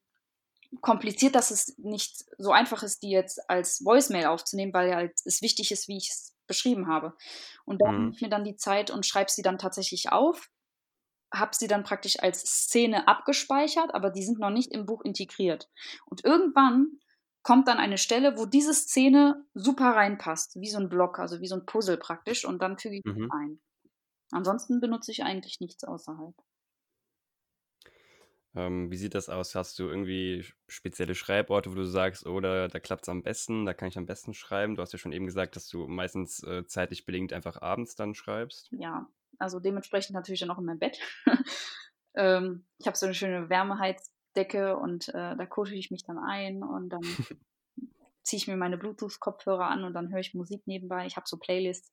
kompliziert, 0.82 1.34
dass 1.34 1.50
es 1.50 1.76
nicht 1.78 2.24
so 2.36 2.52
einfach 2.52 2.82
ist, 2.82 3.02
die 3.02 3.10
jetzt 3.10 3.48
als 3.48 3.82
Voicemail 3.84 4.26
aufzunehmen, 4.26 4.74
weil 4.74 4.94
halt 4.94 5.12
es 5.24 5.40
wichtig 5.40 5.72
ist, 5.72 5.88
wie 5.88 5.96
ich 5.96 6.10
es 6.10 6.36
beschrieben 6.46 6.86
habe. 6.86 7.14
Und 7.64 7.80
da 7.80 7.90
mhm. 7.90 7.98
nehme 7.98 8.12
ich 8.14 8.20
mir 8.20 8.28
dann 8.28 8.44
die 8.44 8.56
Zeit 8.56 8.90
und 8.90 9.06
schreibe 9.06 9.30
sie 9.30 9.42
dann 9.42 9.58
tatsächlich 9.58 10.12
auf 10.12 10.50
habe 11.34 11.56
sie 11.56 11.66
dann 11.66 11.82
praktisch 11.82 12.20
als 12.20 12.40
Szene 12.40 13.08
abgespeichert, 13.08 13.94
aber 13.94 14.10
die 14.10 14.22
sind 14.22 14.38
noch 14.38 14.50
nicht 14.50 14.70
im 14.70 14.86
Buch 14.86 15.02
integriert. 15.02 15.70
Und 16.04 16.24
irgendwann 16.24 16.98
kommt 17.42 17.68
dann 17.68 17.78
eine 17.78 17.98
Stelle, 17.98 18.36
wo 18.38 18.46
diese 18.46 18.74
Szene 18.74 19.44
super 19.54 19.94
reinpasst, 19.94 20.60
wie 20.60 20.70
so 20.70 20.78
ein 20.78 20.88
Block, 20.88 21.18
also 21.18 21.40
wie 21.40 21.48
so 21.48 21.56
ein 21.56 21.66
Puzzle 21.66 21.96
praktisch, 21.96 22.44
und 22.44 22.62
dann 22.62 22.78
füge 22.78 22.96
ich 22.96 23.04
mhm. 23.04 23.30
ein. 23.30 23.60
Ansonsten 24.30 24.80
benutze 24.80 25.10
ich 25.10 25.24
eigentlich 25.24 25.60
nichts 25.60 25.84
außerhalb. 25.84 26.34
Ähm, 28.54 28.90
wie 28.90 28.96
sieht 28.96 29.14
das 29.14 29.28
aus? 29.28 29.54
Hast 29.54 29.78
du 29.78 29.88
irgendwie 29.88 30.44
spezielle 30.68 31.14
Schreiborte, 31.14 31.70
wo 31.70 31.74
du 31.74 31.86
sagst, 31.86 32.26
oder 32.26 32.66
oh, 32.66 32.68
da 32.68 32.80
klappt 32.80 33.04
es 33.04 33.08
am 33.08 33.22
besten, 33.22 33.64
da 33.64 33.72
kann 33.72 33.88
ich 33.88 33.96
am 33.96 34.06
besten 34.06 34.34
schreiben? 34.34 34.74
Du 34.74 34.82
hast 34.82 34.92
ja 34.92 34.98
schon 34.98 35.12
eben 35.12 35.26
gesagt, 35.26 35.56
dass 35.56 35.68
du 35.68 35.86
meistens 35.86 36.42
äh, 36.42 36.66
zeitlich 36.66 37.06
bedingt 37.06 37.32
einfach 37.32 37.62
abends 37.62 37.94
dann 37.94 38.14
schreibst. 38.14 38.68
Ja, 38.72 39.08
also 39.38 39.58
dementsprechend 39.58 40.14
natürlich 40.14 40.40
dann 40.40 40.50
auch 40.50 40.58
in 40.58 40.66
meinem 40.66 40.78
Bett. 40.78 40.98
ähm, 42.14 42.66
ich 42.78 42.86
habe 42.86 42.96
so 42.96 43.06
eine 43.06 43.14
schöne 43.14 43.48
Wärmeheizdecke 44.34 44.76
und 44.76 45.08
äh, 45.08 45.36
da 45.36 45.46
kuschel 45.46 45.76
ich 45.76 45.90
mich 45.90 46.04
dann 46.04 46.18
ein 46.18 46.62
und 46.62 46.90
dann 46.90 47.02
ziehe 48.22 48.38
ich 48.38 48.48
mir 48.48 48.56
meine 48.56 48.78
Bluetooth-Kopfhörer 48.78 49.66
an 49.66 49.84
und 49.84 49.94
dann 49.94 50.12
höre 50.12 50.20
ich 50.20 50.34
Musik 50.34 50.66
nebenbei. 50.66 51.06
Ich 51.06 51.16
habe 51.16 51.26
so 51.28 51.36
Playlists 51.36 51.92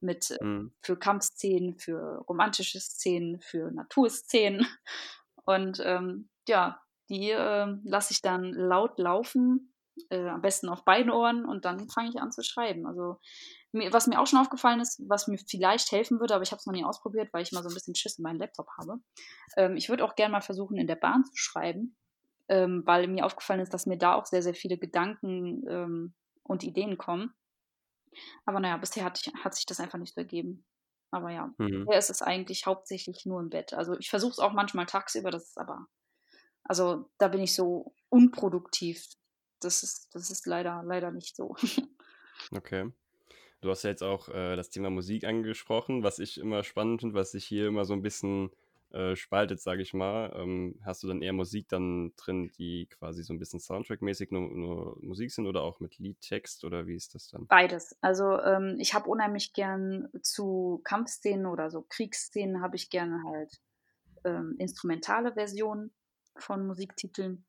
mit 0.00 0.30
äh, 0.30 0.44
mhm. 0.44 0.72
für 0.82 0.98
Kampfszenen, 0.98 1.78
für 1.78 2.24
romantische 2.28 2.80
Szenen, 2.80 3.40
für 3.40 3.70
Naturszenen. 3.70 4.66
Und 5.44 5.80
ähm, 5.82 6.28
ja, 6.46 6.82
die 7.08 7.30
äh, 7.30 7.74
lasse 7.82 8.12
ich 8.12 8.20
dann 8.20 8.52
laut 8.52 8.98
laufen, 8.98 9.67
äh, 10.10 10.28
am 10.28 10.40
besten 10.40 10.68
auf 10.68 10.84
beiden 10.84 11.10
Ohren 11.10 11.44
und 11.44 11.64
dann 11.64 11.88
fange 11.88 12.10
ich 12.10 12.20
an 12.20 12.32
zu 12.32 12.42
schreiben. 12.42 12.86
Also 12.86 13.18
was 13.72 14.06
mir 14.06 14.20
auch 14.20 14.26
schon 14.26 14.38
aufgefallen 14.38 14.80
ist, 14.80 15.02
was 15.08 15.28
mir 15.28 15.38
vielleicht 15.38 15.92
helfen 15.92 16.20
würde, 16.20 16.34
aber 16.34 16.42
ich 16.42 16.52
habe 16.52 16.58
es 16.58 16.66
noch 16.66 16.72
nie 16.72 16.84
ausprobiert, 16.84 17.32
weil 17.32 17.42
ich 17.42 17.52
mal 17.52 17.62
so 17.62 17.68
ein 17.68 17.74
bisschen 17.74 17.94
Schiss 17.94 18.18
in 18.18 18.22
meinem 18.22 18.38
Laptop 18.38 18.68
habe. 18.78 18.98
Ähm, 19.56 19.76
ich 19.76 19.88
würde 19.88 20.04
auch 20.04 20.14
gerne 20.14 20.32
mal 20.32 20.40
versuchen, 20.40 20.76
in 20.76 20.86
der 20.86 20.96
Bahn 20.96 21.24
zu 21.24 21.36
schreiben, 21.36 21.96
ähm, 22.48 22.82
weil 22.86 23.08
mir 23.08 23.26
aufgefallen 23.26 23.60
ist, 23.60 23.74
dass 23.74 23.86
mir 23.86 23.98
da 23.98 24.14
auch 24.14 24.26
sehr, 24.26 24.42
sehr 24.42 24.54
viele 24.54 24.78
Gedanken 24.78 25.64
ähm, 25.68 26.14
und 26.42 26.64
Ideen 26.64 26.96
kommen. 26.96 27.34
Aber 28.46 28.58
naja, 28.60 28.78
bisher 28.78 29.04
hat, 29.04 29.20
ich, 29.20 29.32
hat 29.44 29.54
sich 29.54 29.66
das 29.66 29.80
einfach 29.80 29.98
nicht 29.98 30.14
so 30.14 30.20
ergeben. 30.20 30.64
Aber 31.10 31.30
ja, 31.30 31.52
mhm. 31.58 31.84
bisher 31.84 31.98
ist 31.98 32.10
es 32.10 32.22
eigentlich 32.22 32.66
hauptsächlich 32.66 33.26
nur 33.26 33.40
im 33.40 33.50
Bett. 33.50 33.74
Also 33.74 33.96
ich 33.98 34.10
versuche 34.10 34.32
es 34.32 34.38
auch 34.38 34.52
manchmal 34.52 34.86
tagsüber, 34.86 35.30
das 35.30 35.44
ist 35.44 35.58
aber, 35.58 35.86
also 36.64 37.10
da 37.18 37.28
bin 37.28 37.40
ich 37.40 37.54
so 37.54 37.94
unproduktiv. 38.08 39.06
Das 39.60 39.82
ist, 39.82 40.14
das 40.14 40.30
ist 40.30 40.46
leider, 40.46 40.82
leider 40.84 41.10
nicht 41.10 41.36
so. 41.36 41.56
Okay. 42.52 42.92
Du 43.60 43.68
hast 43.70 43.82
ja 43.82 43.90
jetzt 43.90 44.04
auch 44.04 44.28
äh, 44.28 44.54
das 44.54 44.70
Thema 44.70 44.90
Musik 44.90 45.24
angesprochen, 45.24 46.04
was 46.04 46.20
ich 46.20 46.38
immer 46.38 46.62
spannend 46.62 47.00
finde, 47.00 47.16
was 47.16 47.34
ich 47.34 47.44
hier 47.44 47.66
immer 47.66 47.84
so 47.84 47.92
ein 47.92 48.02
bisschen 48.02 48.52
äh, 48.90 49.16
spaltet, 49.16 49.60
sage 49.60 49.82
ich 49.82 49.92
mal. 49.92 50.32
Ähm, 50.34 50.80
hast 50.82 51.02
du 51.02 51.08
dann 51.08 51.20
eher 51.20 51.32
Musik 51.32 51.68
dann 51.68 52.12
drin, 52.16 52.50
die 52.56 52.86
quasi 52.86 53.22
so 53.22 53.34
ein 53.34 53.38
bisschen 53.38 53.60
Soundtrack-mäßig 53.60 54.28
nur, 54.30 54.48
nur, 54.48 54.98
Musik 55.02 55.30
sind 55.30 55.46
oder 55.46 55.62
auch 55.62 55.80
mit 55.80 55.98
Liedtext 55.98 56.64
oder 56.64 56.86
wie 56.86 56.94
ist 56.94 57.14
das 57.14 57.28
dann? 57.28 57.46
Beides. 57.48 57.96
Also 58.00 58.40
ähm, 58.40 58.76
ich 58.78 58.94
habe 58.94 59.10
unheimlich 59.10 59.52
gern 59.52 60.08
zu 60.22 60.80
Kampfszenen 60.84 61.46
oder 61.46 61.70
so 61.70 61.82
Kriegsszenen 61.82 62.62
habe 62.62 62.76
ich 62.76 62.88
gerne 62.88 63.22
halt 63.24 63.60
ähm, 64.24 64.54
instrumentale 64.58 65.34
Versionen 65.34 65.92
von 66.36 66.66
Musiktiteln. 66.66 67.44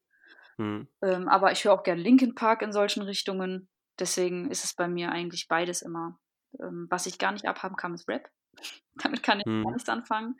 Hm. 0.60 0.88
Ähm, 1.01 1.28
aber 1.30 1.51
ich 1.51 1.64
höre 1.64 1.74
auch 1.74 1.84
gern 1.84 1.97
Linkin 1.97 2.36
Park 2.36 2.62
in 2.62 2.74
solchen 2.74 3.01
Richtungen. 3.01 3.70
Deswegen 3.97 4.51
ist 4.51 4.66
es 4.66 4.76
bei 4.76 4.88
mir 4.88 5.12
eigentlich 5.12 5.47
beides 5.47 5.82
immer. 5.82 6.20
Ähm, 6.60 6.88
was 6.89 7.05
ich 7.05 7.18
gar 7.18 7.32
nicht 7.32 7.47
abhaben 7.47 7.78
kann, 7.78 7.93
ist 7.93 8.07
Rap. 8.10 8.30
Damit 8.95 9.24
kann 9.24 9.39
ich 9.39 9.45
hm. 9.45 9.64
gar 9.64 9.72
nichts 9.72 9.89
anfangen. 9.89 10.38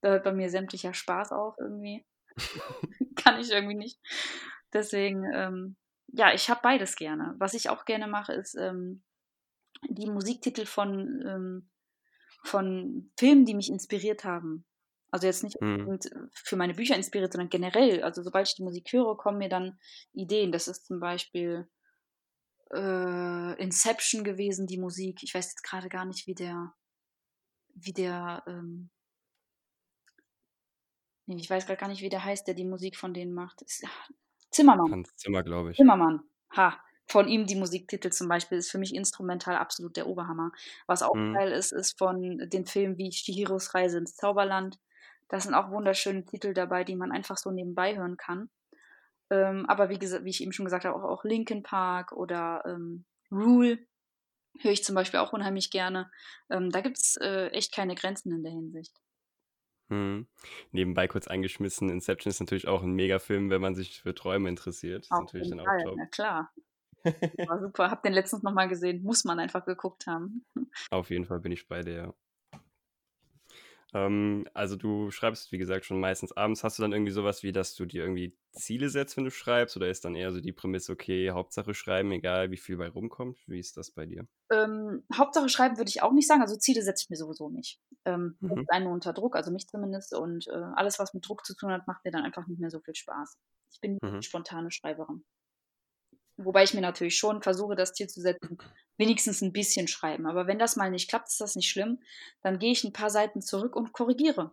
Da 0.00 0.10
hört 0.10 0.24
bei 0.24 0.32
mir 0.32 0.50
sämtlicher 0.50 0.94
Spaß 0.94 1.32
auf 1.32 1.56
irgendwie. 1.58 2.06
Kann 3.16 3.40
ich 3.40 3.50
irgendwie 3.50 3.74
nicht. 3.74 3.98
Deswegen, 4.72 5.24
ähm, 5.34 5.76
ja, 6.08 6.32
ich 6.32 6.48
habe 6.50 6.60
beides 6.62 6.94
gerne. 6.94 7.34
Was 7.38 7.54
ich 7.54 7.68
auch 7.68 7.84
gerne 7.84 8.06
mache, 8.06 8.32
ist 8.32 8.54
ähm, 8.54 9.02
die 9.88 10.08
Musiktitel 10.08 10.66
von, 10.66 11.24
ähm, 11.26 11.70
von 12.44 13.10
Filmen, 13.18 13.44
die 13.44 13.54
mich 13.54 13.70
inspiriert 13.70 14.22
haben. 14.22 14.64
Also 15.10 15.26
jetzt 15.26 15.42
nicht 15.42 15.56
hm. 15.60 15.98
für 16.32 16.56
meine 16.56 16.74
Bücher 16.74 16.94
inspiriert, 16.94 17.32
sondern 17.32 17.48
generell. 17.48 18.02
Also 18.02 18.22
sobald 18.22 18.48
ich 18.48 18.56
die 18.56 18.62
Musik 18.62 18.92
höre, 18.92 19.16
kommen 19.16 19.38
mir 19.38 19.48
dann 19.48 19.78
Ideen. 20.12 20.52
Das 20.52 20.68
ist 20.68 20.86
zum 20.86 21.00
Beispiel 21.00 21.68
äh, 22.74 23.62
Inception 23.62 24.24
gewesen, 24.24 24.66
die 24.66 24.78
Musik. 24.78 25.22
Ich 25.22 25.34
weiß 25.34 25.46
jetzt 25.46 25.62
gerade 25.62 25.88
gar 25.88 26.04
nicht, 26.04 26.26
wie 26.26 26.34
der, 26.34 26.74
wie 27.74 27.92
der 27.92 28.42
ähm, 28.46 28.90
ich 31.36 31.50
weiß 31.50 31.66
gar 31.66 31.88
nicht, 31.88 32.00
wie 32.00 32.08
der 32.08 32.24
heißt, 32.24 32.46
der 32.46 32.54
die 32.54 32.64
Musik 32.64 32.96
von 32.96 33.12
denen 33.12 33.34
macht. 33.34 33.60
Ist, 33.62 33.84
Zimmermann. 34.50 34.90
Hans 34.90 35.14
Zimmer, 35.16 35.42
glaube 35.42 35.70
ich. 35.70 35.76
Zimmermann. 35.76 36.22
Ha. 36.56 36.80
Von 37.06 37.28
ihm 37.28 37.46
die 37.46 37.56
Musiktitel 37.56 38.10
zum 38.10 38.28
Beispiel 38.28 38.58
ist 38.58 38.70
für 38.70 38.78
mich 38.78 38.94
instrumental 38.94 39.56
absolut 39.56 39.96
der 39.96 40.06
Oberhammer. 40.06 40.52
Was 40.86 41.02
auch 41.02 41.14
mhm. 41.14 41.34
geil 41.34 41.52
ist, 41.52 41.72
ist 41.72 41.98
von 41.98 42.38
den 42.38 42.66
Filmen 42.66 42.98
wie 42.98 43.10
Chihiros 43.10 43.74
Reise 43.74 43.98
ins 43.98 44.14
Zauberland. 44.14 44.78
Da 45.28 45.40
sind 45.40 45.54
auch 45.54 45.70
wunderschöne 45.70 46.24
Titel 46.24 46.54
dabei, 46.54 46.84
die 46.84 46.96
man 46.96 47.12
einfach 47.12 47.36
so 47.36 47.50
nebenbei 47.50 47.96
hören 47.96 48.16
kann. 48.16 48.50
Ähm, 49.30 49.66
aber 49.66 49.90
wie, 49.90 50.00
wie, 50.00 50.30
ich 50.30 50.42
eben 50.42 50.52
schon 50.52 50.64
gesagt 50.64 50.84
habe, 50.84 50.96
auch, 50.96 51.04
auch 51.04 51.24
Linkin 51.24 51.62
Park 51.62 52.12
oder 52.12 52.62
ähm, 52.66 53.04
Rule 53.30 53.78
höre 54.60 54.72
ich 54.72 54.84
zum 54.84 54.94
Beispiel 54.94 55.20
auch 55.20 55.32
unheimlich 55.32 55.70
gerne. 55.70 56.10
Ähm, 56.50 56.70
da 56.70 56.80
gibt 56.80 56.98
es 56.98 57.16
äh, 57.20 57.48
echt 57.48 57.74
keine 57.74 57.94
Grenzen 57.94 58.32
in 58.32 58.42
der 58.42 58.52
Hinsicht. 58.52 58.96
Mhm. 59.88 60.26
Nebenbei 60.72 61.08
kurz 61.08 61.28
eingeschmissen, 61.28 61.88
Inception 61.88 62.30
ist 62.30 62.40
natürlich 62.40 62.68
auch 62.68 62.82
ein 62.82 62.92
Megafilm, 62.92 63.50
wenn 63.50 63.60
man 63.60 63.74
sich 63.74 64.02
für 64.02 64.14
Träume 64.14 64.48
interessiert. 64.48 65.06
Das 65.10 65.18
ist 65.18 65.24
natürlich 65.24 65.50
dann 65.50 65.60
auch 65.60 65.82
top. 65.82 65.94
Na 65.96 66.06
klar. 66.06 66.52
War 67.02 67.60
super. 67.60 67.90
Hab 67.90 68.02
den 68.02 68.12
letztens 68.12 68.42
nochmal 68.42 68.68
gesehen. 68.68 69.02
Muss 69.02 69.24
man 69.24 69.38
einfach 69.38 69.64
geguckt 69.64 70.06
haben. 70.06 70.44
Auf 70.90 71.10
jeden 71.10 71.24
Fall 71.24 71.40
bin 71.40 71.52
ich 71.52 71.68
bei 71.68 71.82
dir. 71.82 72.14
Ähm, 73.94 74.46
also 74.54 74.76
du 74.76 75.10
schreibst, 75.10 75.50
wie 75.52 75.58
gesagt, 75.58 75.84
schon 75.84 76.00
meistens 76.00 76.36
abends. 76.36 76.62
Hast 76.62 76.78
du 76.78 76.82
dann 76.82 76.92
irgendwie 76.92 77.12
sowas 77.12 77.42
wie, 77.42 77.52
dass 77.52 77.74
du 77.74 77.86
dir 77.86 78.02
irgendwie 78.02 78.36
Ziele 78.52 78.90
setzt, 78.90 79.16
wenn 79.16 79.24
du 79.24 79.30
schreibst? 79.30 79.76
Oder 79.76 79.88
ist 79.88 80.04
dann 80.04 80.14
eher 80.14 80.32
so 80.32 80.40
die 80.40 80.52
Prämisse, 80.52 80.92
okay, 80.92 81.30
Hauptsache 81.30 81.74
schreiben, 81.74 82.12
egal 82.12 82.50
wie 82.50 82.56
viel 82.56 82.76
bei 82.76 82.88
rumkommt? 82.88 83.38
Wie 83.46 83.58
ist 83.58 83.76
das 83.76 83.90
bei 83.90 84.06
dir? 84.06 84.26
Ähm, 84.50 85.04
Hauptsache 85.14 85.48
schreiben 85.48 85.78
würde 85.78 85.88
ich 85.88 86.02
auch 86.02 86.12
nicht 86.12 86.28
sagen. 86.28 86.42
Also 86.42 86.56
Ziele 86.56 86.82
setze 86.82 87.04
ich 87.04 87.10
mir 87.10 87.16
sowieso 87.16 87.48
nicht. 87.48 87.80
Ähm, 88.04 88.36
mhm. 88.40 88.66
einen 88.68 88.86
unter 88.88 89.12
Druck, 89.12 89.36
also 89.36 89.50
mich 89.50 89.66
zumindest. 89.68 90.14
Und 90.14 90.46
äh, 90.48 90.64
alles, 90.74 90.98
was 90.98 91.14
mit 91.14 91.26
Druck 91.26 91.46
zu 91.46 91.54
tun 91.54 91.72
hat, 91.72 91.86
macht 91.86 92.04
mir 92.04 92.10
dann 92.10 92.24
einfach 92.24 92.46
nicht 92.46 92.60
mehr 92.60 92.70
so 92.70 92.80
viel 92.80 92.94
Spaß. 92.94 93.36
Ich 93.72 93.80
bin 93.80 93.98
mhm. 94.02 94.22
spontane 94.22 94.70
Schreiberin. 94.70 95.24
Wobei 96.38 96.62
ich 96.62 96.72
mir 96.72 96.80
natürlich 96.80 97.18
schon 97.18 97.42
versuche, 97.42 97.74
das 97.74 97.94
Ziel 97.94 98.08
zu 98.08 98.20
setzen, 98.20 98.58
wenigstens 98.96 99.42
ein 99.42 99.52
bisschen 99.52 99.88
schreiben. 99.88 100.26
Aber 100.26 100.46
wenn 100.46 100.58
das 100.58 100.76
mal 100.76 100.90
nicht 100.90 101.10
klappt, 101.10 101.28
ist 101.28 101.40
das 101.40 101.56
nicht 101.56 101.68
schlimm. 101.68 102.00
Dann 102.42 102.60
gehe 102.60 102.70
ich 102.70 102.84
ein 102.84 102.92
paar 102.92 103.10
Seiten 103.10 103.42
zurück 103.42 103.74
und 103.74 103.92
korrigiere. 103.92 104.52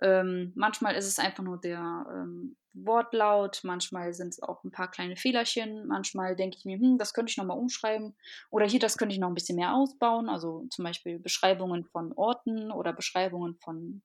Ähm, 0.00 0.52
manchmal 0.54 0.94
ist 0.94 1.06
es 1.06 1.18
einfach 1.18 1.42
nur 1.42 1.60
der 1.60 2.06
ähm, 2.10 2.56
Wortlaut, 2.72 3.60
manchmal 3.64 4.14
sind 4.14 4.28
es 4.28 4.42
auch 4.42 4.62
ein 4.64 4.70
paar 4.70 4.90
kleine 4.90 5.16
Fehlerchen, 5.16 5.86
manchmal 5.88 6.36
denke 6.36 6.56
ich 6.56 6.64
mir, 6.64 6.78
hm, 6.78 6.98
das 6.98 7.12
könnte 7.12 7.30
ich 7.30 7.36
nochmal 7.36 7.58
umschreiben 7.58 8.14
oder 8.50 8.66
hier, 8.66 8.78
das 8.78 8.96
könnte 8.96 9.12
ich 9.12 9.18
noch 9.18 9.28
ein 9.28 9.34
bisschen 9.34 9.56
mehr 9.56 9.74
ausbauen, 9.74 10.28
also 10.28 10.66
zum 10.70 10.84
Beispiel 10.84 11.18
Beschreibungen 11.18 11.84
von 11.84 12.12
Orten 12.12 12.70
oder 12.70 12.92
Beschreibungen 12.92 13.56
von, 13.56 14.02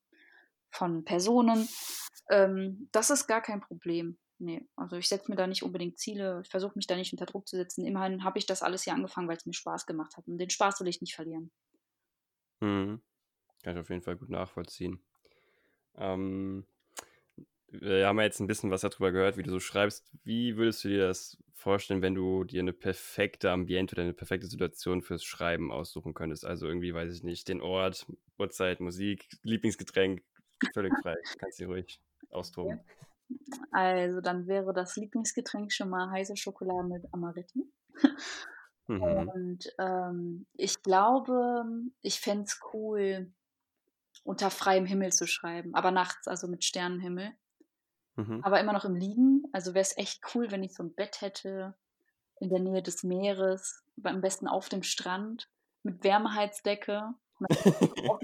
von 0.72 1.06
Personen. 1.06 1.70
Ähm, 2.32 2.90
das 2.92 3.12
ist 3.12 3.28
gar 3.28 3.42
kein 3.42 3.62
Problem 3.62 4.18
nee, 4.44 4.68
also 4.76 4.98
ich 4.98 5.08
setze 5.08 5.32
mir 5.32 5.36
da 5.36 5.48
nicht 5.48 5.64
unbedingt 5.64 5.98
Ziele, 5.98 6.42
ich 6.44 6.50
versuche 6.50 6.74
mich 6.76 6.88
da 6.88 6.96
nicht 6.96 7.14
unter 7.14 7.26
Druck 7.26 7.48
zu 7.48 7.56
setzen. 7.56 7.86
Immerhin 7.86 8.24
habe 8.24 8.38
ich 8.38 8.46
das 8.46 8.62
alles 8.62 8.84
hier 8.84 8.94
angefangen, 8.94 9.28
weil 9.28 9.38
es 9.38 9.46
mir 9.46 9.54
Spaß 9.54 9.86
gemacht 9.86 10.18
hat. 10.18 10.28
Und 10.28 10.38
den 10.38 10.50
Spaß 10.50 10.80
will 10.82 10.88
ich 10.88 11.02
nicht 11.02 11.16
verlieren. 11.16 11.52
Mhm. 12.60 13.02
Kann 13.64 13.76
ich 13.76 13.80
auf 13.80 13.90
jeden 13.90 14.02
Fall 14.02 14.18
gut 14.18 14.30
nachvollziehen. 14.30 15.00
Ähm, 15.96 16.66
wir 17.68 18.08
haben 18.08 18.20
ja 18.20 18.26
jetzt 18.26 18.40
ein 18.40 18.48
bisschen 18.48 18.72
was 18.72 18.82
darüber 18.82 19.12
gehört, 19.12 19.38
wie 19.38 19.44
du 19.44 19.52
so 19.52 19.60
schreibst. 19.60 20.12
Wie 20.24 20.58
würdest 20.58 20.84
du 20.84 20.90
dir 20.90 21.08
das 21.08 21.38
vorstellen, 21.54 22.02
wenn 22.02 22.14
du 22.14 22.44
dir 22.44 22.62
eine 22.62 22.74
perfekte 22.74 23.52
Ambiente 23.52 23.96
oder 23.96 24.04
eine 24.04 24.14
perfekte 24.14 24.48
Situation 24.48 25.02
fürs 25.02 25.24
Schreiben 25.24 25.72
aussuchen 25.72 26.14
könntest? 26.14 26.46
Also 26.46 26.68
irgendwie, 26.68 26.94
weiß 26.94 27.14
ich 27.14 27.24
nicht, 27.24 27.48
den 27.48 27.62
Ort, 27.62 28.06
Uhrzeit, 28.38 28.80
Musik, 28.80 29.28
Lieblingsgetränk, 29.42 30.24
völlig 30.74 30.94
frei. 31.02 31.16
Kannst 31.40 31.60
du 31.60 31.66
ruhig 31.66 32.00
austoben. 32.30 32.80
Also 33.72 34.22
dann 34.22 34.48
wäre 34.48 34.74
das 34.74 34.96
Lieblingsgetränk 34.96 35.72
schon 35.72 35.90
mal 35.90 36.10
heiße 36.12 36.38
Schokolade 36.38 36.88
mit 36.88 37.06
Amaretti. 37.12 37.72
Mhm. 38.88 39.02
Und 39.02 39.74
ähm, 39.80 40.46
ich 40.54 40.82
glaube, 40.84 41.64
ich 42.02 42.20
fände 42.20 42.44
es 42.44 42.60
cool, 42.74 43.32
unter 44.24 44.50
freiem 44.50 44.86
Himmel 44.86 45.12
zu 45.12 45.26
schreiben, 45.28 45.74
aber 45.74 45.92
nachts, 45.92 46.28
also 46.28 46.48
mit 46.48 46.64
Sternenhimmel. 46.64 47.32
Mhm. 48.16 48.42
Aber 48.44 48.60
immer 48.60 48.74
noch 48.74 48.86
im 48.86 48.96
Liegen. 48.96 49.44
Also 49.54 49.74
wäre 49.74 49.82
es 49.82 49.98
echt 49.98 50.22
cool, 50.34 50.52
wenn 50.52 50.64
ich 50.64 50.74
so 50.76 50.84
ein 50.84 50.94
Bett 50.94 51.22
hätte 51.22 51.76
in 52.40 52.50
der 52.50 52.60
Nähe 52.60 52.82
des 52.82 53.04
Meeres, 53.04 53.84
am 54.04 54.22
besten 54.22 54.48
auf 54.48 54.70
dem 54.70 54.84
Strand 54.84 55.50
mit 55.84 56.04
dem 56.04 56.34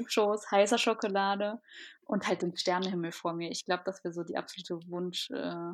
Schoß, 0.08 0.52
heißer 0.52 0.78
Schokolade 0.78 1.62
und 2.06 2.28
halt 2.28 2.42
den 2.42 2.56
Sternenhimmel 2.56 3.12
vor 3.12 3.34
mir. 3.34 3.52
Ich 3.52 3.66
glaube, 3.66 3.84
das 3.86 4.04
wäre 4.04 4.14
so 4.14 4.24
die 4.24 4.38
absolute 4.38 4.80
Wunsch, 4.88 5.30
äh, 5.32 5.74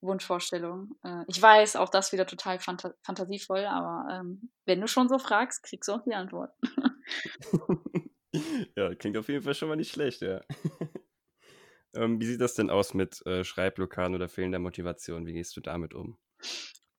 Wunschvorstellung. 0.00 0.96
Äh, 1.02 1.24
ich 1.26 1.40
weiß, 1.40 1.76
auch 1.76 1.88
das 1.88 2.12
wieder 2.12 2.26
total 2.26 2.58
fanta 2.58 2.92
fantasievoll, 3.02 3.64
aber 3.64 4.06
ähm, 4.12 4.50
wenn 4.66 4.80
du 4.80 4.86
schon 4.86 5.08
so 5.08 5.18
fragst, 5.18 5.62
kriegst 5.62 5.88
du 5.88 5.92
auch 5.92 6.04
die 6.04 6.14
Antwort. 6.14 6.52
ja, 8.76 8.94
klingt 8.94 9.16
auf 9.16 9.28
jeden 9.28 9.42
Fall 9.42 9.54
schon 9.54 9.68
mal 9.68 9.76
nicht 9.76 9.92
schlecht, 9.92 10.22
ja. 10.22 10.40
ähm, 11.94 12.20
wie 12.20 12.26
sieht 12.26 12.40
das 12.40 12.54
denn 12.54 12.70
aus 12.70 12.94
mit 12.94 13.24
äh, 13.26 13.44
Schreibblockaden 13.44 14.14
oder 14.14 14.28
fehlender 14.28 14.58
Motivation? 14.58 15.26
Wie 15.26 15.32
gehst 15.32 15.56
du 15.56 15.60
damit 15.60 15.94
um? 15.94 16.18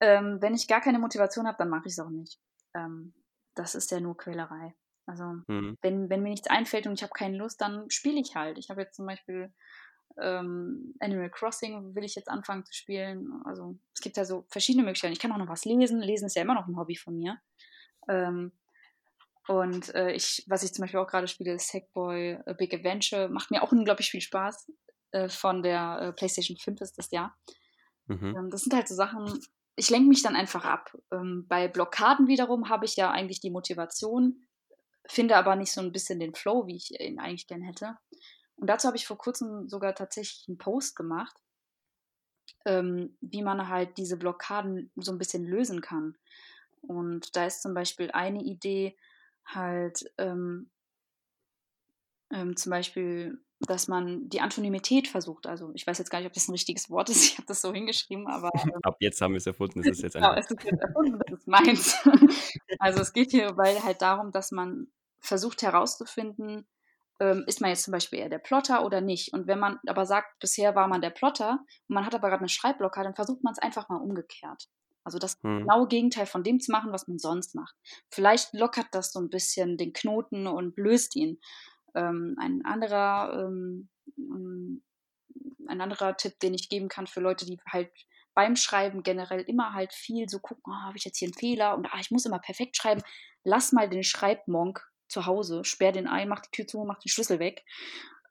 Ähm, 0.01 0.41
wenn 0.41 0.53
ich 0.53 0.67
gar 0.67 0.81
keine 0.81 0.99
Motivation 0.99 1.47
habe, 1.47 1.57
dann 1.57 1.69
mache 1.69 1.87
ich 1.87 1.93
es 1.93 1.99
auch 1.99 2.09
nicht. 2.09 2.39
Ähm, 2.73 3.13
das 3.55 3.75
ist 3.75 3.91
ja 3.91 3.99
nur 3.99 4.17
Quälerei. 4.17 4.75
Also 5.05 5.23
mhm. 5.47 5.77
wenn, 5.81 6.09
wenn 6.09 6.23
mir 6.23 6.29
nichts 6.29 6.47
einfällt 6.47 6.87
und 6.87 6.93
ich 6.93 7.03
habe 7.03 7.13
keine 7.13 7.37
Lust, 7.37 7.61
dann 7.61 7.89
spiele 7.89 8.19
ich 8.19 8.35
halt. 8.35 8.57
Ich 8.57 8.69
habe 8.69 8.81
jetzt 8.81 8.95
zum 8.95 9.05
Beispiel 9.05 9.53
ähm, 10.19 10.93
Animal 10.99 11.29
Crossing, 11.29 11.95
will 11.95 12.03
ich 12.03 12.15
jetzt 12.15 12.29
anfangen 12.29 12.65
zu 12.65 12.73
spielen. 12.73 13.41
Also 13.45 13.77
es 13.93 14.01
gibt 14.01 14.17
ja 14.17 14.25
so 14.25 14.45
verschiedene 14.49 14.83
Möglichkeiten. 14.83 15.13
Ich 15.13 15.19
kann 15.19 15.31
auch 15.31 15.37
noch 15.37 15.49
was 15.49 15.65
lesen. 15.65 15.99
Lesen 15.99 16.27
ist 16.27 16.35
ja 16.35 16.41
immer 16.41 16.55
noch 16.55 16.67
ein 16.67 16.77
Hobby 16.77 16.95
von 16.95 17.17
mir. 17.17 17.39
Ähm, 18.07 18.51
und 19.47 19.93
äh, 19.93 20.11
ich, 20.11 20.43
was 20.47 20.63
ich 20.63 20.73
zum 20.73 20.83
Beispiel 20.83 20.99
auch 20.99 21.07
gerade 21.07 21.27
spiele, 21.27 21.53
ist 21.53 21.69
Sackboy 21.69 22.39
A 22.45 22.53
Big 22.53 22.73
Adventure. 22.73 23.29
Macht 23.29 23.51
mir 23.51 23.61
auch 23.61 23.71
unglaublich 23.71 24.09
viel 24.09 24.21
Spaß. 24.21 24.71
Äh, 25.11 25.29
von 25.29 25.61
der 25.61 25.99
äh, 26.01 26.13
PlayStation 26.13 26.57
5 26.57 26.81
ist 26.81 26.97
das 26.97 27.11
ja. 27.11 27.35
Mhm. 28.07 28.35
Ähm, 28.35 28.49
das 28.49 28.61
sind 28.61 28.73
halt 28.73 28.87
so 28.87 28.95
Sachen, 28.95 29.39
ich 29.75 29.89
lenke 29.89 30.09
mich 30.09 30.23
dann 30.23 30.35
einfach 30.35 30.65
ab. 30.65 30.95
Ähm, 31.11 31.45
bei 31.47 31.67
Blockaden 31.67 32.27
wiederum 32.27 32.69
habe 32.69 32.85
ich 32.85 32.95
ja 32.95 33.11
eigentlich 33.11 33.39
die 33.39 33.51
Motivation, 33.51 34.41
finde 35.07 35.35
aber 35.37 35.55
nicht 35.55 35.71
so 35.71 35.81
ein 35.81 35.91
bisschen 35.91 36.19
den 36.19 36.33
Flow, 36.33 36.67
wie 36.67 36.75
ich 36.75 36.99
ihn 36.99 37.19
eigentlich 37.19 37.47
gern 37.47 37.61
hätte. 37.61 37.97
Und 38.55 38.67
dazu 38.67 38.87
habe 38.87 38.97
ich 38.97 39.07
vor 39.07 39.17
kurzem 39.17 39.67
sogar 39.67 39.95
tatsächlich 39.95 40.47
einen 40.47 40.57
Post 40.57 40.95
gemacht, 40.95 41.35
ähm, 42.65 43.17
wie 43.21 43.41
man 43.41 43.67
halt 43.67 43.97
diese 43.97 44.17
Blockaden 44.17 44.91
so 44.95 45.11
ein 45.11 45.17
bisschen 45.17 45.45
lösen 45.45 45.81
kann. 45.81 46.17
Und 46.81 47.35
da 47.35 47.45
ist 47.45 47.61
zum 47.61 47.73
Beispiel 47.73 48.11
eine 48.11 48.43
Idee 48.43 48.95
halt 49.45 50.11
ähm, 50.17 50.69
ähm, 52.31 52.55
zum 52.57 52.69
Beispiel, 52.71 53.39
dass 53.59 53.87
man 53.87 54.27
die 54.29 54.41
Antonymität 54.41 55.07
versucht. 55.07 55.47
Also 55.47 55.71
ich 55.73 55.87
weiß 55.87 55.97
jetzt 55.97 56.09
gar 56.09 56.19
nicht, 56.19 56.27
ob 56.27 56.33
das 56.33 56.47
ein 56.47 56.51
richtiges 56.51 56.89
Wort 56.89 57.09
ist. 57.09 57.23
Ich 57.31 57.37
habe 57.37 57.47
das 57.47 57.61
so 57.61 57.73
hingeschrieben, 57.73 58.27
aber 58.27 58.51
ähm, 58.63 58.79
ab 58.83 58.97
jetzt 58.99 59.21
haben 59.21 59.33
wir 59.33 59.37
es 59.37 59.47
erfunden. 59.47 59.79
Es 59.79 59.87
ist 59.87 60.03
jetzt 60.03 60.13
genau, 60.13 60.33
es 60.33 60.49
ist 60.49 60.63
jetzt 60.63 60.81
erfunden. 60.81 61.19
Das 61.25 61.39
ist 61.39 61.47
meins. 61.47 61.95
also 62.79 63.01
es 63.01 63.13
geht 63.13 63.31
hierbei 63.31 63.79
halt 63.81 64.01
darum, 64.01 64.31
dass 64.31 64.51
man 64.51 64.87
versucht 65.19 65.61
herauszufinden, 65.61 66.67
ähm, 67.19 67.43
ist 67.47 67.61
man 67.61 67.69
jetzt 67.69 67.83
zum 67.83 67.93
Beispiel 67.93 68.19
eher 68.19 68.29
der 68.29 68.39
Plotter 68.39 68.85
oder 68.85 69.01
nicht. 69.01 69.33
Und 69.33 69.47
wenn 69.47 69.59
man 69.59 69.79
aber 69.87 70.05
sagt, 70.05 70.39
bisher 70.39 70.75
war 70.75 70.87
man 70.87 71.01
der 71.01 71.09
Plotter 71.09 71.59
und 71.87 71.93
man 71.93 72.05
hat 72.05 72.13
aber 72.13 72.29
gerade 72.29 72.41
eine 72.41 72.49
Schreibblockade, 72.49 73.05
dann 73.05 73.15
versucht 73.15 73.43
man 73.43 73.53
es 73.53 73.59
einfach 73.59 73.89
mal 73.89 74.01
umgekehrt. 74.01 74.67
Also 75.03 75.19
das 75.19 75.37
hm. 75.43 75.59
genaue 75.59 75.87
Gegenteil 75.87 76.25
von 76.25 76.43
dem 76.43 76.59
zu 76.59 76.71
machen, 76.71 76.91
was 76.91 77.07
man 77.07 77.19
sonst 77.19 77.55
macht. 77.55 77.75
Vielleicht 78.09 78.53
lockert 78.53 78.87
das 78.91 79.11
so 79.11 79.19
ein 79.19 79.29
bisschen 79.29 79.77
den 79.77 79.93
Knoten 79.93 80.47
und 80.47 80.75
löst 80.77 81.15
ihn. 81.15 81.39
Ähm, 81.95 82.35
ein 82.39 82.63
anderer 82.65 83.45
ähm, 83.45 83.89
ähm 84.17 84.83
ein 85.67 85.81
anderer 85.81 86.15
Tipp, 86.15 86.39
den 86.39 86.53
ich 86.53 86.69
geben 86.69 86.89
kann 86.89 87.07
für 87.07 87.21
Leute, 87.21 87.45
die 87.45 87.59
halt 87.67 87.91
beim 88.35 88.55
Schreiben 88.55 89.01
generell 89.01 89.41
immer 89.41 89.73
halt 89.73 89.93
viel 89.93 90.29
so 90.29 90.39
gucken, 90.39 90.63
oh, 90.67 90.85
habe 90.85 90.97
ich 90.97 91.05
jetzt 91.05 91.17
hier 91.17 91.27
einen 91.27 91.33
Fehler 91.33 91.75
und 91.75 91.87
ah, 91.87 91.99
ich 91.99 92.11
muss 92.11 92.25
immer 92.25 92.39
perfekt 92.39 92.77
schreiben. 92.77 93.01
Lass 93.43 93.71
mal 93.71 93.89
den 93.89 94.03
Schreibmonk 94.03 94.87
zu 95.07 95.25
Hause, 95.25 95.63
sperr 95.63 95.91
den 95.91 96.07
ein, 96.07 96.29
mach 96.29 96.41
die 96.41 96.51
Tür 96.51 96.67
zu, 96.67 96.83
mach 96.83 96.99
den 96.99 97.09
Schlüssel 97.09 97.39
weg 97.39 97.63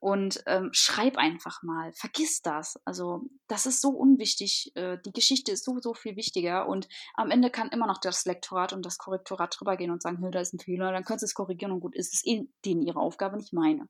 und 0.05 0.43
ähm, 0.45 0.69
schreib 0.73 1.17
einfach 1.17 1.63
mal. 1.63 1.91
Vergiss 1.95 2.43
das. 2.43 2.79
Also 2.85 3.23
das 3.49 3.65
ist 3.65 3.81
so 3.81 3.89
unwichtig. 3.89 4.71
Äh, 4.75 4.99
die 5.03 5.13
Geschichte 5.13 5.51
ist 5.51 5.65
so, 5.65 5.79
so 5.81 5.95
viel 5.95 6.15
wichtiger 6.15 6.69
und 6.69 6.89
am 7.15 7.31
Ende 7.31 7.49
kann 7.49 7.71
immer 7.71 7.87
noch 7.87 7.97
das 8.03 8.27
Lektorat 8.27 8.75
und 8.75 8.85
das 8.85 8.99
Korrektorat 8.99 9.57
drüber 9.59 9.79
gehen 9.79 9.91
und 9.91 10.03
sagen, 10.03 10.21
da 10.31 10.41
ist 10.41 10.53
ein 10.53 10.59
Fehler, 10.59 10.93
dann 10.93 11.05
können 11.05 11.21
sie 11.21 11.25
es 11.25 11.33
korrigieren 11.33 11.73
und 11.73 11.81
gut 11.81 11.97
ist 11.97 12.13
es 12.13 12.23
eh 12.27 12.47
denen 12.67 12.83
ihre 12.83 13.01
Aufgabe, 13.01 13.39
nicht 13.39 13.55
meine. 13.55 13.89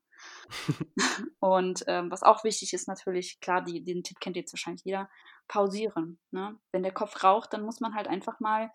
und 1.41 1.83
ähm, 1.87 2.09
was 2.09 2.23
auch 2.23 2.45
wichtig 2.45 2.71
ist 2.71 2.87
natürlich, 2.87 3.41
klar, 3.41 3.61
die, 3.61 3.83
den 3.83 4.01
Tipp 4.01 4.21
kennt 4.21 4.37
jetzt 4.37 4.53
wahrscheinlich 4.53 4.85
jeder, 4.85 5.09
pausieren. 5.49 6.17
Ne? 6.31 6.57
Wenn 6.71 6.83
der 6.83 6.93
Kopf 6.93 7.25
raucht, 7.25 7.51
dann 7.51 7.65
muss 7.65 7.81
man 7.81 7.93
halt 7.93 8.07
einfach 8.07 8.39
mal 8.39 8.71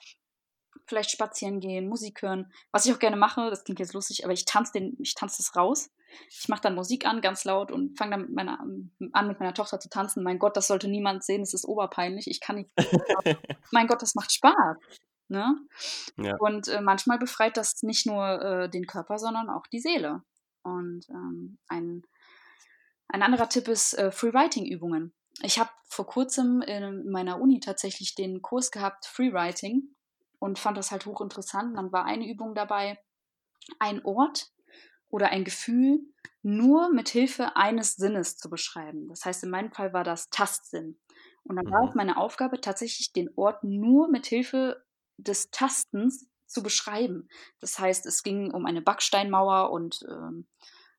vielleicht 0.87 1.11
spazieren 1.11 1.59
gehen, 1.59 1.89
Musik 1.89 2.21
hören. 2.21 2.53
Was 2.71 2.85
ich 2.85 2.93
auch 2.93 2.99
gerne 2.99 3.17
mache, 3.17 3.49
das 3.49 3.65
klingt 3.65 3.81
jetzt 3.81 3.95
lustig, 3.95 4.25
aber 4.25 4.35
ich 4.35 4.45
tanze 4.45 4.73
den, 4.73 4.99
ich 5.01 5.15
tanze 5.15 5.39
das 5.39 5.57
raus. 5.57 5.91
Ich 6.29 6.49
mache 6.49 6.63
dann 6.63 6.75
Musik 6.75 7.07
an, 7.07 7.21
ganz 7.21 7.45
laut 7.45 7.71
und 7.71 7.97
fange 7.97 8.13
dann 8.13 8.21
mit 8.23 8.35
meiner, 8.35 8.61
an, 9.13 9.29
mit 9.29 9.41
meiner 9.41 9.55
Tochter 9.55 9.81
zu 9.81 9.89
tanzen. 9.89 10.23
Mein 10.23 10.39
Gott, 10.39 10.57
das 10.57 10.67
sollte 10.67 10.89
niemand 10.89 11.25
sehen, 11.25 11.43
das 11.43 11.55
ist 11.55 11.65
oberpeinlich. 11.65 12.27
Ich 12.27 12.41
kann 12.41 12.57
nicht. 12.57 12.71
mein 13.73 13.87
Gott, 13.87 14.03
das 14.03 14.15
macht 14.15 14.33
Spaß. 14.33 14.77
Ne? 15.29 15.57
Ja. 16.17 16.37
Und 16.39 16.69
äh, 16.69 16.81
manchmal 16.81 17.19
befreit 17.19 17.57
das 17.57 17.83
nicht 17.83 18.07
nur 18.07 18.43
äh, 18.43 18.69
den 18.69 18.87
Körper, 18.87 19.19
sondern 19.19 19.49
auch 19.49 19.67
die 19.69 19.81
Seele. 19.81 20.23
Und 20.63 21.09
ähm, 21.09 21.59
ein, 21.69 22.03
ein 23.09 23.23
anderer 23.23 23.49
Tipp 23.49 23.69
ist 23.69 23.95
äh, 23.95 24.11
Free-Writing-Übungen. 24.11 25.15
Ich 25.43 25.59
habe 25.59 25.71
vor 25.87 26.07
kurzem 26.07 26.63
in 26.63 27.11
meiner 27.11 27.41
Uni 27.41 27.61
tatsächlich 27.61 28.15
den 28.15 28.43
Kurs 28.43 28.71
gehabt, 28.71 29.07
Free-Writing 29.07 29.95
und 30.41 30.59
fand 30.59 30.77
das 30.77 30.91
halt 30.91 31.07
hochinteressant. 31.07 31.77
Dann 31.77 31.93
war 31.93 32.05
eine 32.05 32.29
Übung 32.29 32.55
dabei, 32.55 32.99
ein 33.79 34.05
Ort 34.05 34.51
oder 35.11 35.29
ein 35.29 35.45
Gefühl 35.45 36.01
nur 36.43 36.91
mit 36.91 37.09
Hilfe 37.09 37.57
eines 37.57 37.97
Sinnes 37.97 38.39
zu 38.39 38.49
beschreiben. 38.49 39.09
Das 39.09 39.25
heißt, 39.25 39.45
in 39.45 39.51
meinem 39.51 39.73
Fall 39.73 39.93
war 39.93 40.05
das 40.05 40.31
Tastsinn. 40.31 40.99
Und 41.43 41.57
dann 41.57 41.71
war 41.71 41.85
es 41.85 41.91
mhm. 41.91 41.97
meine 41.97 42.17
Aufgabe, 42.17 42.61
tatsächlich 42.61 43.13
den 43.13 43.31
Ort 43.37 43.63
nur 43.63 44.09
mit 44.09 44.27
Hilfe 44.27 44.83
des 45.17 45.51
Tastens 45.51 46.29
zu 46.47 46.63
beschreiben. 46.63 47.29
Das 47.61 47.79
heißt, 47.79 48.07
es 48.07 48.23
ging 48.23 48.53
um 48.53 48.67
eine 48.67 48.83
Backsteinmauer 48.83 49.71
und, 49.71 50.05
ähm, 50.09 50.47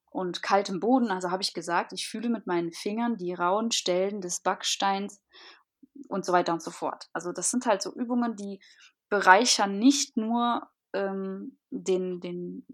und 0.10 0.42
kaltem 0.44 0.80
Boden. 0.80 1.10
Also 1.10 1.32
habe 1.32 1.44
ich 1.44 1.54
gesagt, 1.54 1.94
ich 1.94 2.08
fühle 2.08 2.30
mit 2.30 2.48
meinen 2.48 2.72
Fingern 2.72 3.18
die 3.18 3.34
rauen 3.34 3.72
Stellen 3.72 4.22
des 4.22 4.42
Backsteins 4.42 5.22
und 6.08 6.26
so 6.26 6.34
weiter 6.34 6.54
und 6.54 6.62
so 6.62 6.72
fort. 6.72 7.10
Also 7.14 7.32
das 7.32 7.52
sind 7.52 7.66
halt 7.66 7.82
so 7.82 7.94
Übungen, 7.94 8.36
die 8.36 8.62
bereichern 9.10 9.78
nicht 9.78 10.18
nur 10.18 10.70
ähm, 10.94 11.58
den, 11.70 12.22
den, 12.22 12.66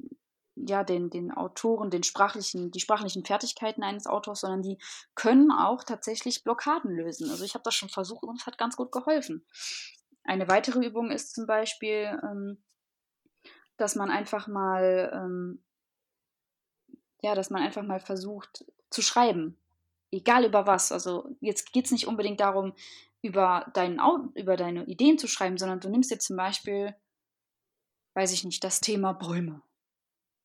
ja, 0.65 0.83
den, 0.83 1.09
den 1.09 1.31
Autoren, 1.31 1.89
den 1.89 2.03
sprachlichen, 2.03 2.71
die 2.71 2.79
sprachlichen 2.79 3.25
Fertigkeiten 3.25 3.83
eines 3.83 4.07
Autors, 4.07 4.41
sondern 4.41 4.61
die 4.61 4.77
können 5.15 5.51
auch 5.51 5.83
tatsächlich 5.83 6.43
Blockaden 6.43 6.91
lösen. 6.91 7.29
Also 7.29 7.43
ich 7.43 7.53
habe 7.53 7.63
das 7.63 7.75
schon 7.75 7.89
versucht 7.89 8.23
und 8.23 8.39
es 8.39 8.45
hat 8.45 8.57
ganz 8.57 8.75
gut 8.75 8.91
geholfen. 8.91 9.45
Eine 10.23 10.47
weitere 10.47 10.85
Übung 10.85 11.11
ist 11.11 11.35
zum 11.35 11.45
Beispiel, 11.45 12.19
ähm, 12.23 12.57
dass 13.77 13.95
man 13.95 14.09
einfach 14.09 14.47
mal, 14.47 15.11
ähm, 15.13 15.63
ja, 17.21 17.35
dass 17.35 17.49
man 17.49 17.61
einfach 17.61 17.83
mal 17.83 17.99
versucht 17.99 18.65
zu 18.89 19.01
schreiben. 19.01 19.57
Egal 20.11 20.45
über 20.45 20.65
was. 20.65 20.91
Also 20.91 21.35
jetzt 21.39 21.71
geht 21.73 21.85
es 21.85 21.91
nicht 21.91 22.07
unbedingt 22.07 22.39
darum, 22.39 22.73
über, 23.21 23.69
deinen, 23.73 23.99
über 24.35 24.57
deine 24.57 24.85
Ideen 24.85 25.17
zu 25.17 25.27
schreiben, 25.27 25.57
sondern 25.57 25.79
du 25.79 25.89
nimmst 25.89 26.11
dir 26.11 26.19
zum 26.19 26.37
Beispiel, 26.37 26.95
weiß 28.13 28.31
ich 28.31 28.43
nicht, 28.43 28.63
das 28.63 28.81
Thema 28.81 29.13
Bäume. 29.13 29.61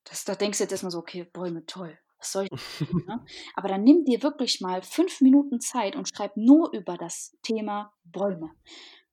Das, 0.04 0.24
da 0.24 0.34
denkst 0.34 0.58
du 0.58 0.64
jetzt 0.64 0.72
erstmal 0.72 0.90
so, 0.90 0.98
okay, 0.98 1.24
Bäume, 1.24 1.64
toll. 1.66 1.98
Was 2.18 2.32
soll 2.32 2.46
ich? 2.50 2.50
ne? 3.06 3.24
Aber 3.54 3.68
dann 3.68 3.82
nimm 3.82 4.04
dir 4.04 4.22
wirklich 4.22 4.60
mal 4.60 4.82
fünf 4.82 5.20
Minuten 5.20 5.60
Zeit 5.60 5.96
und 5.96 6.08
schreib 6.08 6.36
nur 6.36 6.72
über 6.72 6.96
das 6.96 7.36
Thema 7.42 7.92
Bäume. 8.04 8.50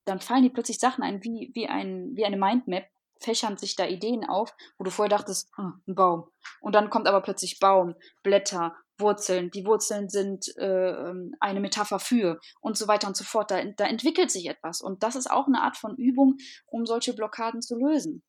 Dann 0.06 0.20
fallen 0.20 0.44
dir 0.44 0.54
plötzlich 0.54 0.80
Sachen 0.80 1.04
ein, 1.04 1.24
wie, 1.24 1.52
wie, 1.54 1.68
ein, 1.68 2.12
wie 2.16 2.26
eine 2.26 2.38
Mindmap, 2.38 2.86
fächern 3.20 3.58
sich 3.58 3.76
da 3.76 3.86
Ideen 3.86 4.24
auf, 4.24 4.56
wo 4.78 4.84
du 4.84 4.92
vorher 4.92 5.10
dachtest, 5.10 5.50
hm, 5.56 5.82
ein 5.88 5.96
Baum. 5.96 6.30
Und 6.62 6.74
dann 6.74 6.90
kommt 6.90 7.08
aber 7.08 7.22
plötzlich 7.22 7.60
Baum, 7.60 7.96
Blätter, 8.24 8.76
Wurzeln. 8.98 9.50
Die 9.52 9.66
Wurzeln 9.66 10.10
sind 10.10 10.56
äh, 10.58 11.14
eine 11.40 11.60
Metapher 11.60 12.00
für 12.00 12.40
und 12.62 12.78
so 12.78 12.88
weiter 12.88 13.08
und 13.08 13.18
so 13.18 13.24
fort. 13.24 13.52
Da, 13.52 13.64
da 13.64 13.86
entwickelt 13.86 14.32
sich 14.32 14.48
etwas. 14.48 14.82
Und 14.82 15.04
das 15.04 15.16
ist 15.16 15.30
auch 15.30 15.48
eine 15.48 15.62
Art 15.62 15.78
von 15.78 15.96
Übung, 15.96 16.38
um 16.68 16.86
solche 16.86 17.14
Blockaden 17.14 17.62
zu 17.62 17.78
lösen. 17.78 18.24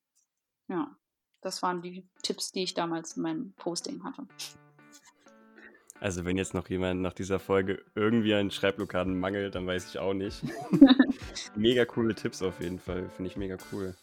Ja, 0.68 0.96
das 1.40 1.62
waren 1.62 1.82
die 1.82 2.06
Tipps, 2.22 2.52
die 2.52 2.62
ich 2.62 2.74
damals 2.74 3.16
in 3.16 3.22
meinem 3.22 3.52
Posting 3.52 4.02
hatte. 4.04 4.26
Also 6.00 6.24
wenn 6.24 6.38
jetzt 6.38 6.54
noch 6.54 6.68
jemand 6.70 7.02
nach 7.02 7.12
dieser 7.12 7.38
Folge 7.38 7.84
irgendwie 7.94 8.34
an 8.34 8.50
Schreibblockaden 8.50 9.18
mangelt, 9.18 9.54
dann 9.54 9.66
weiß 9.66 9.88
ich 9.90 9.98
auch 9.98 10.14
nicht. 10.14 10.42
mega 11.56 11.84
coole 11.84 12.14
Tipps 12.14 12.42
auf 12.42 12.60
jeden 12.60 12.78
Fall, 12.78 13.10
finde 13.10 13.30
ich 13.30 13.36
mega 13.36 13.58
cool. 13.70 13.94